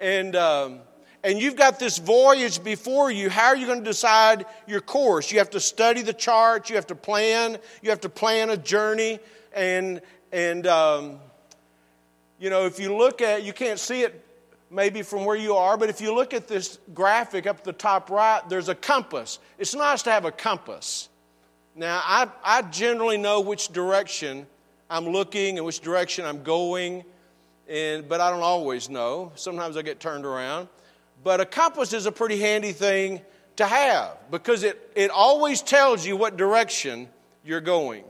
and 0.00 0.36
um, 0.36 0.80
and 1.24 1.40
you've 1.40 1.56
got 1.56 1.78
this 1.78 1.96
voyage 1.96 2.62
before 2.62 3.10
you. 3.10 3.30
How 3.30 3.46
are 3.46 3.56
you 3.56 3.66
going 3.66 3.78
to 3.80 3.84
decide 3.84 4.44
your 4.66 4.82
course? 4.82 5.32
You 5.32 5.38
have 5.38 5.50
to 5.50 5.60
study 5.60 6.02
the 6.02 6.12
charts. 6.12 6.68
You 6.68 6.76
have 6.76 6.86
to 6.88 6.94
plan. 6.94 7.56
You 7.82 7.90
have 7.90 8.02
to 8.02 8.10
plan 8.10 8.50
a 8.50 8.56
journey. 8.56 9.18
And 9.54 10.02
and 10.30 10.66
um, 10.66 11.18
you 12.38 12.50
know, 12.50 12.66
if 12.66 12.78
you 12.78 12.94
look 12.94 13.22
at, 13.22 13.42
you 13.42 13.54
can't 13.54 13.80
see 13.80 14.02
it 14.02 14.20
maybe 14.70 15.02
from 15.02 15.24
where 15.24 15.36
you 15.36 15.54
are, 15.54 15.76
but 15.76 15.88
if 15.88 16.00
you 16.00 16.14
look 16.14 16.34
at 16.34 16.48
this 16.48 16.78
graphic 16.92 17.46
up 17.46 17.62
the 17.62 17.72
top 17.72 18.10
right, 18.10 18.46
there's 18.48 18.68
a 18.68 18.74
compass. 18.74 19.38
It's 19.56 19.74
nice 19.74 20.02
to 20.02 20.10
have 20.10 20.24
a 20.24 20.32
compass. 20.32 21.08
Now, 21.76 22.02
I, 22.04 22.28
I 22.42 22.62
generally 22.62 23.16
know 23.16 23.40
which 23.40 23.68
direction 23.68 24.46
I'm 24.90 25.08
looking 25.08 25.58
and 25.58 25.66
which 25.66 25.80
direction 25.80 26.24
I'm 26.24 26.42
going, 26.42 27.04
and, 27.68 28.08
but 28.08 28.20
I 28.20 28.30
don't 28.30 28.42
always 28.42 28.90
know. 28.90 29.32
Sometimes 29.36 29.76
I 29.76 29.82
get 29.82 30.00
turned 30.00 30.24
around. 30.24 30.68
But 31.24 31.40
a 31.40 31.46
compass 31.46 31.94
is 31.94 32.04
a 32.04 32.12
pretty 32.12 32.38
handy 32.38 32.72
thing 32.72 33.22
to 33.56 33.66
have 33.66 34.18
because 34.30 34.62
it, 34.62 34.92
it 34.94 35.10
always 35.10 35.62
tells 35.62 36.06
you 36.06 36.16
what 36.16 36.36
direction 36.36 37.08
you're 37.44 37.62
going. 37.62 38.04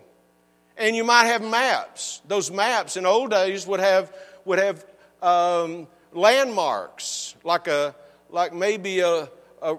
And 0.77 0.97
you 0.97 1.05
might 1.05 1.27
have 1.27 1.41
maps. 1.41 2.21
Those 2.27 2.51
maps 2.51 2.97
in 2.97 3.07
old 3.07 3.31
days 3.31 3.67
would 3.69 3.79
have, 3.79 4.13
would 4.45 4.59
have 4.59 4.85
um, 5.23 5.87
landmarks, 6.13 7.37
like, 7.45 7.69
a, 7.69 7.95
like 8.31 8.53
maybe 8.53 8.99
a, 8.99 9.29
a 9.63 9.77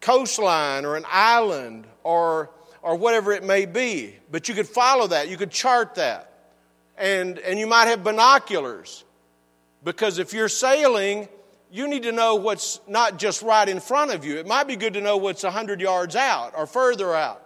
coastline 0.00 0.84
or 0.84 0.94
an 0.94 1.04
island 1.08 1.84
or, 2.04 2.50
or 2.80 2.94
whatever 2.94 3.32
it 3.32 3.42
may 3.42 3.66
be. 3.66 4.14
But 4.30 4.48
you 4.48 4.54
could 4.54 4.68
follow 4.68 5.08
that, 5.08 5.28
you 5.28 5.36
could 5.36 5.50
chart 5.50 5.96
that. 5.96 6.32
And, 6.96 7.40
and 7.40 7.58
you 7.58 7.66
might 7.66 7.86
have 7.86 8.04
binoculars 8.04 9.04
because 9.82 10.18
if 10.18 10.32
you're 10.32 10.48
sailing, 10.48 11.28
you 11.70 11.88
need 11.88 12.04
to 12.04 12.12
know 12.12 12.36
what's 12.36 12.80
not 12.88 13.18
just 13.18 13.42
right 13.42 13.68
in 13.68 13.80
front 13.80 14.12
of 14.12 14.24
you. 14.24 14.38
It 14.38 14.46
might 14.46 14.66
be 14.66 14.76
good 14.76 14.94
to 14.94 15.00
know 15.00 15.16
what's 15.16 15.42
100 15.42 15.80
yards 15.80 16.16
out 16.16 16.54
or 16.56 16.66
further 16.66 17.14
out. 17.14 17.44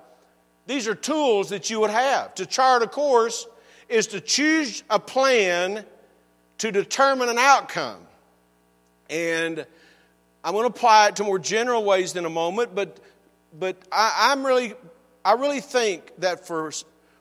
These 0.67 0.87
are 0.87 0.95
tools 0.95 1.49
that 1.49 1.71
you 1.71 1.81
would 1.81 1.91
have. 1.91 2.35
To 2.37 2.47
chart 2.47 2.83
a 2.83 2.87
course 2.87 3.47
is 3.89 4.09
to 4.09 4.21
choose 4.21 4.85
a 4.89 4.99
plan 4.99 5.85
to 6.59 6.71
determine 6.71 7.29
an 7.29 7.39
outcome. 7.39 7.99
And 9.11 9.67
I'm 10.45 10.53
going 10.53 10.65
to 10.65 10.75
apply 10.75 11.09
it 11.09 11.17
to 11.17 11.25
more 11.25 11.39
general 11.39 11.85
ways 11.85 12.15
in 12.15 12.25
a 12.25 12.31
moment, 12.31 12.75
but, 12.75 12.99
but 13.59 13.77
I, 13.91 14.33
am 14.33 14.47
really, 14.47 14.75
I 15.25 15.33
really 15.35 15.61
think 15.61 16.13
that 16.19 16.47
for, 16.47 16.71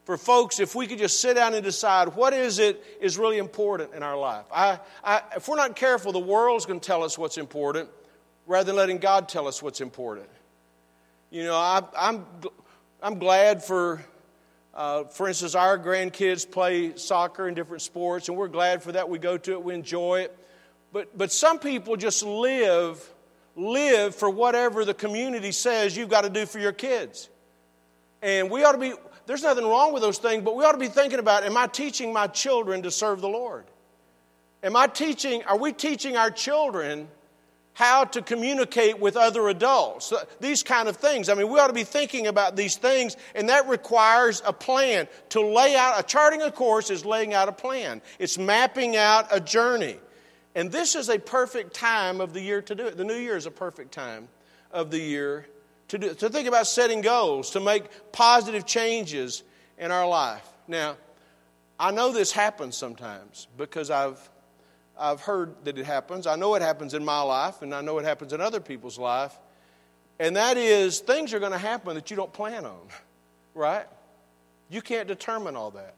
for 0.04 0.18
folks, 0.18 0.60
if 0.60 0.74
we 0.74 0.88
could 0.88 0.98
just 0.98 1.20
sit 1.20 1.36
down 1.36 1.54
and 1.54 1.64
decide 1.64 2.16
what 2.16 2.34
is 2.34 2.60
it 2.60 2.84
is 3.00 3.18
really 3.18 3.38
important 3.38 3.94
in 3.94 4.04
our 4.04 4.18
life. 4.18 4.46
I, 4.54 4.80
I, 5.04 5.22
if 5.36 5.48
we're 5.48 5.58
not 5.58 5.76
careful, 5.76 6.12
the 6.12 6.20
world's 6.20 6.66
going 6.66 6.80
to 6.80 6.86
tell 6.86 7.04
us 7.04 7.18
what's 7.18 7.38
important 7.38 7.90
rather 8.48 8.66
than 8.66 8.76
letting 8.76 8.98
God 8.98 9.30
tell 9.30 9.48
us 9.48 9.62
what's 9.62 9.80
important. 9.80 10.28
You 11.30 11.44
know, 11.44 11.56
I, 11.56 11.82
I'm, 11.98 12.26
I'm 13.02 13.20
glad 13.20 13.64
for, 13.64 14.04
uh, 14.74 15.06
for 15.06 15.28
instance, 15.28 15.56
our 15.56 15.78
grandkids 15.78 16.50
play 16.50 16.96
soccer 16.98 17.48
and 17.48 17.56
different 17.56 17.84
sports, 17.84 18.28
and 18.28 18.38
we're 18.38 18.48
glad 18.48 18.82
for 18.82 18.92
that. 18.94 19.08
We 19.08 19.20
go 19.20 19.38
to 19.38 19.52
it, 19.52 19.64
we 19.64 19.74
enjoy 19.74 20.22
it. 20.22 20.38
But, 20.92 21.18
but 21.18 21.32
some 21.32 21.60
people 21.60 21.96
just 21.96 22.24
live, 22.24 23.08
live 23.56 24.14
for 24.16 24.30
whatever 24.30 24.84
the 24.84 24.94
community 24.94 25.52
says 25.54 25.96
you've 25.96 26.10
got 26.10 26.24
to 26.24 26.30
do 26.30 26.46
for 26.46 26.60
your 26.60 26.74
kids. 26.74 27.30
And 28.22 28.50
we 28.52 28.64
ought 28.64 28.74
to 28.74 28.78
be, 28.78 28.94
there's 29.32 29.44
nothing 29.44 29.66
wrong 29.66 29.94
with 29.94 30.02
those 30.02 30.18
things, 30.18 30.44
but 30.44 30.58
we 30.58 30.66
ought 30.66 30.74
to 30.74 30.78
be 30.78 30.90
thinking 30.90 31.18
about 31.18 31.46
am 31.46 31.56
I 31.56 31.68
teaching 31.68 32.12
my 32.12 32.28
children 32.28 32.82
to 32.82 32.92
serve 32.92 33.22
the 33.22 33.30
Lord? 33.30 33.64
Am 34.62 34.76
I 34.76 34.88
teaching, 34.88 35.42
are 35.46 35.58
we 35.58 35.72
teaching 35.72 36.18
our 36.18 36.30
children 36.30 37.08
how 37.72 38.04
to 38.04 38.22
communicate 38.22 39.00
with 39.00 39.16
other 39.16 39.48
adults, 39.48 40.12
these 40.42 40.62
kind 40.62 40.90
of 40.90 40.98
things. 40.98 41.30
I 41.30 41.36
mean, 41.36 41.50
we 41.50 41.58
ought 41.58 41.68
to 41.68 41.74
be 41.74 41.86
thinking 41.86 42.28
about 42.28 42.58
these 42.58 42.76
things, 42.76 43.16
and 43.34 43.48
that 43.48 43.70
requires 43.70 44.44
a 44.46 44.52
plan. 44.52 45.08
To 45.30 45.40
lay 45.40 45.78
out, 45.78 45.98
a 45.98 46.04
charting 46.04 46.42
a 46.42 46.52
course 46.52 46.90
is 46.90 47.06
laying 47.06 47.34
out 47.34 47.48
a 47.48 47.54
plan, 47.54 48.02
it's 48.20 48.38
mapping 48.38 48.98
out 48.98 49.28
a 49.32 49.40
journey. 49.40 49.98
And 50.56 50.70
this 50.70 50.96
is 50.96 51.08
a 51.08 51.18
perfect 51.18 51.74
time 51.74 52.20
of 52.20 52.34
the 52.34 52.42
year 52.42 52.62
to 52.64 52.76
do 52.76 52.86
it. 52.86 52.98
The 52.98 53.06
new 53.06 53.16
year 53.16 53.38
is 53.38 53.46
a 53.46 53.52
perfect 53.52 53.94
time 53.94 54.28
of 54.72 54.92
the 54.92 55.00
year 55.00 55.48
to, 55.92 55.98
do, 55.98 56.14
to 56.14 56.30
think 56.30 56.48
about 56.48 56.68
setting 56.68 57.02
goals, 57.02 57.52
to 57.52 57.60
make 57.60 57.84
positive 58.14 58.66
changes 58.66 59.44
in 59.78 59.92
our 59.92 60.08
life. 60.08 60.48
Now, 60.66 60.96
I 61.78 61.92
know 61.92 62.14
this 62.14 62.32
happens 62.32 62.78
sometimes 62.78 63.48
because 63.58 63.92
I've 63.92 64.30
I've 64.98 65.20
heard 65.20 65.54
that 65.66 65.78
it 65.78 65.86
happens. 65.86 66.28
I 66.28 66.36
know 66.36 66.56
it 66.56 66.62
happens 66.62 66.94
in 66.94 67.04
my 67.04 67.22
life, 67.22 67.62
and 67.62 67.74
I 67.74 67.82
know 67.82 67.98
it 67.98 68.06
happens 68.06 68.34
in 68.34 68.40
other 68.40 68.60
people's 68.60 69.00
life. 69.00 69.38
And 70.20 70.36
that 70.36 70.58
is, 70.58 71.00
things 71.00 71.34
are 71.34 71.40
going 71.40 71.54
to 71.54 71.58
happen 71.58 71.96
that 71.96 72.12
you 72.12 72.16
don't 72.16 72.32
plan 72.32 72.66
on, 72.66 72.88
right? 73.56 73.88
You 74.70 74.82
can't 74.82 75.08
determine 75.08 75.56
all 75.56 75.72
that. 75.72 75.96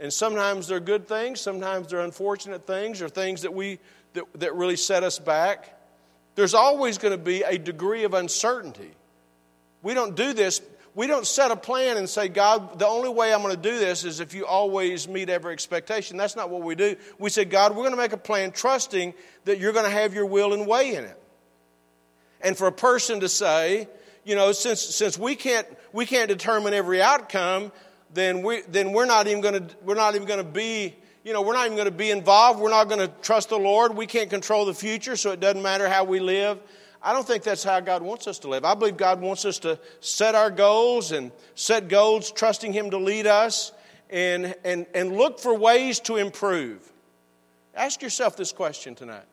And 0.00 0.12
sometimes 0.12 0.66
they're 0.66 0.80
good 0.80 1.06
things, 1.06 1.40
sometimes 1.40 1.88
they're 1.88 2.00
unfortunate 2.00 2.66
things, 2.66 3.00
or 3.00 3.08
things 3.08 3.42
that, 3.42 3.54
we, 3.54 3.78
that, 4.14 4.24
that 4.40 4.54
really 4.56 4.76
set 4.76 5.04
us 5.04 5.18
back. 5.18 5.72
There's 6.34 6.54
always 6.54 6.98
going 6.98 7.12
to 7.12 7.24
be 7.24 7.42
a 7.42 7.56
degree 7.56 8.04
of 8.04 8.12
uncertainty. 8.12 8.90
We 9.82 9.94
don't 9.94 10.16
do 10.16 10.32
this 10.32 10.60
we 10.96 11.06
don't 11.06 11.26
set 11.26 11.50
a 11.50 11.56
plan 11.56 11.98
and 11.98 12.08
say, 12.08 12.28
God, 12.28 12.78
the 12.78 12.86
only 12.86 13.10
way 13.10 13.32
I'm 13.32 13.42
going 13.42 13.54
to 13.54 13.60
do 13.60 13.78
this 13.78 14.02
is 14.02 14.18
if 14.18 14.32
you 14.32 14.46
always 14.46 15.06
meet 15.06 15.28
every 15.28 15.52
expectation. 15.52 16.16
That's 16.16 16.34
not 16.34 16.48
what 16.48 16.62
we 16.62 16.74
do. 16.74 16.96
We 17.18 17.28
say, 17.28 17.44
God, 17.44 17.72
we're 17.72 17.82
going 17.82 17.90
to 17.90 17.98
make 17.98 18.14
a 18.14 18.16
plan 18.16 18.50
trusting 18.50 19.12
that 19.44 19.58
you're 19.58 19.74
going 19.74 19.84
to 19.84 19.90
have 19.90 20.14
your 20.14 20.24
will 20.24 20.54
and 20.54 20.66
way 20.66 20.94
in 20.94 21.04
it. 21.04 21.22
And 22.40 22.56
for 22.56 22.66
a 22.66 22.72
person 22.72 23.20
to 23.20 23.28
say, 23.28 23.88
you 24.24 24.36
know, 24.36 24.52
since, 24.52 24.80
since 24.80 25.18
we, 25.18 25.36
can't, 25.36 25.66
we 25.92 26.06
can't 26.06 26.28
determine 26.28 26.72
every 26.72 27.02
outcome, 27.02 27.72
then, 28.14 28.40
we, 28.40 28.62
then 28.62 28.94
we're 28.94 29.04
not 29.04 29.26
even 29.26 29.42
going 29.42 29.68
to, 29.68 29.76
we're 29.84 29.96
not 29.96 30.14
even 30.14 30.26
going 30.26 30.42
to 30.42 30.50
be, 30.50 30.96
you 31.24 31.34
know, 31.34 31.42
we're 31.42 31.52
not 31.52 31.66
even 31.66 31.76
going 31.76 31.90
to 31.90 31.94
be 31.94 32.10
involved. 32.10 32.58
We're 32.58 32.70
not 32.70 32.88
going 32.88 33.00
to 33.00 33.08
trust 33.20 33.50
the 33.50 33.58
Lord. 33.58 33.94
We 33.94 34.06
can't 34.06 34.30
control 34.30 34.64
the 34.64 34.72
future, 34.72 35.16
so 35.16 35.32
it 35.32 35.40
doesn't 35.40 35.62
matter 35.62 35.90
how 35.90 36.04
we 36.04 36.20
live. 36.20 36.58
I 37.02 37.12
don't 37.12 37.26
think 37.26 37.42
that's 37.42 37.62
how 37.62 37.80
God 37.80 38.02
wants 38.02 38.26
us 38.26 38.38
to 38.40 38.48
live. 38.48 38.64
I 38.64 38.74
believe 38.74 38.96
God 38.96 39.20
wants 39.20 39.44
us 39.44 39.58
to 39.60 39.78
set 40.00 40.34
our 40.34 40.50
goals 40.50 41.12
and 41.12 41.30
set 41.54 41.88
goals, 41.88 42.30
trusting 42.32 42.72
Him 42.72 42.90
to 42.90 42.98
lead 42.98 43.26
us 43.26 43.72
and, 44.10 44.54
and, 44.64 44.86
and 44.94 45.16
look 45.16 45.38
for 45.38 45.54
ways 45.54 46.00
to 46.00 46.16
improve. 46.16 46.80
Ask 47.74 48.02
yourself 48.02 48.36
this 48.36 48.52
question 48.52 48.94
tonight. 48.94 49.26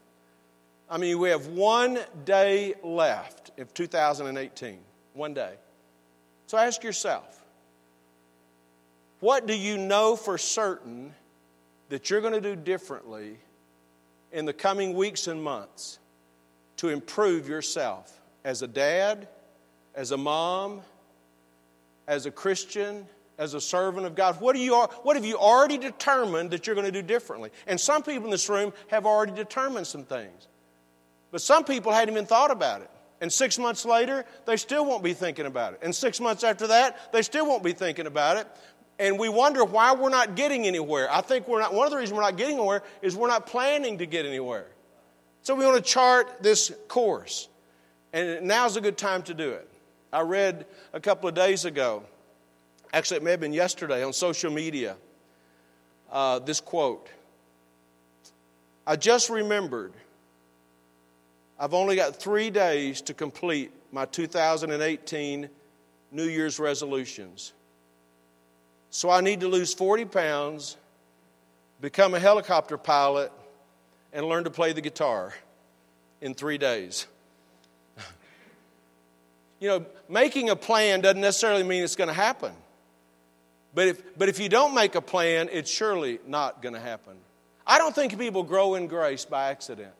I 0.89 0.97
mean, 0.97 1.17
we 1.17 1.29
have 1.29 1.47
one 1.47 1.99
day 2.25 2.75
left 2.83 3.57
of 3.59 3.73
2018. 3.73 4.79
One 5.13 5.33
day. 5.33 5.53
So 6.47 6.57
ask 6.57 6.83
yourself 6.83 7.39
what 9.19 9.47
do 9.47 9.57
you 9.57 9.77
know 9.77 10.17
for 10.17 10.37
certain 10.37 11.13
that 11.87 12.09
you're 12.09 12.19
going 12.19 12.33
to 12.33 12.41
do 12.41 12.57
differently 12.57 13.37
in 14.33 14.45
the 14.45 14.51
coming 14.51 14.95
weeks 14.95 15.27
and 15.27 15.41
months? 15.41 15.97
To 16.77 16.89
improve 16.89 17.47
yourself 17.47 18.19
as 18.43 18.61
a 18.61 18.67
dad, 18.67 19.27
as 19.95 20.11
a 20.11 20.17
mom, 20.17 20.81
as 22.07 22.25
a 22.25 22.31
Christian, 22.31 23.05
as 23.37 23.53
a 23.53 23.61
servant 23.61 24.05
of 24.05 24.15
God? 24.15 24.39
What, 24.41 24.55
do 24.55 24.61
you, 24.61 24.75
what 24.75 25.15
have 25.15 25.25
you 25.25 25.37
already 25.37 25.77
determined 25.77 26.51
that 26.51 26.67
you're 26.67 26.75
going 26.75 26.85
to 26.85 26.91
do 26.91 27.01
differently? 27.01 27.49
And 27.67 27.79
some 27.79 28.03
people 28.03 28.25
in 28.25 28.31
this 28.31 28.49
room 28.49 28.73
have 28.87 29.05
already 29.05 29.33
determined 29.33 29.87
some 29.87 30.03
things. 30.03 30.47
But 31.31 31.41
some 31.41 31.63
people 31.63 31.91
hadn't 31.91 32.13
even 32.13 32.25
thought 32.25 32.51
about 32.51 32.81
it. 32.81 32.89
And 33.21 33.31
six 33.31 33.57
months 33.57 33.85
later, 33.85 34.25
they 34.45 34.57
still 34.57 34.85
won't 34.85 35.03
be 35.03 35.13
thinking 35.13 35.45
about 35.45 35.73
it. 35.73 35.79
And 35.81 35.95
six 35.95 36.19
months 36.19 36.43
after 36.43 36.67
that, 36.67 37.11
they 37.13 37.21
still 37.21 37.47
won't 37.47 37.63
be 37.63 37.71
thinking 37.71 38.05
about 38.05 38.37
it. 38.37 38.47
And 38.99 39.17
we 39.17 39.29
wonder 39.29 39.63
why 39.65 39.93
we're 39.93 40.09
not 40.09 40.35
getting 40.35 40.67
anywhere. 40.67 41.11
I 41.11 41.21
think 41.21 41.47
we're 41.47 41.61
not, 41.61 41.73
one 41.73 41.85
of 41.85 41.91
the 41.91 41.97
reasons 41.97 42.15
we're 42.15 42.21
not 42.21 42.37
getting 42.37 42.57
anywhere 42.57 42.83
is 43.01 43.15
we're 43.15 43.29
not 43.29 43.47
planning 43.47 43.97
to 43.99 44.05
get 44.05 44.25
anywhere. 44.25 44.67
So 45.43 45.55
we 45.55 45.65
want 45.65 45.75
to 45.75 45.81
chart 45.83 46.41
this 46.41 46.71
course. 46.87 47.49
And 48.13 48.47
now's 48.47 48.77
a 48.77 48.81
good 48.81 48.97
time 48.97 49.23
to 49.23 49.33
do 49.33 49.49
it. 49.51 49.67
I 50.11 50.21
read 50.21 50.65
a 50.93 50.99
couple 50.99 51.27
of 51.27 51.35
days 51.35 51.65
ago, 51.65 52.03
actually, 52.93 53.17
it 53.17 53.23
may 53.23 53.31
have 53.31 53.39
been 53.39 53.53
yesterday 53.53 54.03
on 54.03 54.13
social 54.13 54.51
media, 54.51 54.95
uh, 56.11 56.39
this 56.39 56.61
quote 56.61 57.09
I 58.85 58.95
just 58.95 59.29
remembered 59.29 59.93
I've 61.59 61.73
only 61.73 61.95
got 61.95 62.15
three 62.15 62.49
days 62.49 63.01
to 63.01 63.13
complete 63.13 63.71
my 63.91 64.05
2018 64.05 65.49
New 66.11 66.23
Year's 66.23 66.59
resolutions. 66.59 67.53
So 68.89 69.09
I 69.09 69.21
need 69.21 69.39
to 69.41 69.47
lose 69.47 69.73
40 69.73 70.05
pounds, 70.05 70.77
become 71.79 72.13
a 72.15 72.19
helicopter 72.19 72.77
pilot, 72.77 73.31
and 74.13 74.25
learn 74.27 74.43
to 74.43 74.49
play 74.49 74.71
the 74.73 74.81
guitar 74.81 75.33
in 76.21 76.33
three 76.33 76.57
days. 76.57 77.07
you 79.59 79.67
know, 79.67 79.85
making 80.07 80.49
a 80.49 80.55
plan 80.55 81.01
doesn't 81.01 81.21
necessarily 81.21 81.63
mean 81.63 81.83
it's 81.83 81.95
going 81.95 82.07
to 82.07 82.13
happen. 82.13 82.53
But 83.75 83.87
if, 83.87 84.17
but 84.17 84.29
if 84.29 84.39
you 84.39 84.49
don't 84.49 84.75
make 84.75 84.95
a 84.95 85.01
plan, 85.01 85.49
it's 85.51 85.69
surely 85.69 86.19
not 86.27 86.61
going 86.61 86.75
to 86.75 86.79
happen. 86.79 87.13
I 87.65 87.77
don't 87.77 87.95
think 87.95 88.17
people 88.19 88.43
grow 88.43 88.75
in 88.75 88.87
grace 88.87 89.25
by 89.25 89.49
accident. 89.49 89.93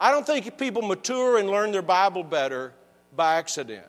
I 0.00 0.10
don't 0.10 0.26
think 0.26 0.58
people 0.58 0.82
mature 0.82 1.38
and 1.38 1.48
learn 1.48 1.72
their 1.72 1.82
Bible 1.82 2.24
better 2.24 2.72
by 3.14 3.36
accident. 3.36 3.86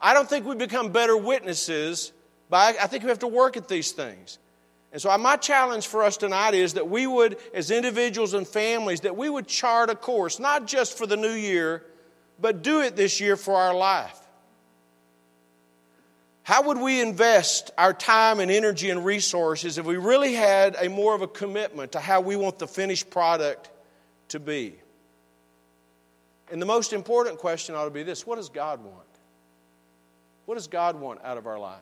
I 0.00 0.14
don't 0.14 0.28
think 0.28 0.46
we 0.46 0.56
become 0.56 0.90
better 0.90 1.16
witnesses 1.16 2.12
by, 2.48 2.74
I 2.80 2.86
think 2.86 3.04
we 3.04 3.10
have 3.10 3.20
to 3.20 3.28
work 3.28 3.56
at 3.56 3.68
these 3.68 3.92
things. 3.92 4.38
And 4.92 5.00
so 5.00 5.10
uh, 5.10 5.18
my 5.18 5.36
challenge 5.36 5.86
for 5.86 6.02
us 6.02 6.16
tonight 6.16 6.54
is 6.54 6.74
that 6.74 6.88
we 6.88 7.06
would, 7.06 7.36
as 7.54 7.70
individuals 7.70 8.34
and 8.34 8.46
families, 8.46 9.00
that 9.00 9.16
we 9.16 9.30
would 9.30 9.46
chart 9.46 9.88
a 9.88 9.94
course, 9.94 10.40
not 10.40 10.66
just 10.66 10.98
for 10.98 11.06
the 11.06 11.16
new 11.16 11.32
year, 11.32 11.84
but 12.40 12.62
do 12.62 12.80
it 12.80 12.96
this 12.96 13.20
year 13.20 13.36
for 13.36 13.54
our 13.54 13.74
life. 13.74 14.16
How 16.42 16.62
would 16.62 16.78
we 16.78 17.00
invest 17.00 17.70
our 17.78 17.92
time 17.92 18.40
and 18.40 18.50
energy 18.50 18.90
and 18.90 19.04
resources 19.04 19.78
if 19.78 19.86
we 19.86 19.96
really 19.96 20.34
had 20.34 20.74
a 20.80 20.88
more 20.88 21.14
of 21.14 21.22
a 21.22 21.28
commitment 21.28 21.92
to 21.92 22.00
how 22.00 22.20
we 22.22 22.34
want 22.34 22.58
the 22.58 22.66
finished 22.66 23.10
product 23.10 23.70
to 24.28 24.40
be? 24.40 24.74
And 26.50 26.60
the 26.60 26.66
most 26.66 26.92
important 26.92 27.38
question 27.38 27.76
ought 27.76 27.84
to 27.84 27.90
be 27.90 28.02
this 28.02 28.26
what 28.26 28.36
does 28.36 28.48
God 28.48 28.82
want? 28.82 28.96
What 30.46 30.56
does 30.56 30.66
God 30.66 30.98
want 30.98 31.20
out 31.22 31.38
of 31.38 31.46
our 31.46 31.60
life? 31.60 31.78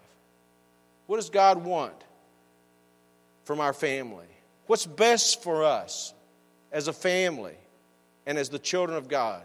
What 1.07 1.17
does 1.17 1.31
God 1.31 1.65
want 1.65 1.95
from 3.49 3.63
our 3.63 3.73
family? 3.73 4.27
What's 4.67 4.85
best 4.85 5.43
for 5.43 5.65
us 5.65 6.13
as 6.71 6.87
a 6.87 6.93
family 6.93 7.55
and 8.27 8.37
as 8.37 8.51
the 8.51 8.59
children 8.59 8.99
of 8.99 9.09
God? 9.09 9.43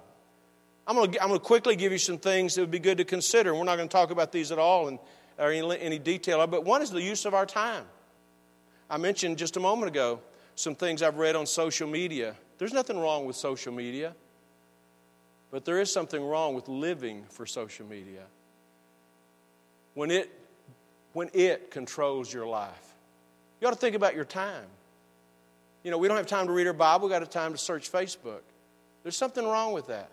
I'm 0.86 0.98
going, 0.98 1.14
to, 1.14 1.40
quickly 1.40 1.78
give 1.78 1.94
you 1.94 1.98
some 1.98 2.18
things 2.18 2.56
that 2.56 2.62
would 2.62 2.70
be 2.70 2.80
good 2.80 2.98
to 2.98 3.06
consider. 3.06 3.56
We're 3.56 3.64
not 3.64 3.78
going 3.78 3.88
to 3.88 3.94
talk 3.94 4.12
about 4.12 4.34
these 4.34 4.52
at 4.52 4.60
all 4.60 4.90
in, 4.90 5.00
or 5.40 5.52
any, 5.52 5.80
any 5.80 6.00
detail, 6.00 6.46
but 6.48 6.66
one 6.66 6.82
is 6.82 6.90
the 6.90 7.02
use 7.02 7.24
of 7.24 7.34
our 7.34 7.46
time. 7.46 7.86
I 8.90 8.98
mentioned 8.98 9.38
just 9.38 9.56
a 9.56 9.62
moment 9.62 9.90
ago 9.90 10.20
some 10.56 10.76
things 10.76 11.02
I've 11.02 11.16
read 11.16 11.38
on 11.38 11.46
social 11.46 11.88
media. 11.88 12.36
There's 12.58 12.74
nothing 12.74 13.00
wrong 13.00 13.26
with 13.26 13.38
social 13.38 13.72
media, 13.72 14.14
but 15.50 15.64
there 15.64 15.80
is 15.80 15.90
something 15.90 16.22
wrong 16.22 16.56
with 16.56 16.68
living 16.68 17.24
for 17.30 17.46
social 17.46 17.86
media. 17.86 18.24
When 19.94 20.12
it, 20.12 20.30
when 21.14 21.30
it 21.34 21.72
controls 21.72 22.34
your 22.34 22.46
life, 22.46 22.93
you 23.64 23.68
ought 23.68 23.72
to 23.72 23.80
think 23.80 23.96
about 23.96 24.14
your 24.14 24.26
time. 24.26 24.66
You 25.84 25.92
know, 25.92 25.98
we 25.98 26.10
don't 26.10 26.18
have 26.18 26.28
time 26.28 26.48
to 26.48 26.52
read 26.52 26.68
our 26.68 26.74
Bible, 26.74 27.08
we 27.08 27.14
got 27.14 27.32
time 27.32 27.54
to 27.54 27.58
search 27.58 27.90
Facebook. 27.90 28.42
There's 29.04 29.16
something 29.16 29.46
wrong 29.46 29.72
with 29.72 29.88
that. 29.88 30.10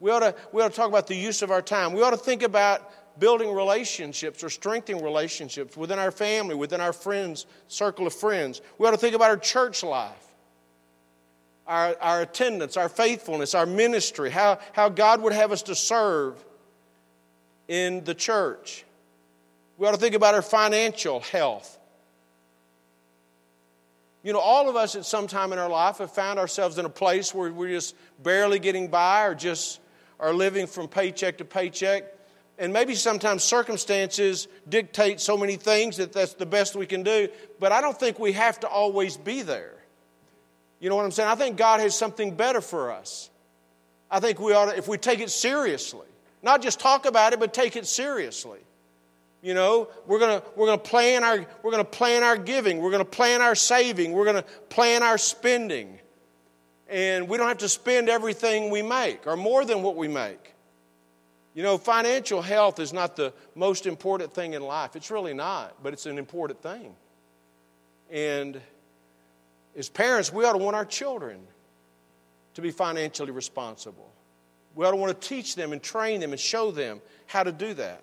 We 0.00 0.10
ought, 0.10 0.20
to, 0.20 0.34
we 0.52 0.60
ought 0.60 0.72
to 0.72 0.76
talk 0.76 0.90
about 0.90 1.06
the 1.06 1.14
use 1.14 1.40
of 1.40 1.50
our 1.50 1.62
time. 1.62 1.94
We 1.94 2.02
ought 2.02 2.10
to 2.10 2.18
think 2.18 2.42
about 2.42 3.18
building 3.18 3.50
relationships 3.54 4.44
or 4.44 4.50
strengthening 4.50 5.02
relationships 5.02 5.78
within 5.78 5.98
our 5.98 6.10
family, 6.10 6.54
within 6.54 6.82
our 6.82 6.92
friends, 6.92 7.46
circle 7.68 8.06
of 8.06 8.12
friends. 8.12 8.60
We 8.76 8.86
ought 8.86 8.90
to 8.90 8.98
think 8.98 9.14
about 9.14 9.30
our 9.30 9.38
church 9.38 9.82
life, 9.82 10.12
our, 11.66 11.96
our 12.02 12.20
attendance, 12.20 12.76
our 12.76 12.90
faithfulness, 12.90 13.54
our 13.54 13.64
ministry, 13.64 14.28
how, 14.28 14.58
how 14.74 14.90
God 14.90 15.22
would 15.22 15.32
have 15.32 15.52
us 15.52 15.62
to 15.62 15.74
serve 15.74 16.36
in 17.66 18.04
the 18.04 18.14
church. 18.14 18.84
We 19.78 19.86
ought 19.86 19.92
to 19.92 19.96
think 19.96 20.14
about 20.14 20.34
our 20.34 20.42
financial 20.42 21.20
health. 21.20 21.76
You 24.28 24.34
know, 24.34 24.40
all 24.40 24.68
of 24.68 24.76
us 24.76 24.94
at 24.94 25.06
some 25.06 25.26
time 25.26 25.54
in 25.54 25.58
our 25.58 25.70
life 25.70 25.96
have 25.96 26.12
found 26.12 26.38
ourselves 26.38 26.76
in 26.76 26.84
a 26.84 26.90
place 26.90 27.34
where 27.34 27.50
we're 27.50 27.70
just 27.70 27.96
barely 28.22 28.58
getting 28.58 28.88
by 28.88 29.24
or 29.24 29.34
just 29.34 29.80
are 30.20 30.34
living 30.34 30.66
from 30.66 30.86
paycheck 30.86 31.38
to 31.38 31.46
paycheck. 31.46 32.04
And 32.58 32.70
maybe 32.70 32.94
sometimes 32.94 33.42
circumstances 33.42 34.46
dictate 34.68 35.20
so 35.20 35.38
many 35.38 35.56
things 35.56 35.96
that 35.96 36.12
that's 36.12 36.34
the 36.34 36.44
best 36.44 36.76
we 36.76 36.84
can 36.84 37.04
do, 37.04 37.28
but 37.58 37.72
I 37.72 37.80
don't 37.80 37.98
think 37.98 38.18
we 38.18 38.32
have 38.32 38.60
to 38.60 38.68
always 38.68 39.16
be 39.16 39.40
there. 39.40 39.76
You 40.78 40.90
know 40.90 40.96
what 40.96 41.06
I'm 41.06 41.10
saying? 41.10 41.30
I 41.30 41.34
think 41.34 41.56
God 41.56 41.80
has 41.80 41.96
something 41.96 42.34
better 42.34 42.60
for 42.60 42.92
us. 42.92 43.30
I 44.10 44.20
think 44.20 44.40
we 44.40 44.52
ought 44.52 44.72
to, 44.72 44.76
if 44.76 44.88
we 44.88 44.98
take 44.98 45.20
it 45.20 45.30
seriously, 45.30 46.06
not 46.42 46.60
just 46.60 46.80
talk 46.80 47.06
about 47.06 47.32
it, 47.32 47.40
but 47.40 47.54
take 47.54 47.76
it 47.76 47.86
seriously. 47.86 48.60
You 49.40 49.54
know, 49.54 49.88
we're 50.06 50.18
gonna 50.18 50.42
we're 50.56 50.66
gonna 50.66 50.78
plan 50.78 51.22
our 51.22 51.46
we're 51.62 51.70
gonna 51.70 51.84
plan 51.84 52.22
our 52.22 52.36
giving, 52.36 52.78
we're 52.78 52.90
gonna 52.90 53.04
plan 53.04 53.40
our 53.40 53.54
saving, 53.54 54.12
we're 54.12 54.24
gonna 54.24 54.44
plan 54.68 55.02
our 55.02 55.18
spending 55.18 55.98
and 56.88 57.28
we 57.28 57.36
don't 57.36 57.48
have 57.48 57.58
to 57.58 57.68
spend 57.68 58.08
everything 58.08 58.70
we 58.70 58.82
make 58.82 59.26
or 59.26 59.36
more 59.36 59.64
than 59.64 59.82
what 59.82 59.96
we 59.96 60.08
make. 60.08 60.54
You 61.54 61.62
know, 61.62 61.76
financial 61.76 62.40
health 62.40 62.78
is 62.78 62.92
not 62.92 63.16
the 63.16 63.32
most 63.54 63.86
important 63.86 64.32
thing 64.32 64.54
in 64.54 64.62
life. 64.62 64.96
It's 64.96 65.10
really 65.10 65.34
not, 65.34 65.82
but 65.82 65.92
it's 65.92 66.06
an 66.06 66.18
important 66.18 66.62
thing. 66.62 66.94
And 68.10 68.60
as 69.76 69.88
parents, 69.88 70.32
we 70.32 70.44
ought 70.44 70.52
to 70.52 70.58
want 70.58 70.76
our 70.76 70.84
children 70.84 71.40
to 72.54 72.62
be 72.62 72.70
financially 72.70 73.32
responsible. 73.32 74.10
We 74.74 74.84
ought 74.86 74.92
to 74.92 74.96
want 74.96 75.20
to 75.20 75.28
teach 75.28 75.56
them 75.56 75.72
and 75.72 75.82
train 75.82 76.20
them 76.20 76.32
and 76.32 76.40
show 76.40 76.70
them 76.70 77.00
how 77.26 77.42
to 77.42 77.52
do 77.52 77.74
that. 77.74 78.02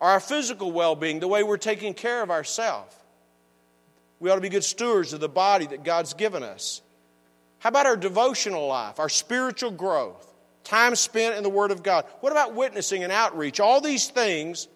Our 0.00 0.20
physical 0.20 0.72
well 0.72 0.94
being, 0.94 1.20
the 1.20 1.28
way 1.28 1.42
we're 1.42 1.56
taking 1.56 1.94
care 1.94 2.22
of 2.22 2.30
ourselves. 2.30 2.94
We 4.20 4.30
ought 4.30 4.36
to 4.36 4.40
be 4.40 4.48
good 4.48 4.64
stewards 4.64 5.12
of 5.12 5.20
the 5.20 5.28
body 5.28 5.66
that 5.66 5.84
God's 5.84 6.14
given 6.14 6.42
us. 6.42 6.82
How 7.58 7.68
about 7.68 7.86
our 7.86 7.96
devotional 7.96 8.66
life, 8.66 8.98
our 8.98 9.08
spiritual 9.08 9.70
growth, 9.70 10.32
time 10.64 10.94
spent 10.94 11.36
in 11.36 11.42
the 11.42 11.50
Word 11.50 11.70
of 11.70 11.82
God? 11.82 12.04
What 12.20 12.32
about 12.32 12.54
witnessing 12.54 13.02
and 13.02 13.12
outreach? 13.12 13.60
All 13.60 13.80
these 13.80 14.08
things 14.08 14.68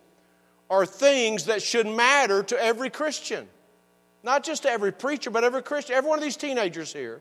are 0.68 0.86
things 0.86 1.46
that 1.46 1.62
should 1.62 1.86
matter 1.86 2.42
to 2.44 2.62
every 2.62 2.90
Christian. 2.90 3.48
Not 4.22 4.44
just 4.44 4.62
to 4.62 4.70
every 4.70 4.92
preacher, 4.92 5.30
but 5.30 5.44
every 5.44 5.62
Christian. 5.62 5.96
Every 5.96 6.08
one 6.08 6.18
of 6.18 6.22
these 6.24 6.36
teenagers 6.36 6.92
here 6.92 7.20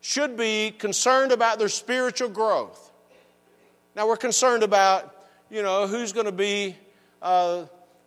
should 0.00 0.36
be 0.36 0.72
concerned 0.76 1.32
about 1.32 1.58
their 1.58 1.68
spiritual 1.68 2.28
growth. 2.28 2.90
Now, 3.94 4.08
we're 4.08 4.16
concerned 4.16 4.62
about, 4.62 5.14
you 5.50 5.62
know, 5.62 5.86
who's 5.86 6.12
going 6.12 6.26
to 6.26 6.32
be 6.32 6.76
uh, 7.22 7.66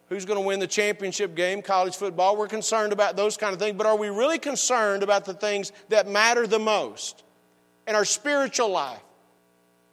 who's 0.10 0.25
going 0.25 0.39
to 0.39 0.45
win 0.45 0.60
the 0.60 0.67
championship 0.67 1.36
game, 1.36 1.62
college 1.62 1.95
football. 1.95 2.38
We're 2.38 2.47
concerned 2.47 2.93
about 2.93 3.15
those 3.15 3.38
kind 3.38 3.54
of 3.54 3.60
things, 3.60 3.75
but 3.75 3.88
are 3.88 3.97
we 3.97 4.10
really 4.10 4.38
concerned 4.38 5.01
about 5.01 5.25
the 5.25 5.34
things 5.34 5.71
that 5.89 6.08
matter 6.08 6.45
the 6.45 6.60
most 6.60 7.23
in 7.88 7.95
our 7.95 8.06
spiritual 8.06 8.69
life? 8.69 9.01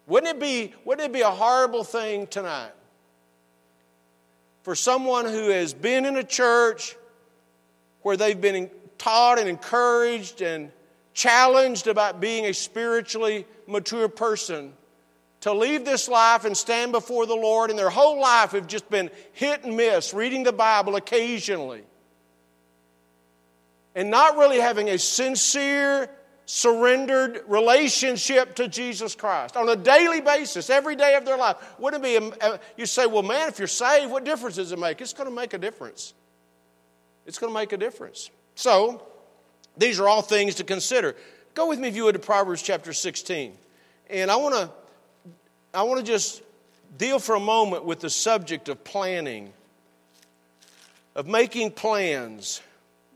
Wouldn't 0.06 0.37
it 0.37 0.40
be, 0.40 0.74
wouldn't 0.85 1.08
it 1.08 1.12
be 1.12 1.22
a 1.22 1.30
horrible 1.30 1.85
thing 1.85 2.26
tonight 2.26 2.72
for 4.62 4.74
someone 4.74 5.24
who 5.24 5.48
has 5.48 5.72
been 5.72 6.04
in 6.04 6.16
a 6.16 6.24
church 6.24 6.96
where 8.02 8.16
they've 8.16 8.40
been 8.40 8.70
taught 8.98 9.38
and 9.38 9.48
encouraged 9.48 10.42
and 10.42 10.70
challenged 11.14 11.87
about 11.87 12.20
being 12.20 12.46
a 12.46 12.54
spiritually 12.54 13.46
mature 13.66 14.08
person 14.08 14.72
to 15.42 15.52
leave 15.52 15.85
this 15.85 16.09
life 16.09 16.44
and 16.44 16.57
stand 16.57 16.92
before 16.92 17.26
the 17.26 17.35
Lord, 17.35 17.70
and 17.70 17.78
their 17.78 17.90
whole 17.90 18.20
life 18.20 18.52
have 18.52 18.66
just 18.68 18.88
been 18.88 19.11
hit 19.33 19.64
and 19.64 19.76
miss, 19.76 20.14
reading 20.14 20.44
the 20.44 20.52
Bible 20.52 20.96
occasionally, 20.96 21.83
and 23.94 24.09
not 24.09 24.37
really 24.37 24.61
having 24.61 24.88
a 24.88 24.98
sincere, 24.98 26.09
surrendered 26.46 27.42
relationship 27.48 28.55
to 28.55 28.68
Jesus 28.68 29.16
Christ 29.16 29.57
on 29.57 29.68
a 29.68 29.74
daily 29.74 30.20
basis, 30.20 30.70
every 30.70 30.94
day 30.94 31.16
of 31.16 31.24
their 31.24 31.37
life. 31.37 31.57
Wouldn't 31.78 32.05
it 32.05 32.20
be, 32.20 32.24
a, 32.24 32.52
uh, 32.52 32.59
you 32.76 32.87
say, 32.87 33.07
well, 33.07 33.24
man, 33.24 33.48
if 33.48 33.59
you're 33.59 33.66
saved, 33.66 34.12
what 34.12 34.24
difference 34.24 34.57
does 34.57 34.70
it 34.70 34.78
make? 34.78 35.00
It's 35.00 35.12
going 35.12 35.28
to 35.28 35.35
make 35.35 35.55
a 35.55 35.59
difference. 35.59 36.14
It's 37.26 37.38
going 37.38 37.52
to 37.52 37.59
make 37.59 37.72
a 37.72 37.76
difference. 37.76 38.31
So, 38.55 39.02
these 39.76 39.98
are 39.98 40.09
all 40.09 40.22
things 40.22 40.57
to 40.57 40.64
consider. 40.64 41.16
Go 41.55 41.68
with 41.68 41.81
me, 41.81 41.88
if 41.88 41.96
you 41.96 42.05
would, 42.05 42.12
to 42.12 42.20
Proverbs 42.20 42.62
chapter 42.62 42.92
16. 42.92 43.55
And 44.09 44.31
I 44.31 44.37
want 44.37 44.55
to 44.55 44.70
I 45.74 45.85
want 45.85 46.00
to 46.00 46.06
just 46.06 46.42
deal 46.98 47.18
for 47.18 47.35
a 47.35 47.40
moment 47.40 47.85
with 47.87 48.00
the 48.00 48.11
subject 48.11 48.68
of 48.68 48.85
planning, 48.85 49.52
of 51.14 51.26
making 51.26 51.70
plans. 51.70 52.61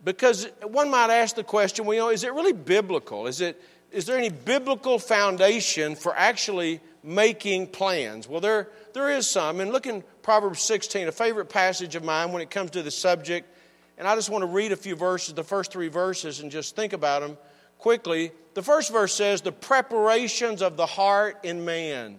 Because 0.02 0.48
one 0.62 0.90
might 0.90 1.10
ask 1.10 1.36
the 1.36 1.44
question, 1.44 1.84
well, 1.84 1.94
you 1.94 2.00
know, 2.00 2.08
is 2.08 2.24
it 2.24 2.32
really 2.32 2.54
biblical? 2.54 3.26
Is, 3.26 3.42
it, 3.42 3.60
is 3.92 4.06
there 4.06 4.16
any 4.16 4.30
biblical 4.30 4.98
foundation 4.98 5.96
for 5.96 6.14
actually 6.16 6.80
making 7.02 7.66
plans? 7.66 8.26
Well, 8.26 8.40
there, 8.40 8.68
there 8.94 9.10
is 9.10 9.28
some. 9.28 9.60
And 9.60 9.70
look 9.70 9.86
in 9.86 10.02
Proverbs 10.22 10.62
16, 10.62 11.08
a 11.08 11.12
favorite 11.12 11.50
passage 11.50 11.94
of 11.94 12.04
mine 12.04 12.32
when 12.32 12.40
it 12.40 12.48
comes 12.48 12.70
to 12.70 12.82
the 12.82 12.90
subject. 12.90 13.52
And 13.98 14.08
I 14.08 14.14
just 14.14 14.30
want 14.30 14.42
to 14.42 14.46
read 14.46 14.72
a 14.72 14.76
few 14.76 14.96
verses, 14.96 15.34
the 15.34 15.44
first 15.44 15.72
three 15.72 15.88
verses, 15.88 16.40
and 16.40 16.50
just 16.50 16.74
think 16.74 16.94
about 16.94 17.20
them 17.20 17.36
quickly. 17.76 18.32
The 18.54 18.62
first 18.62 18.90
verse 18.90 19.12
says, 19.12 19.42
The 19.42 19.52
preparations 19.52 20.62
of 20.62 20.78
the 20.78 20.86
heart 20.86 21.40
in 21.42 21.66
man 21.66 22.18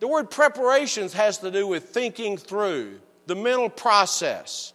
the 0.00 0.08
word 0.08 0.30
preparations 0.30 1.12
has 1.12 1.38
to 1.38 1.50
do 1.50 1.66
with 1.66 1.90
thinking 1.90 2.36
through, 2.36 2.98
the 3.26 3.36
mental 3.36 3.68
process, 3.68 4.72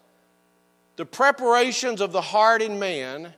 the 0.96 1.06
preparations 1.06 2.00
of 2.00 2.12
the 2.12 2.22
heart 2.22 2.62
in 2.62 2.80
man, 2.80 3.34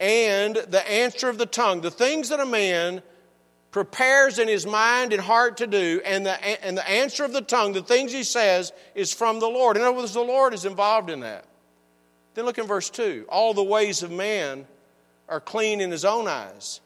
and 0.00 0.56
the 0.56 0.88
answer 0.90 1.28
of 1.28 1.38
the 1.38 1.46
tongue, 1.46 1.80
the 1.80 1.90
things 1.90 2.28
that 2.28 2.40
a 2.40 2.46
man 2.46 3.02
prepares 3.70 4.38
in 4.38 4.48
his 4.48 4.66
mind 4.66 5.12
and 5.12 5.22
heart 5.22 5.58
to 5.58 5.66
do, 5.66 6.00
and 6.04 6.26
the, 6.26 6.64
and 6.64 6.76
the 6.76 6.88
answer 6.88 7.24
of 7.24 7.32
the 7.32 7.40
tongue, 7.40 7.72
the 7.72 7.82
things 7.82 8.12
he 8.12 8.24
says, 8.24 8.72
is 8.94 9.12
from 9.12 9.40
the 9.40 9.48
Lord. 9.48 9.76
In 9.76 9.82
other 9.82 9.96
words, 9.96 10.14
the 10.14 10.20
Lord 10.20 10.52
is 10.52 10.64
involved 10.64 11.10
in 11.10 11.20
that. 11.20 11.44
Then 12.34 12.44
look 12.44 12.58
in 12.58 12.66
verse 12.66 12.90
2 12.90 13.26
All 13.28 13.54
the 13.54 13.62
ways 13.62 14.02
of 14.02 14.10
man 14.10 14.66
are 15.28 15.40
clean 15.40 15.80
in 15.80 15.90
his 15.90 16.04
own 16.04 16.26
eyes, 16.26 16.80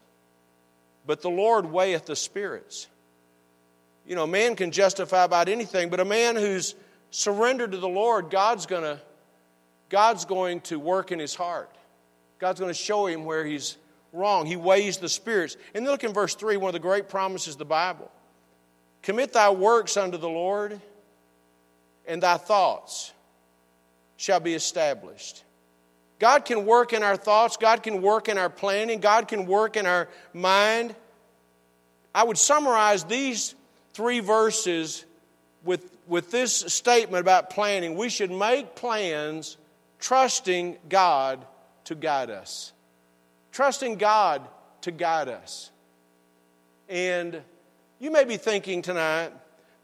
but 1.07 1.23
the 1.23 1.31
Lord 1.31 1.67
weigheth 1.67 2.07
the 2.07 2.17
spirits. 2.17 2.89
You 4.07 4.17
know, 4.17 4.27
man 4.27 4.57
can 4.57 4.71
justify 4.71 5.25
about 5.25 5.49
anything, 5.49 5.89
but 5.89 6.01
a 6.01 6.05
man 6.05 6.37
who's 6.37 6.75
surrendered 7.11 7.73
to 7.73 7.79
the 7.79 7.89
Lord, 7.89 8.31
God's 8.31 8.67
going 8.67 8.83
to 8.83 9.01
God's 9.89 10.25
going 10.25 10.63
to 10.63 10.79
work 10.79 11.13
in 11.13 11.19
his 11.19 11.35
heart. 11.35 11.71
God's 12.39 12.59
going 12.59 12.71
to 12.71 12.75
show 12.75 13.07
him 13.07 13.27
where 13.27 13.45
he's 13.45 13.77
wrong. 14.11 14.47
He 14.47 14.57
weighs 14.57 14.97
the 14.97 15.09
spirits. 15.09 15.57
And 15.75 15.85
then 15.85 15.93
look 15.93 16.03
in 16.03 16.15
verse 16.15 16.35
3, 16.35 16.57
one 16.57 16.71
of 16.71 16.73
the 16.73 16.79
great 16.79 17.11
promises 17.11 17.55
of 17.55 17.59
the 17.59 17.67
Bible. 17.67 18.11
Commit 19.03 19.35
thy 19.35 19.51
works 19.51 19.99
unto 19.99 20.17
the 20.17 20.29
Lord, 20.29 20.81
and 22.07 22.23
thy 22.23 22.39
thoughts 22.39 23.13
shall 24.17 24.41
be 24.41 24.55
established. 24.55 25.45
God 26.19 26.45
can 26.45 26.65
work 26.65 26.93
in 26.93 27.03
our 27.03 27.17
thoughts, 27.17 27.57
God 27.57 27.83
can 27.83 28.01
work 28.01 28.29
in 28.29 28.39
our 28.39 28.49
planning, 28.49 29.01
God 29.01 29.29
can 29.29 29.45
work 29.45 29.77
in 29.77 29.87
our 29.87 30.09
mind. 30.33 30.95
I 32.15 32.25
would 32.25 32.39
summarize 32.39 33.05
these 33.05 33.55
three 33.93 34.21
verses 34.21 35.05
with, 35.65 35.97
with 36.07 36.31
this 36.31 36.55
statement 36.55 37.21
about 37.21 37.51
planning. 37.51 37.95
We 37.95 38.09
should 38.09 38.31
make 38.31 38.75
plans 38.75 39.57
trusting 40.01 40.79
God 40.89 41.45
to 41.85 41.95
guide 41.95 42.31
us. 42.31 42.73
Trusting 43.53 43.97
God 43.97 44.43
to 44.83 44.91
guide 44.91 45.29
us. 45.29 45.71
And 46.89 47.41
you 47.99 48.11
may 48.11 48.25
be 48.25 48.37
thinking 48.37 48.83
tonight, 48.83 49.33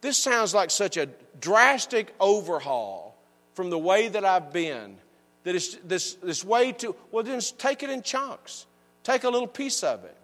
this 0.01 0.19
sounds 0.19 0.55
like 0.55 0.71
such 0.71 0.97
a 0.97 1.09
drastic 1.41 2.15
overhaul 2.21 3.17
from 3.55 3.71
the 3.71 3.79
way 3.79 4.09
that 4.09 4.25
I've 4.25 4.53
been. 4.53 4.97
That 5.45 5.55
it's 5.55 5.77
this, 5.77 6.15
this 6.15 6.45
way 6.45 6.73
to, 6.73 6.95
well, 7.11 7.25
then 7.25 7.41
take 7.59 7.83
it 7.83 7.91
in 7.91 8.03
chunks. 8.03 8.67
Take 9.03 9.25
a 9.25 9.31
little 9.31 9.49
piece 9.49 9.83
of 9.83 10.05
it. 10.05 10.17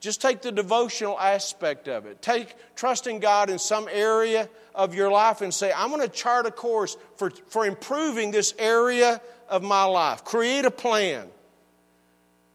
Just 0.00 0.22
take 0.22 0.40
the 0.40 0.50
devotional 0.50 1.18
aspect 1.20 1.86
of 1.86 2.06
it. 2.06 2.22
Take 2.22 2.54
trusting 2.74 3.20
God 3.20 3.50
in 3.50 3.58
some 3.58 3.86
area 3.90 4.48
of 4.74 4.94
your 4.94 5.10
life 5.10 5.42
and 5.42 5.52
say, 5.52 5.70
I'm 5.76 5.90
going 5.90 6.00
to 6.00 6.08
chart 6.08 6.46
a 6.46 6.50
course 6.50 6.96
for, 7.16 7.30
for 7.48 7.66
improving 7.66 8.30
this 8.30 8.54
area 8.58 9.20
of 9.50 9.62
my 9.62 9.84
life. 9.84 10.24
Create 10.24 10.64
a 10.64 10.70
plan. 10.70 11.28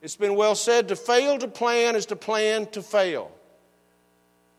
It's 0.01 0.15
been 0.15 0.36
well 0.36 0.55
said 0.55 0.88
to 0.88 0.95
fail 0.95 1.38
to 1.38 1.47
plan 1.47 1.95
is 1.95 2.08
to 2.08 2.15
plan 2.15 2.65
to 2.71 2.81
fail. 2.81 3.31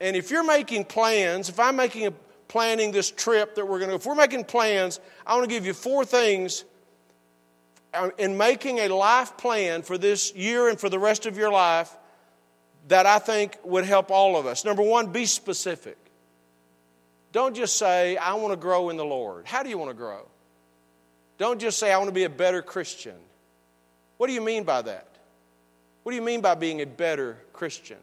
And 0.00 0.14
if 0.14 0.30
you're 0.30 0.44
making 0.44 0.84
plans, 0.84 1.48
if 1.48 1.58
I'm 1.58 1.74
making 1.74 2.06
a, 2.06 2.12
planning 2.46 2.92
this 2.92 3.10
trip 3.10 3.56
that 3.56 3.66
we're 3.66 3.78
going 3.80 3.90
to, 3.90 3.96
if 3.96 4.06
we're 4.06 4.14
making 4.14 4.44
plans, 4.44 5.00
I 5.26 5.34
want 5.34 5.48
to 5.48 5.54
give 5.54 5.66
you 5.66 5.72
four 5.72 6.04
things 6.04 6.64
uh, 7.94 8.10
in 8.18 8.36
making 8.36 8.78
a 8.78 8.88
life 8.88 9.36
plan 9.36 9.82
for 9.82 9.98
this 9.98 10.32
year 10.34 10.68
and 10.68 10.78
for 10.78 10.88
the 10.88 10.98
rest 11.00 11.26
of 11.26 11.36
your 11.36 11.50
life 11.50 11.96
that 12.88 13.06
I 13.06 13.18
think 13.18 13.58
would 13.64 13.84
help 13.84 14.10
all 14.10 14.36
of 14.36 14.46
us. 14.46 14.64
Number 14.64 14.82
one, 14.82 15.12
be 15.12 15.26
specific. 15.26 15.96
Don't 17.32 17.54
just 17.54 17.76
say, 17.76 18.16
I 18.16 18.34
want 18.34 18.52
to 18.52 18.56
grow 18.56 18.90
in 18.90 18.96
the 18.96 19.04
Lord. 19.04 19.46
How 19.46 19.62
do 19.62 19.68
you 19.68 19.78
want 19.78 19.90
to 19.90 19.96
grow? 19.96 20.26
Don't 21.38 21.60
just 21.60 21.78
say, 21.78 21.92
I 21.92 21.98
want 21.98 22.08
to 22.08 22.14
be 22.14 22.24
a 22.24 22.30
better 22.30 22.62
Christian. 22.62 23.16
What 24.16 24.28
do 24.28 24.32
you 24.32 24.40
mean 24.40 24.64
by 24.64 24.82
that? 24.82 25.08
What 26.02 26.12
do 26.12 26.16
you 26.16 26.22
mean 26.22 26.40
by 26.40 26.54
being 26.54 26.80
a 26.80 26.86
better 26.86 27.36
Christian? 27.52 27.98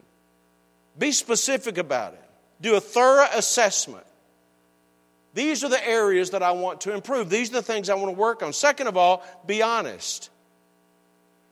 Be 1.00 1.12
specific 1.12 1.78
about 1.78 2.14
it. 2.14 2.22
Do 2.62 2.76
a 2.76 2.82
thorough 2.82 3.28
assessment. 3.34 4.06
These 5.34 5.64
are 5.64 5.70
the 5.70 5.88
areas 5.88 6.32
that 6.32 6.44
I 6.44 6.52
want 6.52 6.82
to 6.82 6.94
improve. 6.94 7.30
These 7.30 7.50
are 7.50 7.56
the 7.56 7.64
things 7.64 7.90
I 7.90 7.96
want 7.96 8.10
to 8.10 8.20
work 8.20 8.44
on. 8.44 8.54
Second 8.54 8.88
of 8.88 8.98
all, 8.98 9.24
be 9.48 9.64
honest. 9.64 10.30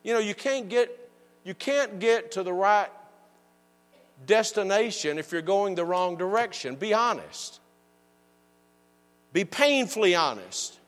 You 0.04 0.12
know, 0.12 0.20
you 0.20 0.34
can't 0.34 0.68
get 0.68 0.96
you 1.44 1.54
can't 1.54 1.98
get 1.98 2.32
to 2.32 2.44
the 2.44 2.52
right 2.52 2.88
destination 4.26 5.18
if 5.18 5.32
you're 5.32 5.42
going 5.42 5.74
the 5.74 5.84
wrong 5.84 6.16
direction. 6.16 6.76
Be 6.76 6.94
honest. 6.94 7.60
Be 9.32 9.44
painfully 9.44 10.14
honest. 10.14 10.78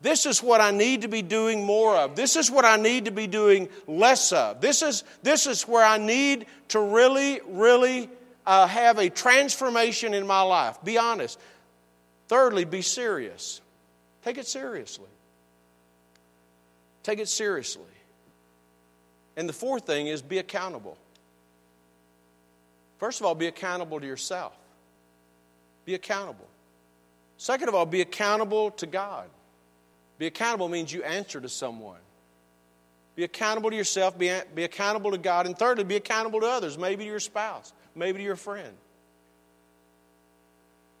This 0.00 0.26
is 0.26 0.42
what 0.42 0.60
I 0.60 0.72
need 0.72 1.02
to 1.02 1.08
be 1.08 1.22
doing 1.22 1.64
more 1.64 1.96
of. 1.96 2.16
This 2.16 2.34
is 2.34 2.50
what 2.50 2.64
I 2.64 2.76
need 2.76 3.04
to 3.04 3.12
be 3.12 3.28
doing 3.28 3.68
less 3.86 4.32
of. 4.32 4.60
This 4.60 4.82
is, 4.82 5.04
this 5.22 5.46
is 5.46 5.62
where 5.68 5.84
I 5.84 5.98
need 5.98 6.46
to 6.68 6.80
really, 6.80 7.40
really 7.46 8.10
uh, 8.44 8.66
have 8.66 8.98
a 8.98 9.08
transformation 9.08 10.12
in 10.12 10.26
my 10.26 10.42
life. 10.42 10.76
Be 10.82 10.98
honest. 10.98 11.38
Thirdly, 12.26 12.64
be 12.64 12.82
serious. 12.82 13.60
Take 14.24 14.38
it 14.38 14.46
seriously. 14.46 15.06
Take 17.04 17.20
it 17.20 17.28
seriously. 17.28 17.84
And 19.36 19.48
the 19.48 19.52
fourth 19.52 19.86
thing 19.86 20.08
is 20.08 20.20
be 20.20 20.38
accountable. 20.38 20.96
First 23.02 23.18
of 23.18 23.26
all, 23.26 23.34
be 23.34 23.48
accountable 23.48 23.98
to 23.98 24.06
yourself. 24.06 24.52
Be 25.84 25.94
accountable. 25.94 26.46
Second 27.36 27.68
of 27.68 27.74
all, 27.74 27.84
be 27.84 28.00
accountable 28.00 28.70
to 28.70 28.86
God. 28.86 29.28
Be 30.18 30.26
accountable 30.26 30.68
means 30.68 30.92
you 30.92 31.02
answer 31.02 31.40
to 31.40 31.48
someone. 31.48 31.98
Be 33.16 33.24
accountable 33.24 33.70
to 33.70 33.76
yourself, 33.76 34.16
be, 34.16 34.32
be 34.54 34.62
accountable 34.62 35.10
to 35.10 35.18
God, 35.18 35.46
and 35.46 35.58
thirdly, 35.58 35.82
be 35.82 35.96
accountable 35.96 36.42
to 36.42 36.46
others, 36.46 36.78
maybe 36.78 37.02
to 37.02 37.10
your 37.10 37.18
spouse, 37.18 37.72
maybe 37.96 38.18
to 38.18 38.24
your 38.24 38.36
friend. 38.36 38.72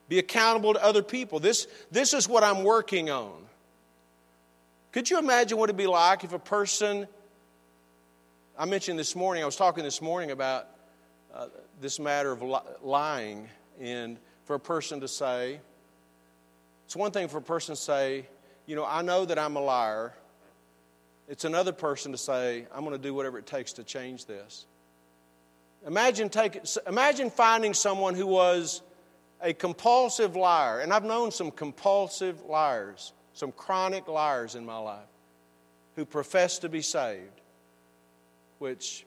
Be 0.08 0.18
accountable 0.18 0.74
to 0.74 0.84
other 0.84 1.04
people. 1.04 1.38
This, 1.38 1.68
this 1.92 2.14
is 2.14 2.28
what 2.28 2.42
I'm 2.42 2.64
working 2.64 3.10
on. 3.10 3.30
Could 4.90 5.08
you 5.08 5.20
imagine 5.20 5.56
what 5.56 5.70
it'd 5.70 5.76
be 5.76 5.86
like 5.86 6.24
if 6.24 6.32
a 6.32 6.40
person, 6.40 7.06
I 8.58 8.64
mentioned 8.64 8.98
this 8.98 9.14
morning, 9.14 9.44
I 9.44 9.46
was 9.46 9.54
talking 9.54 9.84
this 9.84 10.02
morning 10.02 10.32
about 10.32 10.66
uh, 11.34 11.46
this 11.82 11.98
matter 11.98 12.30
of 12.30 12.42
lying, 12.82 13.48
and 13.80 14.16
for 14.44 14.54
a 14.54 14.60
person 14.60 15.00
to 15.00 15.08
say, 15.08 15.60
it's 16.86 16.94
one 16.94 17.10
thing 17.10 17.26
for 17.26 17.38
a 17.38 17.42
person 17.42 17.74
to 17.74 17.80
say, 17.80 18.26
you 18.66 18.76
know, 18.76 18.86
I 18.86 19.02
know 19.02 19.24
that 19.24 19.38
I'm 19.38 19.56
a 19.56 19.60
liar. 19.60 20.14
It's 21.28 21.44
another 21.44 21.72
person 21.72 22.12
to 22.12 22.18
say, 22.18 22.66
I'm 22.72 22.84
going 22.84 22.96
to 22.96 23.02
do 23.02 23.12
whatever 23.12 23.36
it 23.38 23.46
takes 23.46 23.72
to 23.74 23.84
change 23.84 24.26
this. 24.26 24.66
Imagine, 25.84 26.28
take, 26.28 26.60
imagine 26.86 27.30
finding 27.30 27.74
someone 27.74 28.14
who 28.14 28.28
was 28.28 28.82
a 29.40 29.52
compulsive 29.52 30.36
liar, 30.36 30.78
and 30.78 30.92
I've 30.92 31.04
known 31.04 31.32
some 31.32 31.50
compulsive 31.50 32.42
liars, 32.44 33.12
some 33.34 33.50
chronic 33.50 34.06
liars 34.06 34.54
in 34.54 34.64
my 34.64 34.78
life, 34.78 35.00
who 35.96 36.04
profess 36.04 36.60
to 36.60 36.68
be 36.68 36.80
saved, 36.80 37.40
which 38.60 39.04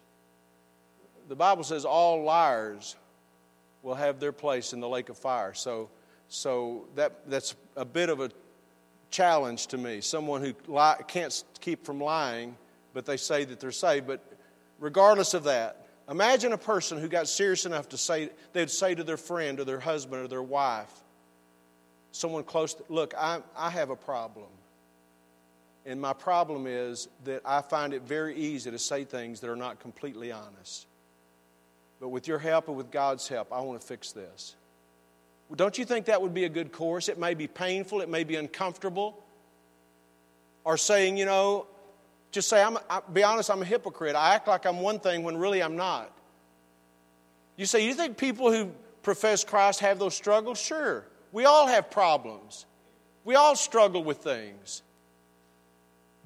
the 1.28 1.36
Bible 1.36 1.64
says 1.64 1.86
all 1.86 2.24
liars 2.24 2.96
will 3.82 3.96
have 3.96 4.20
their 4.20 4.32
place 4.32 4.74
in 4.74 4.80
the 4.80 4.90
lake 4.90 5.10
of 5.10 5.18
fire. 5.18 5.54
So, 5.54 5.90
so 6.28 6.86
that, 6.96 7.30
that's 7.30 7.56
a 7.76 7.86
bit 7.86 8.10
of 8.10 8.20
a 8.20 8.32
challenge 9.12 9.68
to 9.68 9.78
me. 9.78 10.02
Someone 10.02 10.42
who 10.42 10.54
lie, 10.68 10.98
can't 11.08 11.44
keep 11.62 11.86
from 11.86 12.02
lying, 12.02 12.58
but 12.94 13.06
they 13.06 13.18
say 13.18 13.46
that 13.46 13.60
they're 13.60 13.72
saved. 13.72 14.08
But 14.08 14.22
regardless 14.80 15.34
of 15.34 15.44
that, 15.46 15.88
imagine 16.10 16.52
a 16.52 16.58
person 16.58 17.00
who 17.00 17.08
got 17.08 17.28
serious 17.28 17.66
enough 17.66 17.90
to 17.90 17.98
say, 17.98 18.30
they'd 18.54 18.72
say 18.72 18.96
to 18.96 19.04
their 19.04 19.18
friend 19.18 19.60
or 19.60 19.66
their 19.66 19.80
husband 19.80 20.22
or 20.22 20.28
their 20.28 20.44
wife, 20.44 20.92
someone 22.12 22.44
close, 22.44 22.74
to, 22.74 22.84
look, 22.90 23.14
I, 23.18 23.40
I 23.56 23.70
have 23.70 23.90
a 23.90 23.96
problem. 23.96 24.48
And 25.86 26.02
my 26.02 26.14
problem 26.14 26.66
is 26.66 27.08
that 27.26 27.42
I 27.46 27.62
find 27.62 27.94
it 27.94 28.02
very 28.02 28.36
easy 28.36 28.72
to 28.72 28.80
say 28.80 29.04
things 29.04 29.42
that 29.42 29.50
are 29.50 29.56
not 29.56 29.80
completely 29.80 30.32
honest. 30.32 30.88
But 32.00 32.10
with 32.10 32.28
your 32.28 32.40
help 32.40 32.68
and 32.68 32.78
with 32.78 32.92
God's 32.92 33.28
help, 33.28 33.52
I 33.54 33.62
want 33.62 33.80
to 33.80 33.86
fix 33.86 34.12
this. 34.12 34.56
Don't 35.56 35.78
you 35.78 35.86
think 35.86 36.06
that 36.06 36.22
would 36.22 36.34
be 36.34 36.46
a 36.46 36.50
good 36.50 36.72
course? 36.72 37.08
It 37.08 37.20
may 37.20 37.34
be 37.34 37.48
painful, 37.48 38.02
it 38.02 38.10
may 38.10 38.24
be 38.24 38.36
uncomfortable. 38.36 39.22
Or 40.64 40.78
saying, 40.78 41.18
you 41.18 41.26
know, 41.26 41.68
just 42.32 42.50
say, 42.50 42.62
I'm, 42.62 42.78
I, 42.90 43.02
be 43.14 43.24
honest, 43.24 43.52
I'm 43.52 43.62
a 43.62 43.66
hypocrite. 43.66 44.16
I 44.16 44.34
act 44.34 44.48
like 44.48 44.66
I'm 44.66 44.80
one 44.80 45.00
thing 45.00 45.24
when 45.24 45.38
really 45.38 45.62
I'm 45.62 45.76
not. 45.76 46.12
You 47.56 47.66
say, 47.66 47.86
you 47.86 47.94
think 47.94 48.18
people 48.18 48.52
who 48.52 48.72
profess 49.04 49.44
Christ 49.44 49.80
have 49.82 50.00
those 50.00 50.16
struggles? 50.16 50.60
Sure. 50.60 51.06
We 51.32 51.46
all 51.46 51.68
have 51.68 51.92
problems. 51.92 52.66
We 53.24 53.36
all 53.36 53.56
struggle 53.56 54.04
with 54.04 54.18
things. 54.18 54.82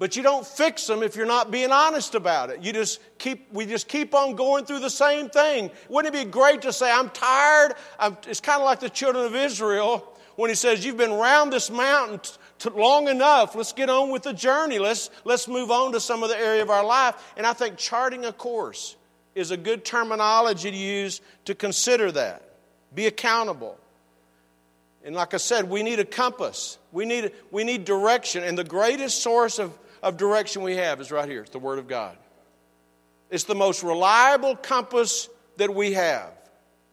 But 0.00 0.16
you 0.16 0.22
don't 0.22 0.46
fix 0.46 0.86
them 0.86 1.02
if 1.02 1.14
you're 1.14 1.26
not 1.26 1.50
being 1.50 1.70
honest 1.70 2.14
about 2.14 2.48
it. 2.48 2.62
You 2.62 2.72
just 2.72 3.00
keep, 3.18 3.52
we 3.52 3.66
just 3.66 3.86
keep 3.86 4.14
on 4.14 4.34
going 4.34 4.64
through 4.64 4.78
the 4.78 4.88
same 4.88 5.28
thing. 5.28 5.70
Wouldn't 5.90 6.14
it 6.14 6.24
be 6.24 6.28
great 6.28 6.62
to 6.62 6.72
say, 6.72 6.90
I'm 6.90 7.10
tired? 7.10 7.74
I'm, 7.98 8.16
it's 8.26 8.40
kind 8.40 8.62
of 8.62 8.64
like 8.64 8.80
the 8.80 8.88
children 8.88 9.26
of 9.26 9.36
Israel 9.36 10.10
when 10.36 10.48
he 10.48 10.56
says, 10.56 10.86
You've 10.86 10.96
been 10.96 11.10
around 11.10 11.50
this 11.50 11.70
mountain 11.70 12.18
t- 12.58 12.70
long 12.70 13.08
enough. 13.08 13.54
Let's 13.54 13.74
get 13.74 13.90
on 13.90 14.10
with 14.10 14.22
the 14.22 14.32
journey. 14.32 14.78
Let's, 14.78 15.10
let's 15.24 15.46
move 15.46 15.70
on 15.70 15.92
to 15.92 16.00
some 16.00 16.22
other 16.22 16.34
area 16.34 16.62
of 16.62 16.70
our 16.70 16.84
life. 16.84 17.14
And 17.36 17.46
I 17.46 17.52
think 17.52 17.76
charting 17.76 18.24
a 18.24 18.32
course 18.32 18.96
is 19.34 19.50
a 19.50 19.56
good 19.58 19.84
terminology 19.84 20.70
to 20.70 20.76
use 20.78 21.20
to 21.44 21.54
consider 21.54 22.10
that. 22.12 22.42
Be 22.94 23.06
accountable. 23.06 23.76
And 25.04 25.14
like 25.14 25.34
I 25.34 25.36
said, 25.36 25.68
we 25.68 25.82
need 25.82 26.00
a 26.00 26.06
compass. 26.06 26.78
We 26.90 27.04
need, 27.04 27.32
we 27.50 27.64
need 27.64 27.84
direction. 27.84 28.44
And 28.44 28.56
the 28.56 28.64
greatest 28.64 29.22
source 29.22 29.58
of 29.58 29.78
of 30.02 30.16
direction 30.16 30.62
we 30.62 30.76
have 30.76 31.00
is 31.00 31.10
right 31.10 31.28
here 31.28 31.42
it's 31.42 31.50
the 31.50 31.58
Word 31.58 31.78
of 31.78 31.88
God. 31.88 32.16
It's 33.30 33.44
the 33.44 33.54
most 33.54 33.82
reliable 33.82 34.56
compass 34.56 35.28
that 35.56 35.74
we 35.74 35.92
have 35.92 36.32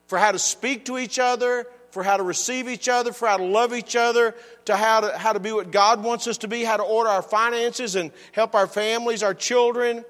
for 0.08 0.18
how 0.18 0.32
to 0.32 0.40
speak 0.40 0.86
to 0.86 0.98
each 0.98 1.20
other, 1.20 1.68
for 1.92 2.04
how 2.04 2.18
to 2.18 2.24
receive 2.24 2.68
each 2.68 2.88
other, 2.88 3.12
for 3.12 3.28
how 3.28 3.38
to 3.38 3.44
love 3.44 3.74
each 3.74 3.96
other, 3.96 4.36
to 4.66 4.76
how 4.76 5.02
to, 5.02 5.18
how 5.18 5.34
to 5.34 5.40
be 5.40 5.52
what 5.52 5.72
God 5.72 6.04
wants 6.04 6.28
us 6.28 6.38
to 6.40 6.48
be, 6.48 6.64
how 6.64 6.78
to 6.78 6.84
order 6.84 7.10
our 7.10 7.22
finances 7.22 7.96
and 7.96 8.12
help 8.32 8.56
our 8.56 8.68
families, 8.68 9.24
our 9.24 9.34
children. 9.34 10.06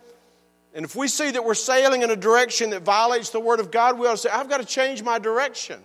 And 0.73 0.85
if 0.85 0.95
we 0.95 1.07
see 1.07 1.31
that 1.31 1.43
we're 1.43 1.53
sailing 1.53 2.03
in 2.03 2.11
a 2.11 2.15
direction 2.15 2.71
that 2.71 2.83
violates 2.83 3.29
the 3.29 3.39
Word 3.39 3.59
of 3.59 3.71
God, 3.71 3.97
we 3.97 4.05
ought 4.05 4.11
to 4.11 4.17
say, 4.17 4.29
I've 4.29 4.49
got 4.49 4.59
to 4.59 4.67
change 4.67 5.01
my 5.01 5.17
direction. 5.17 5.79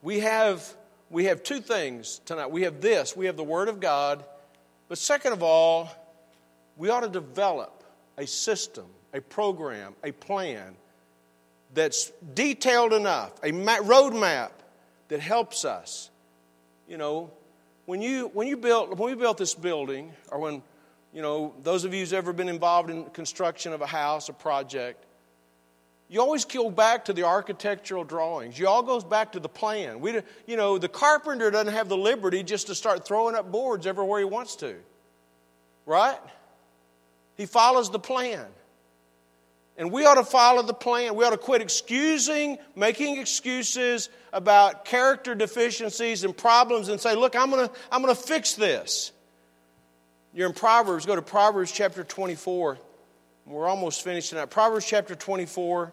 We 0.00 0.20
have, 0.20 0.66
we 1.10 1.26
have 1.26 1.42
two 1.42 1.60
things 1.60 2.20
tonight. 2.24 2.50
We 2.50 2.62
have 2.62 2.80
this, 2.80 3.16
we 3.16 3.26
have 3.26 3.36
the 3.36 3.44
Word 3.44 3.68
of 3.68 3.80
God, 3.80 4.24
but 4.92 4.98
second 4.98 5.32
of 5.32 5.42
all, 5.42 5.90
we 6.76 6.90
ought 6.90 7.00
to 7.00 7.08
develop 7.08 7.82
a 8.18 8.26
system, 8.26 8.84
a 9.14 9.22
program, 9.22 9.94
a 10.04 10.12
plan 10.12 10.76
that's 11.72 12.12
detailed 12.34 12.92
enough, 12.92 13.32
a 13.42 13.52
roadmap 13.52 14.50
that 15.08 15.20
helps 15.20 15.64
us. 15.64 16.10
You 16.86 16.98
know, 16.98 17.30
when 17.86 18.02
you 18.02 18.30
when 18.34 18.46
you 18.46 18.58
built 18.58 18.94
when 18.98 19.08
we 19.08 19.16
built 19.16 19.38
this 19.38 19.54
building, 19.54 20.12
or 20.30 20.38
when 20.38 20.62
you 21.14 21.22
know 21.22 21.54
those 21.62 21.84
of 21.84 21.94
you 21.94 22.00
who's 22.00 22.12
ever 22.12 22.34
been 22.34 22.50
involved 22.50 22.90
in 22.90 23.06
construction 23.12 23.72
of 23.72 23.80
a 23.80 23.86
house, 23.86 24.28
a 24.28 24.34
project, 24.34 25.06
you 26.12 26.20
always 26.20 26.44
go 26.44 26.70
back 26.70 27.06
to 27.06 27.14
the 27.14 27.22
architectural 27.22 28.04
drawings. 28.04 28.58
You 28.58 28.68
all 28.68 28.82
goes 28.82 29.02
back 29.02 29.32
to 29.32 29.40
the 29.40 29.48
plan. 29.48 29.98
We, 30.00 30.20
you 30.46 30.58
know, 30.58 30.76
the 30.76 30.86
carpenter 30.86 31.50
doesn't 31.50 31.72
have 31.72 31.88
the 31.88 31.96
liberty 31.96 32.42
just 32.42 32.66
to 32.66 32.74
start 32.74 33.06
throwing 33.06 33.34
up 33.34 33.50
boards 33.50 33.86
everywhere 33.86 34.18
he 34.18 34.26
wants 34.26 34.56
to, 34.56 34.74
right? 35.86 36.18
He 37.38 37.46
follows 37.46 37.90
the 37.90 37.98
plan. 37.98 38.44
And 39.78 39.90
we 39.90 40.04
ought 40.04 40.16
to 40.16 40.24
follow 40.24 40.60
the 40.60 40.74
plan. 40.74 41.14
We 41.14 41.24
ought 41.24 41.30
to 41.30 41.38
quit 41.38 41.62
excusing, 41.62 42.58
making 42.76 43.18
excuses 43.18 44.10
about 44.34 44.84
character 44.84 45.34
deficiencies 45.34 46.24
and 46.24 46.36
problems 46.36 46.90
and 46.90 47.00
say, 47.00 47.14
look, 47.14 47.34
I'm 47.34 47.50
going 47.50 47.68
to 47.68 47.74
I'm 47.90 48.02
going 48.02 48.14
to 48.14 48.22
fix 48.22 48.52
this. 48.52 49.12
You're 50.34 50.48
in 50.48 50.54
Proverbs. 50.54 51.06
Go 51.06 51.16
to 51.16 51.22
Proverbs 51.22 51.72
chapter 51.72 52.04
24. 52.04 52.76
We're 53.46 53.66
almost 53.66 54.04
finished 54.04 54.28
tonight. 54.28 54.50
Proverbs 54.50 54.84
chapter 54.86 55.14
24 55.14 55.90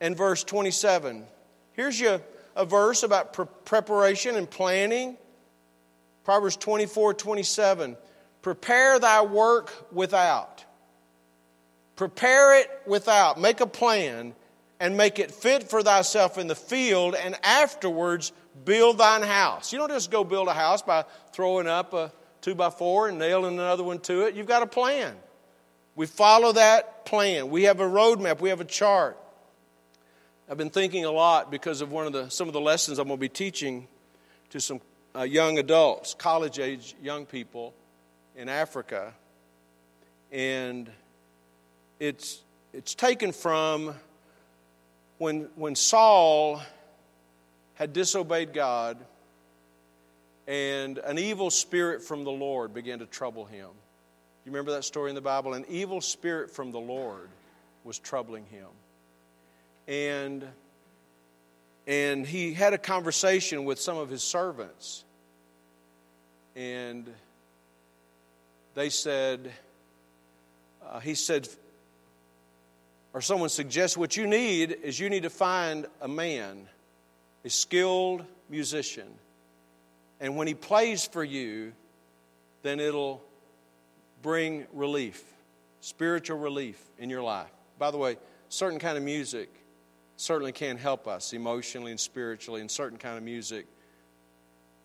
and 0.00 0.16
verse 0.16 0.44
27. 0.44 1.24
Here's 1.72 1.98
you 1.98 2.20
a 2.56 2.64
verse 2.64 3.02
about 3.02 3.32
pre- 3.32 3.46
preparation 3.64 4.36
and 4.36 4.48
planning. 4.48 5.16
Proverbs 6.24 6.56
24 6.56 7.14
27. 7.14 7.96
Prepare 8.42 8.98
thy 8.98 9.22
work 9.22 9.92
without 9.92 10.64
Prepare 11.98 12.60
it 12.60 12.70
without. 12.86 13.40
Make 13.40 13.58
a 13.58 13.66
plan 13.66 14.32
and 14.78 14.96
make 14.96 15.18
it 15.18 15.32
fit 15.32 15.68
for 15.68 15.82
thyself 15.82 16.38
in 16.38 16.46
the 16.46 16.54
field, 16.54 17.16
and 17.16 17.36
afterwards 17.42 18.30
build 18.64 18.98
thine 18.98 19.22
house. 19.22 19.72
You 19.72 19.80
don't 19.80 19.90
just 19.90 20.08
go 20.08 20.22
build 20.22 20.46
a 20.46 20.54
house 20.54 20.80
by 20.80 21.04
throwing 21.32 21.66
up 21.66 21.94
a 21.94 22.12
two 22.40 22.54
by 22.54 22.70
four 22.70 23.08
and 23.08 23.18
nailing 23.18 23.54
another 23.54 23.82
one 23.82 23.98
to 24.02 24.26
it. 24.26 24.36
You've 24.36 24.46
got 24.46 24.62
a 24.62 24.66
plan. 24.66 25.12
We 25.96 26.06
follow 26.06 26.52
that 26.52 27.04
plan. 27.04 27.50
We 27.50 27.64
have 27.64 27.80
a 27.80 27.88
roadmap. 27.88 28.38
We 28.38 28.50
have 28.50 28.60
a 28.60 28.64
chart. 28.64 29.18
I've 30.50 30.56
been 30.56 30.70
thinking 30.70 31.04
a 31.04 31.10
lot 31.10 31.50
because 31.50 31.82
of 31.82 31.92
one 31.92 32.06
of 32.06 32.14
the 32.14 32.30
some 32.30 32.48
of 32.48 32.54
the 32.54 32.60
lessons 32.60 32.98
I'm 32.98 33.08
going 33.08 33.18
to 33.18 33.20
be 33.20 33.28
teaching 33.28 33.86
to 34.48 34.60
some 34.60 34.80
uh, 35.14 35.22
young 35.22 35.58
adults, 35.58 36.14
college 36.14 36.58
age 36.58 36.94
young 37.02 37.26
people 37.26 37.74
in 38.34 38.48
Africa, 38.48 39.12
and 40.32 40.90
it's, 42.00 42.40
it's 42.72 42.94
taken 42.94 43.32
from 43.32 43.94
when, 45.18 45.48
when 45.56 45.74
Saul 45.74 46.62
had 47.74 47.92
disobeyed 47.92 48.54
God 48.54 48.96
and 50.46 50.96
an 50.98 51.18
evil 51.18 51.50
spirit 51.50 52.02
from 52.02 52.24
the 52.24 52.30
Lord 52.30 52.72
began 52.72 53.00
to 53.00 53.06
trouble 53.06 53.44
him. 53.44 53.68
You 54.46 54.52
remember 54.52 54.70
that 54.72 54.84
story 54.84 55.10
in 55.10 55.14
the 55.14 55.20
Bible? 55.20 55.52
An 55.52 55.66
evil 55.68 56.00
spirit 56.00 56.50
from 56.50 56.72
the 56.72 56.80
Lord 56.80 57.28
was 57.84 57.98
troubling 57.98 58.46
him. 58.46 58.68
And, 59.88 60.46
and 61.86 62.26
he 62.26 62.52
had 62.52 62.74
a 62.74 62.78
conversation 62.78 63.64
with 63.64 63.80
some 63.80 63.96
of 63.96 64.10
his 64.10 64.22
servants. 64.22 65.02
And 66.54 67.10
they 68.74 68.90
said, 68.90 69.50
uh, 70.86 71.00
he 71.00 71.14
said, 71.14 71.48
or 73.14 73.22
someone 73.22 73.48
suggests 73.48 73.96
what 73.96 74.16
you 74.16 74.26
need 74.26 74.72
is 74.82 75.00
you 75.00 75.08
need 75.08 75.22
to 75.22 75.30
find 75.30 75.86
a 76.02 76.08
man, 76.08 76.68
a 77.44 77.50
skilled 77.50 78.24
musician. 78.50 79.08
And 80.20 80.36
when 80.36 80.46
he 80.46 80.54
plays 80.54 81.06
for 81.06 81.24
you, 81.24 81.72
then 82.62 82.78
it'll 82.78 83.22
bring 84.20 84.66
relief, 84.74 85.22
spiritual 85.80 86.38
relief 86.38 86.78
in 86.98 87.08
your 87.08 87.22
life. 87.22 87.50
By 87.78 87.90
the 87.90 87.96
way, 87.96 88.18
certain 88.50 88.78
kind 88.78 88.98
of 88.98 89.02
music 89.02 89.48
certainly 90.18 90.52
can 90.52 90.76
help 90.76 91.06
us 91.08 91.32
emotionally 91.32 91.92
and 91.92 92.00
spiritually, 92.00 92.60
and 92.60 92.70
certain 92.70 92.98
kind 92.98 93.16
of 93.16 93.22
music 93.22 93.66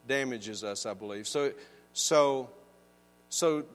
damages 0.07 0.63
us, 0.63 0.86
I 0.86 0.93
believe. 0.93 1.27
So, 1.27 1.51
so, 1.91 2.49
so 3.29 3.65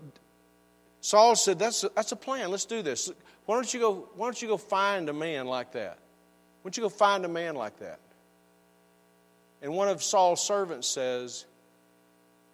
Saul 1.00 1.36
said, 1.36 1.59
"That's 1.59 1.84
a, 1.84 1.90
that's 1.94 2.12
a 2.12 2.16
plan. 2.16 2.50
Let's 2.50 2.64
do 2.64 2.80
this. 2.80 3.11
Why 3.44 3.56
don't 3.56 3.74
you 3.74 3.80
go, 3.80 4.09
why 4.14 4.26
don't 4.26 4.40
you 4.40 4.48
go 4.48 4.56
find 4.56 5.09
a 5.09 5.12
man 5.12 5.46
like 5.46 5.72
that? 5.72 5.98
Why 6.62 6.70
don't 6.70 6.76
you 6.76 6.82
go 6.84 6.88
find 6.88 7.24
a 7.24 7.28
man 7.28 7.54
like 7.54 7.78
that? 7.80 7.98
And 9.61 9.72
one 9.72 9.88
of 9.88 10.02
Saul's 10.02 10.44
servants 10.46 10.86
says, 10.86 11.44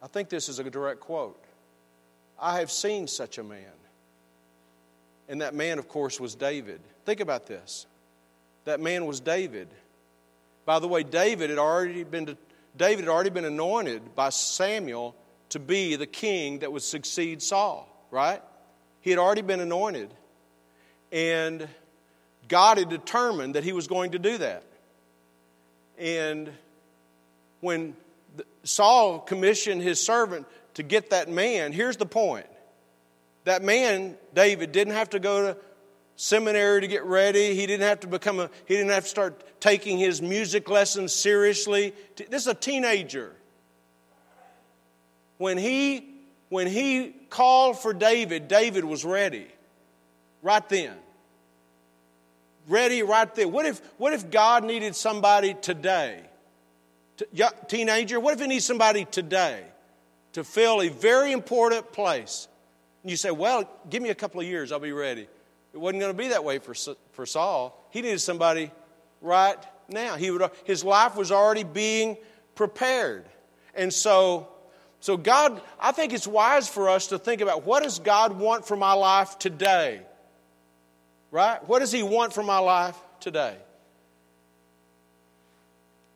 I 0.02 0.07
think 0.07 0.30
this 0.30 0.48
is 0.48 0.59
a 0.59 0.64
direct 0.64 1.00
quote. 1.00 1.42
I 2.40 2.61
have 2.61 2.70
seen 2.70 3.07
such 3.07 3.38
a 3.38 3.42
man. 3.42 3.64
And 5.28 5.42
that 5.42 5.55
man, 5.55 5.78
of 5.78 5.88
course, 5.88 6.18
was 6.18 6.34
David. 6.34 6.80
Think 7.05 7.20
about 7.20 7.46
this. 7.46 7.86
That 8.65 8.81
man 8.81 9.07
was 9.07 9.21
David. 9.21 9.69
By 10.65 10.79
the 10.79 10.89
way, 10.89 11.03
David 11.03 11.51
had 11.51 11.59
already 11.59 12.05
been 12.05 12.37
David 12.77 13.05
had 13.05 13.11
already 13.11 13.31
been 13.31 13.45
anointed 13.45 14.15
by 14.15 14.31
Samuel 14.31 15.15
to 15.51 15.61
be 15.61 15.95
the 15.97 16.07
king 16.07 16.61
that 16.61 16.73
would 16.73 16.83
succeed 16.83 17.41
Saul, 17.43 17.89
right? 18.11 18.43
He 19.01 19.11
had 19.11 19.19
already 19.19 19.43
been 19.43 19.61
anointed. 19.61 20.11
And 21.12 21.69
God 22.49 22.79
had 22.79 22.89
determined 22.89 23.55
that 23.55 23.62
He 23.62 23.73
was 23.73 23.87
going 23.87 24.12
to 24.12 24.19
do 24.19 24.39
that. 24.39 24.65
And 25.99 26.51
when 27.61 27.95
Saul 28.65 29.21
commissioned 29.21 29.83
his 29.83 30.05
servant 30.05 30.47
to 30.75 30.83
get 30.83 31.11
that 31.11 31.29
man, 31.29 31.73
here's 31.73 31.97
the 31.97 32.07
point. 32.07 32.47
That 33.45 33.62
man, 33.62 34.17
David, 34.35 34.73
didn't 34.73 34.95
have 34.95 35.11
to 35.11 35.21
go 35.21 35.53
to 35.53 35.57
seminary 36.17 36.81
to 36.83 36.87
get 36.87 37.05
ready. 37.05 37.55
He 37.55 37.67
didn't 37.67 37.87
have 37.87 38.01
to 38.01 38.07
become 38.07 38.41
a, 38.41 38.51
he 38.67 38.77
didn't 38.77 38.91
have 38.91 39.05
to 39.05 39.09
start 39.09 39.61
taking 39.61 39.99
his 39.99 40.23
music 40.23 40.69
lessons 40.69 41.12
seriously. 41.12 41.95
This 42.17 42.43
is 42.43 42.49
a 42.49 42.55
teenager. 42.55 43.33
When 45.39 45.59
he, 45.59 46.09
when 46.49 46.67
he 46.67 47.15
called 47.31 47.79
for 47.81 47.93
David, 47.93 48.49
David 48.49 48.85
was 48.85 49.05
ready 49.05 49.49
right 50.43 50.69
then 50.69 50.95
ready 52.69 53.03
right 53.03 53.33
there. 53.35 53.49
What 53.49 53.67
if, 53.67 53.81
what 53.99 54.12
if 54.12 54.31
God 54.31 54.65
needed 54.65 54.95
somebody 54.97 55.55
today? 55.55 56.21
teenager, 57.69 58.19
what 58.19 58.35
if 58.35 58.41
he 58.41 58.49
needs 58.49 58.65
somebody 58.65 59.05
today 59.05 59.62
to 60.33 60.43
fill 60.43 60.83
a 60.83 60.89
very 60.89 61.33
important 61.33 61.93
place? 61.93 62.49
And 63.03 63.11
you 63.11 63.17
say, 63.17 63.31
well, 63.31 63.71
give 63.89 64.03
me 64.03 64.11
a 64.11 64.15
couple 64.15 64.41
of 64.41 64.47
years, 64.47 64.73
I'll 64.73 64.81
be 64.81 64.93
ready. 64.93 65.29
It 65.75 65.81
wasn't 65.81 66.01
going 66.01 66.12
to 66.12 66.16
be 66.16 66.29
that 66.29 66.45
way 66.45 66.61
for, 66.61 66.72
for 67.12 67.27
Saul. 67.27 67.87
He 67.91 68.01
needed 68.01 68.20
somebody 68.20 68.70
right 69.20 69.59
now. 69.89 70.14
He 70.14 70.31
would, 70.31 70.49
his 70.62 70.85
life 70.85 71.16
was 71.16 71.33
already 71.33 71.64
being 71.64 72.16
prepared. 72.55 73.25
And 73.75 73.93
so, 73.93 74.49
so 75.01 75.16
God, 75.16 75.61
I 75.81 75.91
think 75.91 76.12
it's 76.12 76.29
wise 76.29 76.68
for 76.68 76.89
us 76.89 77.09
to 77.09 77.18
think 77.18 77.41
about 77.41 77.66
what 77.66 77.83
does 77.83 77.99
God 77.99 78.39
want 78.39 78.66
for 78.66 78.77
my 78.77 78.93
life 78.93 79.37
today? 79.41 80.03
Right? 81.33 81.66
What 81.68 81.81
does 81.81 81.91
He 81.91 82.05
want 82.05 82.33
for 82.33 82.45
my 82.45 82.59
life 82.59 82.97
today? 83.18 83.57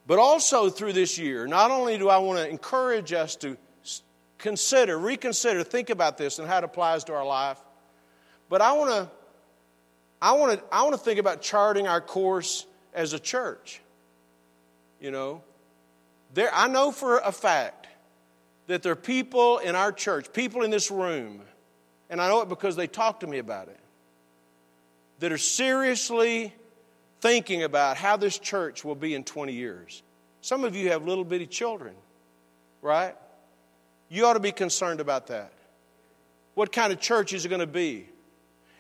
But 0.07 0.21
also 0.21 0.71
through 0.71 0.93
this 0.93 1.19
year, 1.19 1.49
not 1.49 1.73
only 1.73 1.99
do 1.99 2.09
I 2.09 2.19
want 2.19 2.39
to 2.39 2.49
encourage 2.49 3.13
us 3.13 3.35
to 3.37 3.57
consider, 4.39 4.97
reconsider, 4.97 5.65
think 5.65 5.91
about 5.91 6.17
this 6.17 6.39
and 6.39 6.47
how 6.47 6.59
it 6.59 6.65
applies 6.65 7.03
to 7.05 7.13
our 7.13 7.27
life, 7.27 7.59
but 8.49 8.63
I 8.63 8.73
want 8.73 8.91
to, 8.91 9.18
I 10.21 10.33
want 10.33 10.59
to, 10.59 10.65
I 10.75 10.83
want 10.83 10.95
to 10.95 11.01
think 11.01 11.19
about 11.19 11.43
charting 11.43 11.87
our 11.87 12.01
course 12.01 12.67
as 12.93 13.13
a 13.13 13.19
church. 13.19 13.81
You 15.01 15.11
know, 15.11 15.43
there, 16.35 16.51
I 16.53 16.69
know 16.69 16.91
for 16.91 17.19
a 17.19 17.33
fact 17.33 17.87
that 18.67 18.83
there 18.83 18.93
are 18.93 18.97
people 18.97 19.59
in 19.59 19.75
our 19.75 19.93
church, 19.93 20.33
people 20.33 20.63
in 20.63 20.71
this 20.71 20.91
room, 20.91 21.41
and 22.11 22.21
I 22.21 22.29
know 22.29 22.43
it 22.43 22.49
because 22.49 22.77
they 22.77 22.87
talk 22.87 23.21
to 23.21 23.27
me 23.27 23.39
about 23.39 23.69
it, 23.69 23.81
that 25.21 25.33
are 25.33 25.39
seriously 25.39 26.53
thinking 27.21 27.63
about 27.63 27.97
how 27.97 28.17
this 28.17 28.39
church 28.39 28.85
will 28.85 28.95
be 28.95 29.15
in 29.15 29.25
20 29.25 29.53
years. 29.53 30.03
Some 30.41 30.65
of 30.65 30.77
you 30.77 30.91
have 30.91 31.05
little 31.05 31.25
bitty 31.25 31.47
children, 31.47 31.95
right? 32.83 33.15
You 34.09 34.27
ought 34.27 34.35
to 34.35 34.41
be 34.41 34.53
concerned 34.53 35.01
about 35.01 35.29
that. 35.29 35.53
What 36.55 36.73
kind 36.73 36.93
of 36.93 37.01
church 37.01 37.33
is 37.33 37.45
it 37.45 37.49
going 37.49 37.61
to 37.61 37.67
be? 37.67 38.09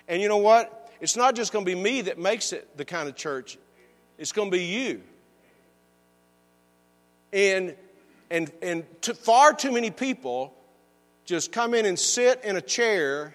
And 0.06 0.22
you 0.22 0.28
know 0.28 0.38
what? 0.38 0.77
It's 1.00 1.16
not 1.16 1.34
just 1.34 1.52
going 1.52 1.64
to 1.64 1.70
be 1.70 1.80
me 1.80 2.02
that 2.02 2.18
makes 2.18 2.52
it 2.52 2.76
the 2.76 2.84
kind 2.84 3.08
of 3.08 3.16
church, 3.16 3.58
it's 4.18 4.32
going 4.32 4.50
to 4.50 4.56
be 4.56 4.64
you. 4.64 5.02
And, 7.32 7.76
and, 8.30 8.50
and 8.62 9.02
to, 9.02 9.14
far 9.14 9.52
too 9.52 9.70
many 9.70 9.90
people 9.90 10.54
just 11.24 11.52
come 11.52 11.74
in 11.74 11.84
and 11.84 11.98
sit 11.98 12.42
in 12.42 12.56
a 12.56 12.60
chair 12.60 13.34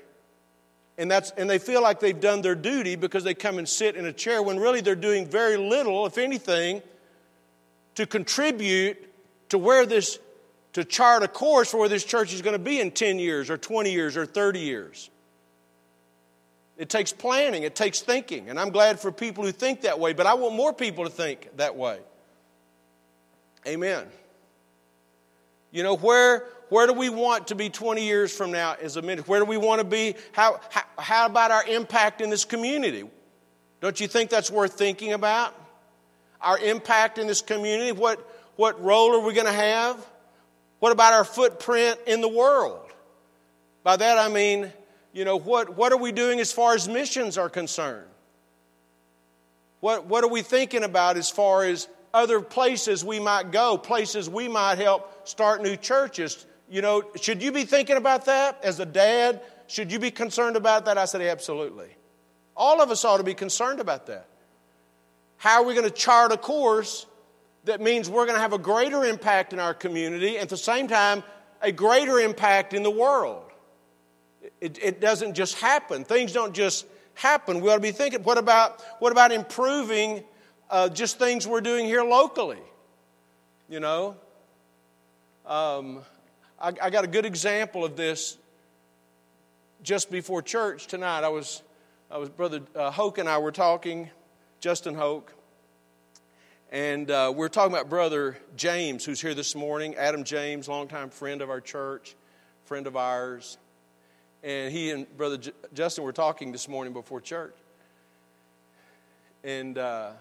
and, 0.98 1.10
that's, 1.10 1.32
and 1.32 1.50
they 1.50 1.58
feel 1.58 1.82
like 1.82 2.00
they've 2.00 2.20
done 2.20 2.42
their 2.42 2.56
duty 2.56 2.96
because 2.96 3.24
they 3.24 3.34
come 3.34 3.58
and 3.58 3.68
sit 3.68 3.96
in 3.96 4.06
a 4.06 4.14
chair 4.14 4.44
when 4.44 4.60
really 4.60 4.82
they're 4.82 4.96
doing 4.96 5.26
very 5.26 5.58
little, 5.58 6.06
if 6.06 6.18
anything, 6.18 6.82
to 7.96 8.06
contribute 8.06 8.98
to 9.50 9.58
where 9.58 9.86
this, 9.86 10.20
to 10.74 10.84
chart 10.84 11.24
a 11.24 11.28
course 11.28 11.72
for 11.72 11.78
where 11.78 11.90
this 11.90 12.04
church 12.04 12.34
is 12.34 12.42
going 12.42 12.54
to 12.54 12.64
be 12.64 12.80
in 12.80 12.92
10 12.92 13.18
years 13.18 13.50
or 13.50 13.58
20 13.58 13.92
years 13.92 14.18
or 14.18 14.26
30 14.26 14.60
years. 14.60 15.10
It 16.78 16.90
takes 16.90 17.14
planning, 17.14 17.64
it 17.64 17.76
takes 17.76 18.02
thinking, 18.02 18.50
and 18.50 18.60
I'm 18.60 18.72
glad 18.72 19.00
for 19.00 19.12
people 19.12 19.44
who 19.44 19.52
think 19.52 19.82
that 19.82 20.00
way, 20.00 20.14
but 20.14 20.26
I 20.26 20.34
want 20.34 20.56
more 20.56 20.74
people 20.74 21.04
to 21.04 21.10
think 21.10 21.50
that 21.58 21.76
way. 21.76 22.00
Amen. 23.68 24.08
You 25.72 25.84
know, 25.84 25.96
where, 25.96 26.46
where 26.70 26.88
do 26.88 26.94
we 26.94 27.10
want 27.10 27.48
to 27.48 27.56
be 27.56 27.70
20 27.70 28.04
years 28.04 28.36
from 28.36 28.52
now 28.52 28.76
as 28.82 28.98
a 28.98 29.02
ministry? 29.02 29.30
Where 29.30 29.40
do 29.40 29.46
we 29.46 29.58
want 29.58 29.80
to 29.80 29.86
be? 29.86 30.16
How, 30.32 30.60
how, 30.70 30.84
how 30.98 31.26
about 31.28 31.52
our 31.52 31.66
impact 31.68 32.22
in 32.22 32.30
this 32.30 32.46
community? 32.46 33.04
Don't 33.80 34.00
you 34.00 34.08
think 34.08 34.30
that's 34.30 34.50
worth 34.50 34.74
thinking 34.74 35.14
about? 35.14 35.56
Our 36.42 36.58
impact 36.60 37.18
in 37.18 37.28
this 37.28 37.42
community? 37.42 37.92
What, 37.92 38.28
what 38.56 38.84
role 38.84 39.16
are 39.16 39.26
we 39.26 39.34
going 39.34 39.48
to 39.48 39.54
have? 39.54 40.04
What 40.80 40.92
about 40.92 41.14
our 41.14 41.24
footprint 41.24 42.00
in 42.08 42.22
the 42.22 42.28
world? 42.28 42.82
By 43.84 43.96
that 43.98 44.18
I 44.18 44.28
mean, 44.30 44.72
you 45.14 45.26
know, 45.26 45.38
what, 45.38 45.78
what 45.78 45.94
are 45.94 45.98
we 45.98 46.12
doing 46.12 46.40
as 46.40 46.52
far 46.52 46.74
as 46.74 46.90
missions 46.90 47.38
are 47.38 47.50
concerned? 47.50 48.08
What, 49.80 50.08
what 50.08 50.24
are 50.24 50.30
we 50.30 50.42
thinking 50.42 50.84
about 50.84 51.18
as 51.18 51.30
far 51.30 51.64
as 51.64 51.88
other 52.14 52.42
places 52.42 53.04
we 53.04 53.20
might 53.20 53.52
go, 53.52 53.78
places 53.78 54.30
we 54.30 54.48
might 54.48 54.78
help 54.78 55.28
start 55.28 55.62
new 55.62 55.76
churches. 55.76 56.46
You 56.70 56.82
know, 56.82 57.04
should 57.20 57.42
you 57.42 57.52
be 57.52 57.66
thinking 57.66 57.98
about 57.98 58.26
that 58.26 58.64
as 58.64 58.80
a 58.80 58.86
dad? 58.86 59.42
Should 59.68 59.92
you 59.92 60.00
be 60.00 60.12
concerned 60.12 60.56
about 60.56 60.86
that? 60.86 60.98
I 60.98 61.06
said, 61.06 61.22
absolutely. 61.22 61.90
All 62.56 62.82
of 62.82 62.92
us 62.92 63.04
ought 63.04 63.18
to 63.18 63.24
be 63.24 63.34
concerned 63.34 63.80
about 63.80 64.08
that. 64.08 64.28
How 65.38 65.62
are 65.62 65.66
we 65.66 65.74
going 65.74 65.90
to 65.90 65.96
chart 65.96 66.32
a 66.32 66.38
course 66.38 67.06
that 67.66 67.82
means 67.82 68.10
we're 68.10 68.26
going 68.26 68.36
to 68.36 68.42
have 68.42 68.54
a 68.54 68.60
greater 68.60 69.04
impact 69.04 69.52
in 69.52 69.60
our 69.60 69.74
community 69.74 70.36
and 70.36 70.44
at 70.44 70.50
the 70.50 70.58
same 70.58 70.88
time, 70.88 71.24
a 71.62 71.72
greater 71.72 72.20
impact 72.20 72.74
in 72.74 72.84
the 72.84 72.92
world? 72.92 73.53
It, 74.60 74.80
it 74.82 75.02
doesn't 75.02 75.34
just 75.34 75.60
happen. 75.60 76.04
Things 76.04 76.32
don't 76.32 76.54
just 76.54 76.86
happen. 77.16 77.62
We 77.62 77.70
ought 77.70 77.76
to 77.76 77.82
be 77.82 77.92
thinking, 77.92 78.24
what 78.24 78.38
about, 78.38 78.82
what 79.00 79.12
about 79.12 79.32
improving 79.32 80.24
uh, 80.74 80.90
just 80.90 81.20
things 81.20 81.48
we're 81.48 81.62
doing 81.62 81.86
here 81.86 82.04
locally. 82.04 82.58
You 83.70 83.80
know, 83.80 84.16
um, 85.46 86.00
I, 86.60 86.74
I, 86.82 86.90
got 86.90 87.04
a 87.04 87.08
good 87.08 87.26
example 87.26 87.86
of 87.86 87.96
this 87.96 88.38
just 89.84 90.12
before 90.12 90.42
church 90.42 90.88
tonight. 90.88 91.24
I 91.24 91.30
was, 91.30 91.62
I 92.10 92.18
was 92.18 92.30
Brother 92.30 92.62
uh, 92.76 92.90
Hoke 92.90 93.20
and 93.20 93.30
I 93.30 93.38
were 93.38 93.52
talking, 93.52 94.10
Justin 94.60 94.96
Hoke, 94.96 95.32
and 96.72 97.12
uh, 97.12 97.32
we 97.36 97.46
are 97.46 97.50
talking 97.50 97.72
about 97.72 97.88
Brother 97.88 98.38
James, 98.56 99.06
who's 99.06 99.22
here 99.22 99.36
this 99.36 99.56
morning. 99.56 99.94
Adam 99.96 100.24
James, 100.24 100.68
longtime 100.68 101.12
friend 101.12 101.42
of 101.44 101.52
our 101.52 101.62
church, 101.62 102.16
friend 102.66 102.88
of 102.88 102.98
ours. 102.98 103.58
And 104.44 104.74
he 104.74 104.92
and 104.92 105.18
Brother 105.18 105.38
J- 105.38 105.52
Justin 105.74 106.04
were 106.04 106.12
talking 106.12 106.52
this 106.52 106.68
morning 106.68 106.92
before 106.92 107.22
church. 107.22 107.56
And 109.44 109.78
uh, 109.78 110.12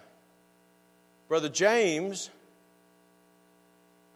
Brother 1.28 1.48
James, 1.48 2.30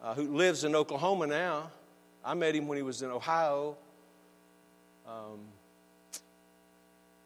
uh, 0.02 0.14
who 0.14 0.36
lives 0.36 0.62
in 0.64 0.76
Oklahoma 0.76 1.26
now, 1.26 1.70
I 2.24 2.34
met 2.34 2.54
him 2.54 2.68
when 2.68 2.76
he 2.76 2.82
was 2.82 3.02
in 3.02 3.10
Ohio. 3.10 3.76
Um, 5.08 5.40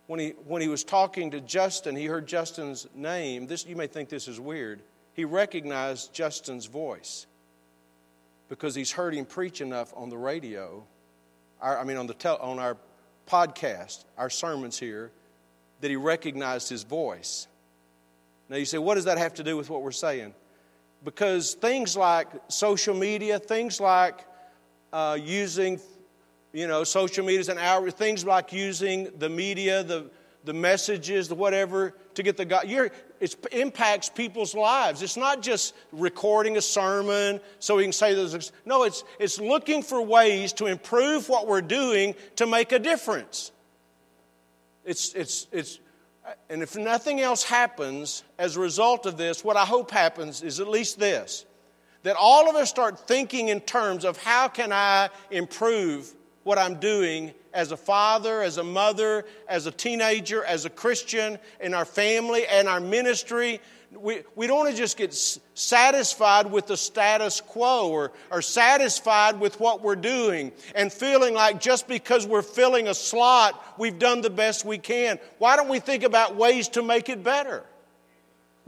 when, 0.07 0.21
he, 0.21 0.31
when 0.47 0.63
he 0.63 0.69
was 0.69 0.85
talking 0.85 1.31
to 1.33 1.41
Justin, 1.41 1.97
he 1.97 2.07
heard 2.07 2.27
Justin's 2.27 2.87
name. 2.95 3.47
This, 3.47 3.67
you 3.67 3.77
may 3.77 3.87
think 3.87 4.09
this 4.09 4.29
is 4.29 4.41
weird. 4.41 4.81
He 5.15 5.25
recognized 5.25 6.13
Justin's 6.13 6.67
voice 6.67 7.27
because 8.49 8.75
he's 8.75 8.93
heard 8.93 9.15
him 9.15 9.25
preach 9.25 9.61
enough 9.61 9.93
on 9.97 10.09
the 10.11 10.19
radio, 10.19 10.83
our, 11.61 11.79
I 11.79 11.85
mean, 11.85 11.97
on, 11.97 12.07
the 12.07 12.15
tel- 12.15 12.39
on 12.39 12.59
our 12.59 12.77
podcast, 13.29 14.05
our 14.19 14.31
sermons 14.31 14.79
here, 14.79 15.11
that 15.81 15.91
he 15.91 15.97
recognized 15.97 16.69
his 16.69 16.83
voice. 16.83 17.47
Now 18.49 18.57
you 18.57 18.65
say, 18.65 18.79
what 18.79 18.97
does 18.97 19.05
that 19.05 19.19
have 19.19 19.35
to 19.35 19.45
do 19.45 19.57
with 19.57 19.71
what 19.71 19.83
we're 19.83 19.93
saying? 19.93 20.35
Because 21.05 21.55
things 21.55 21.97
like 21.97 22.29
social 22.49 22.95
media, 22.95 23.39
things 23.39 23.81
like 23.81 24.27
uh, 24.93 25.17
using, 25.23 25.81
you 26.53 26.67
know, 26.67 26.85
social 26.85 27.25
media 27.25 27.41
as 27.41 27.49
an 27.49 27.59
outreach, 27.59 27.95
things 27.95 28.25
like 28.25 28.53
using 28.53 29.09
the 29.19 29.29
media, 29.29 29.83
the, 29.83 30.11
the 30.45 30.53
messages, 30.53 31.29
the 31.29 31.35
whatever, 31.35 31.95
to 32.15 32.23
get 32.23 32.37
the 32.37 32.45
God. 32.45 32.65
it 32.67 33.49
impacts 33.53 34.09
people's 34.09 34.55
lives. 34.55 35.03
It's 35.03 35.17
not 35.17 35.43
just 35.43 35.75
recording 35.93 36.57
a 36.57 36.63
sermon 36.63 37.41
so 37.59 37.77
we 37.77 37.83
can 37.83 37.93
say 37.93 38.15
those. 38.15 38.53
No, 38.65 38.85
it's, 38.85 39.05
it's 39.19 39.39
looking 39.39 39.83
for 39.83 40.01
ways 40.01 40.53
to 40.55 40.67
improve 40.67 41.29
what 41.29 41.47
we're 41.47 41.61
doing 41.61 42.15
to 42.37 42.47
make 42.47 42.73
a 42.73 42.79
difference. 42.79 43.53
It's, 44.85 45.15
it's, 45.15 45.47
it's 45.53 45.79
and 46.49 46.63
if 46.63 46.77
nothing 46.77 47.21
else 47.21 47.43
happens 47.43 48.23
as 48.39 48.57
a 48.57 48.61
result 48.61 49.07
of 49.07 49.17
this, 49.17 49.45
what 49.45 49.57
I 49.57 49.65
hope 49.65 49.91
happens 49.91 50.43
is 50.43 50.61
at 50.61 50.69
least 50.69 50.99
this 50.99 51.45
that 52.03 52.17
all 52.17 52.49
of 52.49 52.57
us 52.57 52.71
start 52.71 53.07
thinking 53.07 53.49
in 53.49 53.61
terms 53.61 54.05
of 54.05 54.17
how 54.17 54.49
can 54.49 54.73
I 54.73 55.11
improve 55.31 56.15
what 56.45 56.57
I'm 56.57 56.81
doing 56.81 57.35
as 57.53 57.73
a 57.73 57.77
father, 57.77 58.43
as 58.43 58.59
a 58.59 58.65
mother, 58.65 59.25
as 59.49 59.67
a 59.67 59.71
teenager, 59.71 60.45
as 60.45 60.65
a 60.65 60.71
Christian, 60.71 61.39
in 61.61 61.75
our 61.75 61.85
family 61.85 62.47
and 62.47 62.69
our 62.69 62.81
ministry, 62.81 63.61
we, 63.93 64.23
we 64.37 64.47
don't 64.47 64.59
want 64.59 64.71
to 64.71 64.77
just 64.77 64.97
get 64.97 65.13
satisfied 65.55 66.51
with 66.51 66.67
the 66.67 66.77
status 66.77 67.41
quo 67.41 67.91
or, 67.91 68.13
or 68.31 68.41
satisfied 68.41 69.41
with 69.41 69.59
what 69.59 69.83
we're 69.83 69.97
doing 69.97 70.53
and 70.75 70.93
feeling 70.93 71.35
like 71.35 71.61
just 71.61 71.89
because 71.89 72.27
we're 72.27 72.43
filling 72.43 72.87
a 72.87 72.95
slot, 72.95 73.61
we've 73.79 73.99
done 73.99 74.21
the 74.21 74.31
best 74.31 74.65
we 74.65 74.79
can. 74.79 75.19
Why 75.39 75.57
don't 75.57 75.69
we 75.69 75.81
think 75.81 76.05
about 76.05 76.37
ways 76.37 76.69
to 76.69 76.83
make 76.83 77.09
it 77.09 77.25
better? 77.25 77.65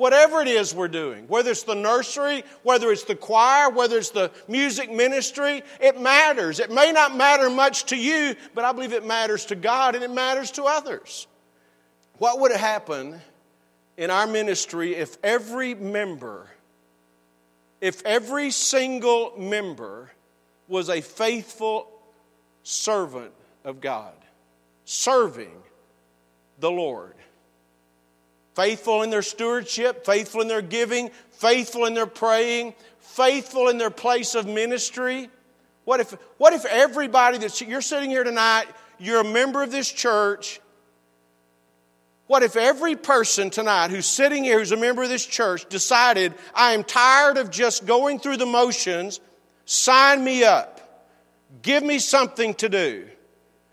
Whatever 0.02 0.40
it 0.40 0.48
is 0.48 0.74
we're 0.74 0.88
doing, 0.88 1.28
whether 1.28 1.52
it's 1.52 1.62
the 1.62 1.76
nursery, 1.76 2.42
whether 2.64 2.90
it's 2.90 3.04
the 3.04 3.14
choir, 3.14 3.70
whether 3.70 3.98
it's 3.98 4.10
the 4.10 4.32
music 4.48 4.90
ministry, 4.90 5.62
it 5.80 6.00
matters. 6.00 6.58
It 6.58 6.72
may 6.72 6.90
not 6.90 7.16
matter 7.16 7.48
much 7.48 7.84
to 7.84 7.96
you, 7.96 8.34
but 8.52 8.64
I 8.64 8.72
believe 8.72 8.92
it 8.92 9.06
matters 9.06 9.44
to 9.44 9.54
God 9.54 9.94
and 9.94 10.02
it 10.02 10.10
matters 10.10 10.50
to 10.52 10.64
others. 10.64 11.28
What 12.18 12.40
would 12.40 12.50
happen 12.50 13.20
in 13.96 14.10
our 14.10 14.26
ministry 14.26 14.96
if 14.96 15.16
every 15.22 15.76
member, 15.76 16.50
if 17.80 18.04
every 18.04 18.50
single 18.50 19.38
member 19.38 20.10
was 20.66 20.88
a 20.88 21.00
faithful 21.00 21.88
servant 22.64 23.30
of 23.62 23.80
God, 23.80 24.14
serving 24.84 25.62
the 26.58 26.72
Lord. 26.72 27.14
Faithful 28.54 29.02
in 29.02 29.10
their 29.10 29.22
stewardship, 29.22 30.04
faithful 30.04 30.42
in 30.42 30.48
their 30.48 30.62
giving, 30.62 31.10
faithful 31.30 31.86
in 31.86 31.94
their 31.94 32.06
praying, 32.06 32.74
faithful 32.98 33.68
in 33.68 33.78
their 33.78 33.90
place 33.90 34.34
of 34.34 34.46
ministry. 34.46 35.30
What 35.84 36.00
if, 36.00 36.10
what 36.38 36.52
if 36.52 36.64
everybody 36.64 37.38
that 37.38 37.60
you're 37.60 37.80
sitting 37.80 38.10
here 38.10 38.24
tonight, 38.24 38.66
you're 38.98 39.20
a 39.20 39.24
member 39.24 39.62
of 39.62 39.70
this 39.70 39.90
church, 39.90 40.60
what 42.32 42.42
if 42.42 42.56
every 42.56 42.96
person 42.96 43.50
tonight 43.50 43.90
who's 43.90 44.06
sitting 44.06 44.42
here, 44.42 44.58
who's 44.58 44.72
a 44.72 44.76
member 44.78 45.02
of 45.02 45.10
this 45.10 45.26
church, 45.26 45.68
decided, 45.68 46.32
I 46.54 46.72
am 46.72 46.82
tired 46.82 47.36
of 47.36 47.50
just 47.50 47.84
going 47.84 48.20
through 48.20 48.38
the 48.38 48.46
motions, 48.46 49.20
sign 49.66 50.24
me 50.24 50.42
up, 50.42 50.80
give 51.60 51.82
me 51.82 51.98
something 51.98 52.54
to 52.54 52.70
do, 52.70 53.06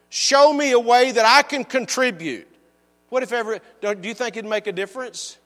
show 0.09 0.51
me 0.51 0.71
a 0.71 0.79
way 0.79 1.11
that 1.11 1.25
I 1.25 1.43
can 1.43 1.63
contribute? 1.63 2.48
What 3.09 3.23
if 3.23 3.31
ever, 3.31 3.59
do 3.81 3.95
you 4.03 4.13
think 4.13 4.37
it'd 4.37 4.49
make 4.49 4.67
a 4.67 4.71
difference? 4.71 5.37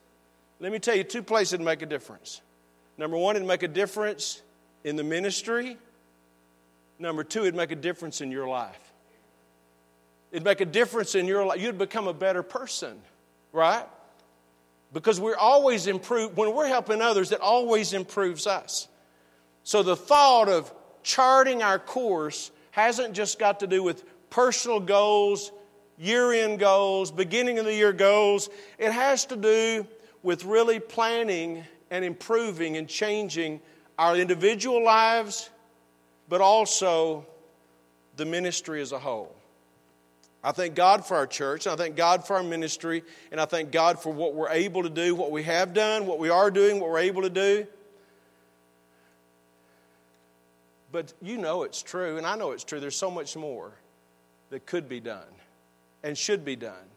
Let 0.59 0.71
me 0.71 0.79
tell 0.79 0.95
you 0.95 1.03
two 1.03 1.23
places 1.23 1.53
it'd 1.53 1.65
make 1.65 1.81
a 1.81 1.85
difference. 1.85 2.41
Number 2.97 3.17
one, 3.17 3.35
it'd 3.35 3.47
make 3.47 3.63
a 3.63 3.67
difference 3.67 4.41
in 4.83 4.95
the 4.95 5.03
ministry. 5.03 5.77
Number 6.99 7.23
two, 7.23 7.41
it'd 7.41 7.55
make 7.55 7.71
a 7.71 7.75
difference 7.75 8.21
in 8.21 8.31
your 8.31 8.47
life. 8.47 8.79
It'd 10.31 10.43
make 10.43 10.61
a 10.61 10.65
difference 10.65 11.15
in 11.15 11.27
your 11.27 11.45
life. 11.45 11.61
You'd 11.61 11.77
become 11.77 12.07
a 12.07 12.13
better 12.13 12.43
person, 12.43 12.99
right? 13.51 13.85
because 14.93 15.19
we're 15.19 15.35
always 15.35 15.87
improve 15.87 16.37
when 16.37 16.53
we're 16.53 16.67
helping 16.67 17.01
others 17.01 17.31
it 17.31 17.41
always 17.41 17.93
improves 17.93 18.47
us 18.47 18.87
so 19.63 19.83
the 19.83 19.95
thought 19.95 20.47
of 20.47 20.71
charting 21.01 21.61
our 21.61 21.79
course 21.79 22.51
hasn't 22.71 23.13
just 23.13 23.39
got 23.39 23.59
to 23.59 23.67
do 23.67 23.83
with 23.83 24.03
personal 24.29 24.79
goals 24.79 25.51
year-end 25.97 26.59
goals 26.59 27.11
beginning 27.11 27.59
of 27.59 27.65
the 27.65 27.73
year 27.73 27.93
goals 27.93 28.49
it 28.77 28.91
has 28.91 29.25
to 29.25 29.35
do 29.35 29.85
with 30.23 30.43
really 30.45 30.79
planning 30.79 31.63
and 31.91 32.03
improving 32.03 32.77
and 32.77 32.87
changing 32.87 33.59
our 33.97 34.15
individual 34.17 34.83
lives 34.83 35.49
but 36.29 36.41
also 36.41 37.25
the 38.17 38.25
ministry 38.25 38.81
as 38.81 38.91
a 38.91 38.99
whole 38.99 39.35
I 40.43 40.51
thank 40.51 40.75
God 40.75 41.05
for 41.05 41.15
our 41.15 41.25
church, 41.25 41.65
and 41.65 41.73
I 41.73 41.77
thank 41.77 41.95
God 41.95 42.27
for 42.27 42.35
our 42.35 42.43
ministry, 42.43 43.03
and 43.31 43.39
I 43.39 43.45
thank 43.45 43.71
God 43.71 43.97
for 43.97 44.11
what 44.11 44.33
we're 44.33 44.49
able 44.49 44.83
to 44.83 44.89
do, 44.89 45.15
what 45.15 45.31
we 45.31 45.43
have 45.43 45.73
done, 45.73 46.05
what 46.05 46.19
we 46.19 46.29
are 46.29 46.51
doing, 46.51 46.81
what 46.81 46.89
we're 46.89 46.99
able 46.99 47.21
to 47.21 47.29
do. 47.29 47.65
But 50.91 51.13
you 51.21 51.37
know 51.37 51.63
it's 51.63 51.81
true, 51.81 52.17
and 52.17 52.27
I 52.27 52.35
know 52.35 52.51
it's 52.51 52.65
true. 52.65 52.81
There's 52.81 52.97
so 52.97 53.09
much 53.09 53.37
more 53.37 53.71
that 54.49 54.65
could 54.65 54.89
be 54.89 54.99
done 54.99 55.23
and 56.03 56.17
should 56.17 56.43
be 56.43 56.55
done. 56.55 56.89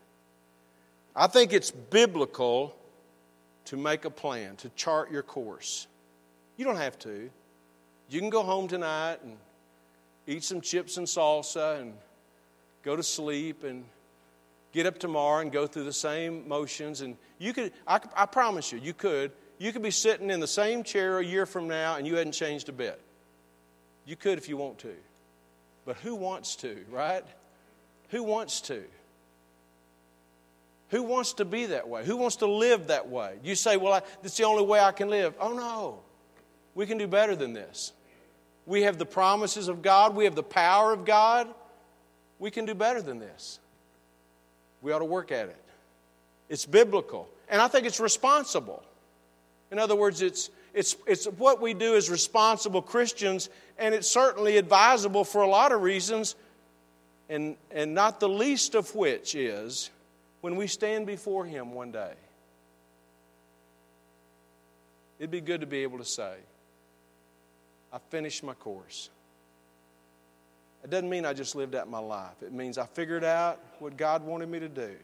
I 1.15 1.27
think 1.27 1.53
it's 1.53 1.71
biblical 1.71 2.77
to 3.67 3.77
make 3.77 4.05
a 4.05 4.11
plan, 4.11 4.57
to 4.57 4.69
chart 4.71 5.11
your 5.11 5.23
course. 5.23 5.87
You 6.57 6.65
don't 6.65 6.77
have 6.77 6.99
to. 7.01 7.31
You 8.09 8.21
can 8.21 8.31
go 8.31 8.43
home 8.43 8.69
tonight 8.69 9.19
and 9.25 9.37
eat 10.27 10.45
some 10.45 10.61
chips 10.61 10.97
and 10.97 11.07
salsa 11.07 11.81
and 11.81 11.95
go 12.83 12.97
to 12.97 13.03
sleep 13.03 13.65
and 13.65 13.85
get 14.73 14.87
up 14.87 14.99
tomorrow 14.99 15.41
and 15.41 15.51
go 15.51 15.67
through 15.67 15.85
the 15.85 15.93
same 15.93 16.47
motions. 16.47 17.01
And 17.01 17.17
you 17.39 17.53
could, 17.53 17.73
I, 17.87 18.01
I 18.15 18.27
promise 18.27 18.73
you, 18.73 18.79
you 18.79 18.93
could. 18.93 19.33
You 19.59 19.73
could 19.73 19.83
be 19.83 19.91
sitting 19.91 20.31
in 20.31 20.39
the 20.39 20.47
same 20.47 20.83
chair 20.83 21.19
a 21.19 21.25
year 21.25 21.47
from 21.47 21.67
now 21.67 21.97
and 21.97 22.07
you 22.07 22.17
hadn't 22.17 22.33
changed 22.33 22.69
a 22.69 22.73
bit. 22.73 23.01
You 24.05 24.17
could 24.17 24.39
if 24.39 24.49
you 24.49 24.57
want 24.57 24.79
to. 24.81 24.95
But 25.87 25.97
who 25.97 26.15
wants 26.15 26.57
to, 26.57 26.85
right? 26.91 27.25
Who 28.11 28.23
wants 28.23 28.61
to? 28.63 28.85
Who 30.91 31.03
wants 31.03 31.35
to 31.35 31.45
be 31.45 31.67
that 31.67 31.89
way? 31.89 32.05
Who 32.05 32.17
wants 32.17 32.37
to 32.37 32.47
live 32.47 32.89
that 32.89 33.09
way? 33.09 33.37
You 33.43 33.55
say, 33.55 33.77
well, 33.77 33.93
I, 33.93 34.03
that's 34.23 34.37
the 34.37 34.45
only 34.45 34.65
way 34.65 34.79
I 34.79 34.93
can 34.93 35.11
live. 35.11 35.35
Oh, 35.41 35.53
no. 35.53 36.01
We 36.75 36.87
can 36.87 36.99
do 36.99 37.07
better 37.07 37.35
than 37.35 37.53
this. 37.53 37.93
We 38.67 38.83
have 38.83 38.99
the 38.99 39.07
promises 39.07 39.69
of 39.69 39.83
God, 39.83 40.15
we 40.15 40.25
have 40.25 40.35
the 40.35 40.43
power 40.43 40.93
of 40.93 41.05
God. 41.05 41.49
We 42.39 42.51
can 42.51 42.67
do 42.67 42.75
better 42.75 43.01
than 43.01 43.19
this. 43.19 43.59
We 44.83 44.93
ought 44.93 44.99
to 44.99 45.07
work 45.07 45.33
at 45.33 45.49
it. 45.49 45.57
It's 46.49 46.67
biblical. 46.67 47.29
And 47.49 47.63
I 47.63 47.69
think 47.69 47.87
it's 47.87 48.01
responsible. 48.01 48.83
In 49.71 49.79
other 49.79 49.97
words, 49.97 50.21
it's, 50.21 50.51
it's, 50.75 50.97
it's 51.07 51.25
what 51.25 51.61
we 51.61 51.75
do 51.75 51.97
as 51.97 52.11
responsible 52.11 52.83
Christians, 52.83 53.49
and 53.79 53.95
it's 53.95 54.09
certainly 54.09 54.59
advisable 54.59 55.25
for 55.25 55.43
a 55.43 55.49
lot 55.49 55.73
of 55.73 55.81
reasons, 55.83 56.35
and, 57.29 57.57
and 57.71 57.95
not 57.95 58.21
the 58.21 58.29
least 58.29 58.75
of 58.75 58.95
which 58.95 59.35
is 59.35 59.91
when 60.47 60.55
we 60.55 60.69
stand 60.69 61.09
before 61.09 61.45
Him 61.45 61.73
one 61.73 61.91
day. 61.91 62.13
It'd 65.19 65.29
be 65.29 65.41
good 65.41 65.63
to 65.63 65.67
be 65.67 65.79
able 65.79 65.99
to 65.99 66.05
say, 66.05 66.35
I 67.93 67.99
finished 68.11 68.45
my 68.45 68.55
course. 68.55 69.11
It 70.85 70.91
doesn't 70.91 71.11
mean 71.11 71.27
I 71.27 71.33
just 71.33 71.57
lived 71.57 71.75
out 71.75 71.91
my 71.91 71.99
life. 71.99 72.45
It 72.45 72.53
means 72.53 72.79
I 72.79 72.87
figured 72.87 73.25
out 73.25 73.59
what 73.81 73.97
God 73.97 74.23
wanted 74.23 74.49
me 74.49 74.61
to 74.61 74.69
do. 74.69 74.95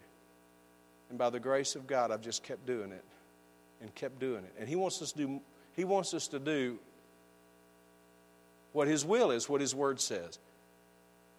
And 1.10 1.18
by 1.18 1.28
the 1.28 1.40
grace 1.40 1.74
of 1.74 1.88
God, 1.88 2.12
I've 2.12 2.22
just 2.22 2.44
kept 2.44 2.64
doing 2.64 2.92
it 2.92 3.04
and 3.80 3.92
kept 3.96 4.20
doing 4.20 4.44
it. 4.44 4.54
And 4.60 4.68
He 4.68 4.76
wants 4.76 5.02
us 5.02 5.10
to 5.10 5.26
do, 5.26 5.40
he 5.74 5.82
wants 5.82 6.14
us 6.14 6.28
to 6.28 6.38
do 6.38 6.78
what 8.72 8.86
His 8.86 9.04
will 9.04 9.32
is, 9.32 9.48
what 9.48 9.60
His 9.60 9.74
Word 9.74 10.00
says. 10.00 10.38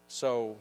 So, 0.10 0.58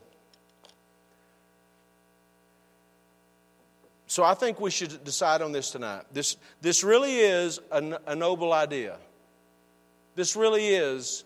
so 4.13 4.23
I 4.25 4.35
think 4.35 4.61
we 4.61 4.71
should 4.71 5.05
decide 5.05 5.41
on 5.41 5.53
this 5.53 5.71
tonight. 5.71 6.03
This, 6.13 6.37
this 6.61 6.85
really 6.85 7.17
is 7.17 7.61
a, 7.71 7.99
a 8.09 8.15
noble 8.15 8.53
idea. 8.53 8.99
This 10.17 10.37
really 10.37 10.69
is 10.69 11.25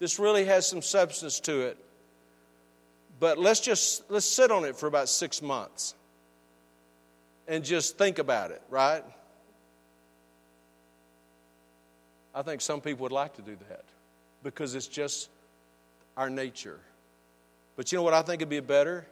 this 0.00 0.18
really 0.18 0.44
has 0.44 0.68
some 0.68 0.82
substance 0.82 1.40
to 1.40 1.60
it. 1.60 1.78
But 3.18 3.38
let's 3.38 3.60
just 3.60 4.02
let's 4.10 4.26
sit 4.26 4.50
on 4.50 4.66
it 4.66 4.76
for 4.76 4.86
about 4.86 5.08
6 5.08 5.40
months 5.40 5.94
and 7.48 7.64
just 7.64 7.96
think 7.96 8.18
about 8.18 8.50
it, 8.50 8.60
right? 8.68 9.02
I 12.34 12.42
think 12.42 12.60
some 12.60 12.82
people 12.82 13.04
would 13.04 13.12
like 13.12 13.34
to 13.36 13.42
do 13.42 13.56
that 13.70 13.84
because 14.42 14.74
it's 14.74 14.86
just 14.86 15.30
our 16.18 16.28
nature. 16.28 16.80
But 17.76 17.90
you 17.90 17.96
know 17.96 18.02
what 18.02 18.12
I 18.12 18.20
think 18.20 18.40
would 18.40 18.50
be 18.50 18.60
better? 18.60 19.06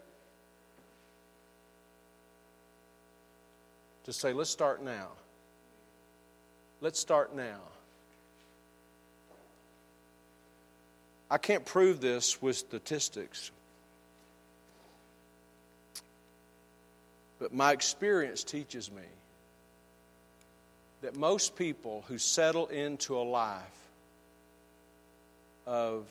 To 4.09 4.15
say, 4.15 4.33
let's 4.33 4.49
start 4.49 4.83
now. 4.83 5.09
Let's 6.81 6.99
start 6.99 7.37
now. 7.37 7.59
I 11.31 11.37
can't 11.37 11.63
prove 11.67 12.01
this 12.01 12.41
with 12.41 12.57
statistics. 12.57 13.51
But 17.39 17.53
my 17.53 17.73
experience 17.73 18.45
teaches 18.45 18.91
me 18.91 19.03
that 21.03 21.15
most 21.15 21.55
people 21.55 22.03
who 22.09 22.17
settle 22.17 22.69
into 22.69 23.15
a 23.15 23.21
life 23.21 23.61
of 25.67 26.07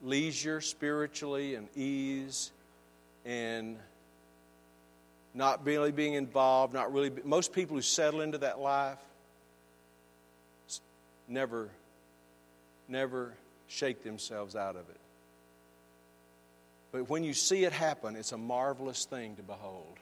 leisure 0.00 0.62
spiritually 0.62 1.54
and 1.54 1.68
ease 1.76 2.50
and 3.26 3.76
not 5.34 5.64
really 5.64 5.92
being 5.92 6.14
involved, 6.14 6.74
not 6.74 6.92
really, 6.92 7.12
most 7.24 7.52
people 7.52 7.76
who 7.76 7.82
settle 7.82 8.20
into 8.20 8.38
that 8.38 8.58
life 8.58 8.98
never 11.28 11.68
never 12.88 13.34
shake 13.68 14.02
themselves 14.02 14.56
out 14.56 14.76
of 14.76 14.88
it. 14.88 15.00
But 16.90 17.08
when 17.10 17.22
you 17.22 17.34
see 17.34 17.64
it 17.64 17.72
happen, 17.72 18.16
it's 18.16 18.32
a 18.32 18.38
marvelous 18.38 19.04
thing 19.04 19.36
to 19.36 19.42
behold. 19.42 19.98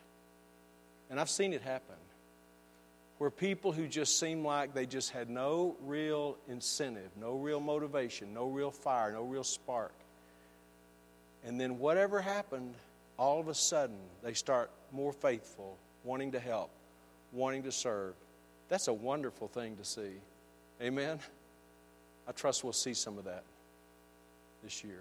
And 1.11 1.21
I've 1.21 1.31
seen 1.31 1.53
it 1.53 1.63
happen. 1.63 1.97
Where 3.19 3.31
people 3.31 3.73
who 3.73 3.89
just 3.89 4.21
seem 4.21 4.45
like 4.45 4.75
they 4.75 4.87
just 4.87 5.11
had 5.11 5.29
no 5.29 5.75
real 5.85 6.37
incentive, 6.49 7.11
no 7.21 7.33
real 7.33 7.61
motivation, 7.61 8.35
no 8.35 8.47
real 8.47 8.71
fire, 8.71 9.13
no 9.13 9.23
real 9.23 9.43
spark. 9.43 9.95
And 11.45 11.61
then 11.61 11.79
whatever 11.79 12.21
happened, 12.21 12.75
all 13.19 13.41
of 13.41 13.49
a 13.49 13.55
sudden 13.55 13.97
they 14.23 14.35
start 14.35 14.71
more 14.93 15.13
faithful, 15.13 15.77
wanting 16.05 16.33
to 16.33 16.41
help, 16.41 16.71
wanting 17.33 17.63
to 17.65 17.73
serve. 17.73 18.15
That's 18.69 18.89
a 18.89 18.93
wonderful 18.93 19.49
thing 19.49 19.77
to 19.77 19.85
see. 19.85 20.13
Amen? 20.83 21.19
I 22.29 22.33
trust 22.33 22.65
we'll 22.65 22.73
see 22.73 22.95
some 22.95 23.19
of 23.19 23.25
that 23.25 23.45
this 24.63 24.83
year. 24.83 25.01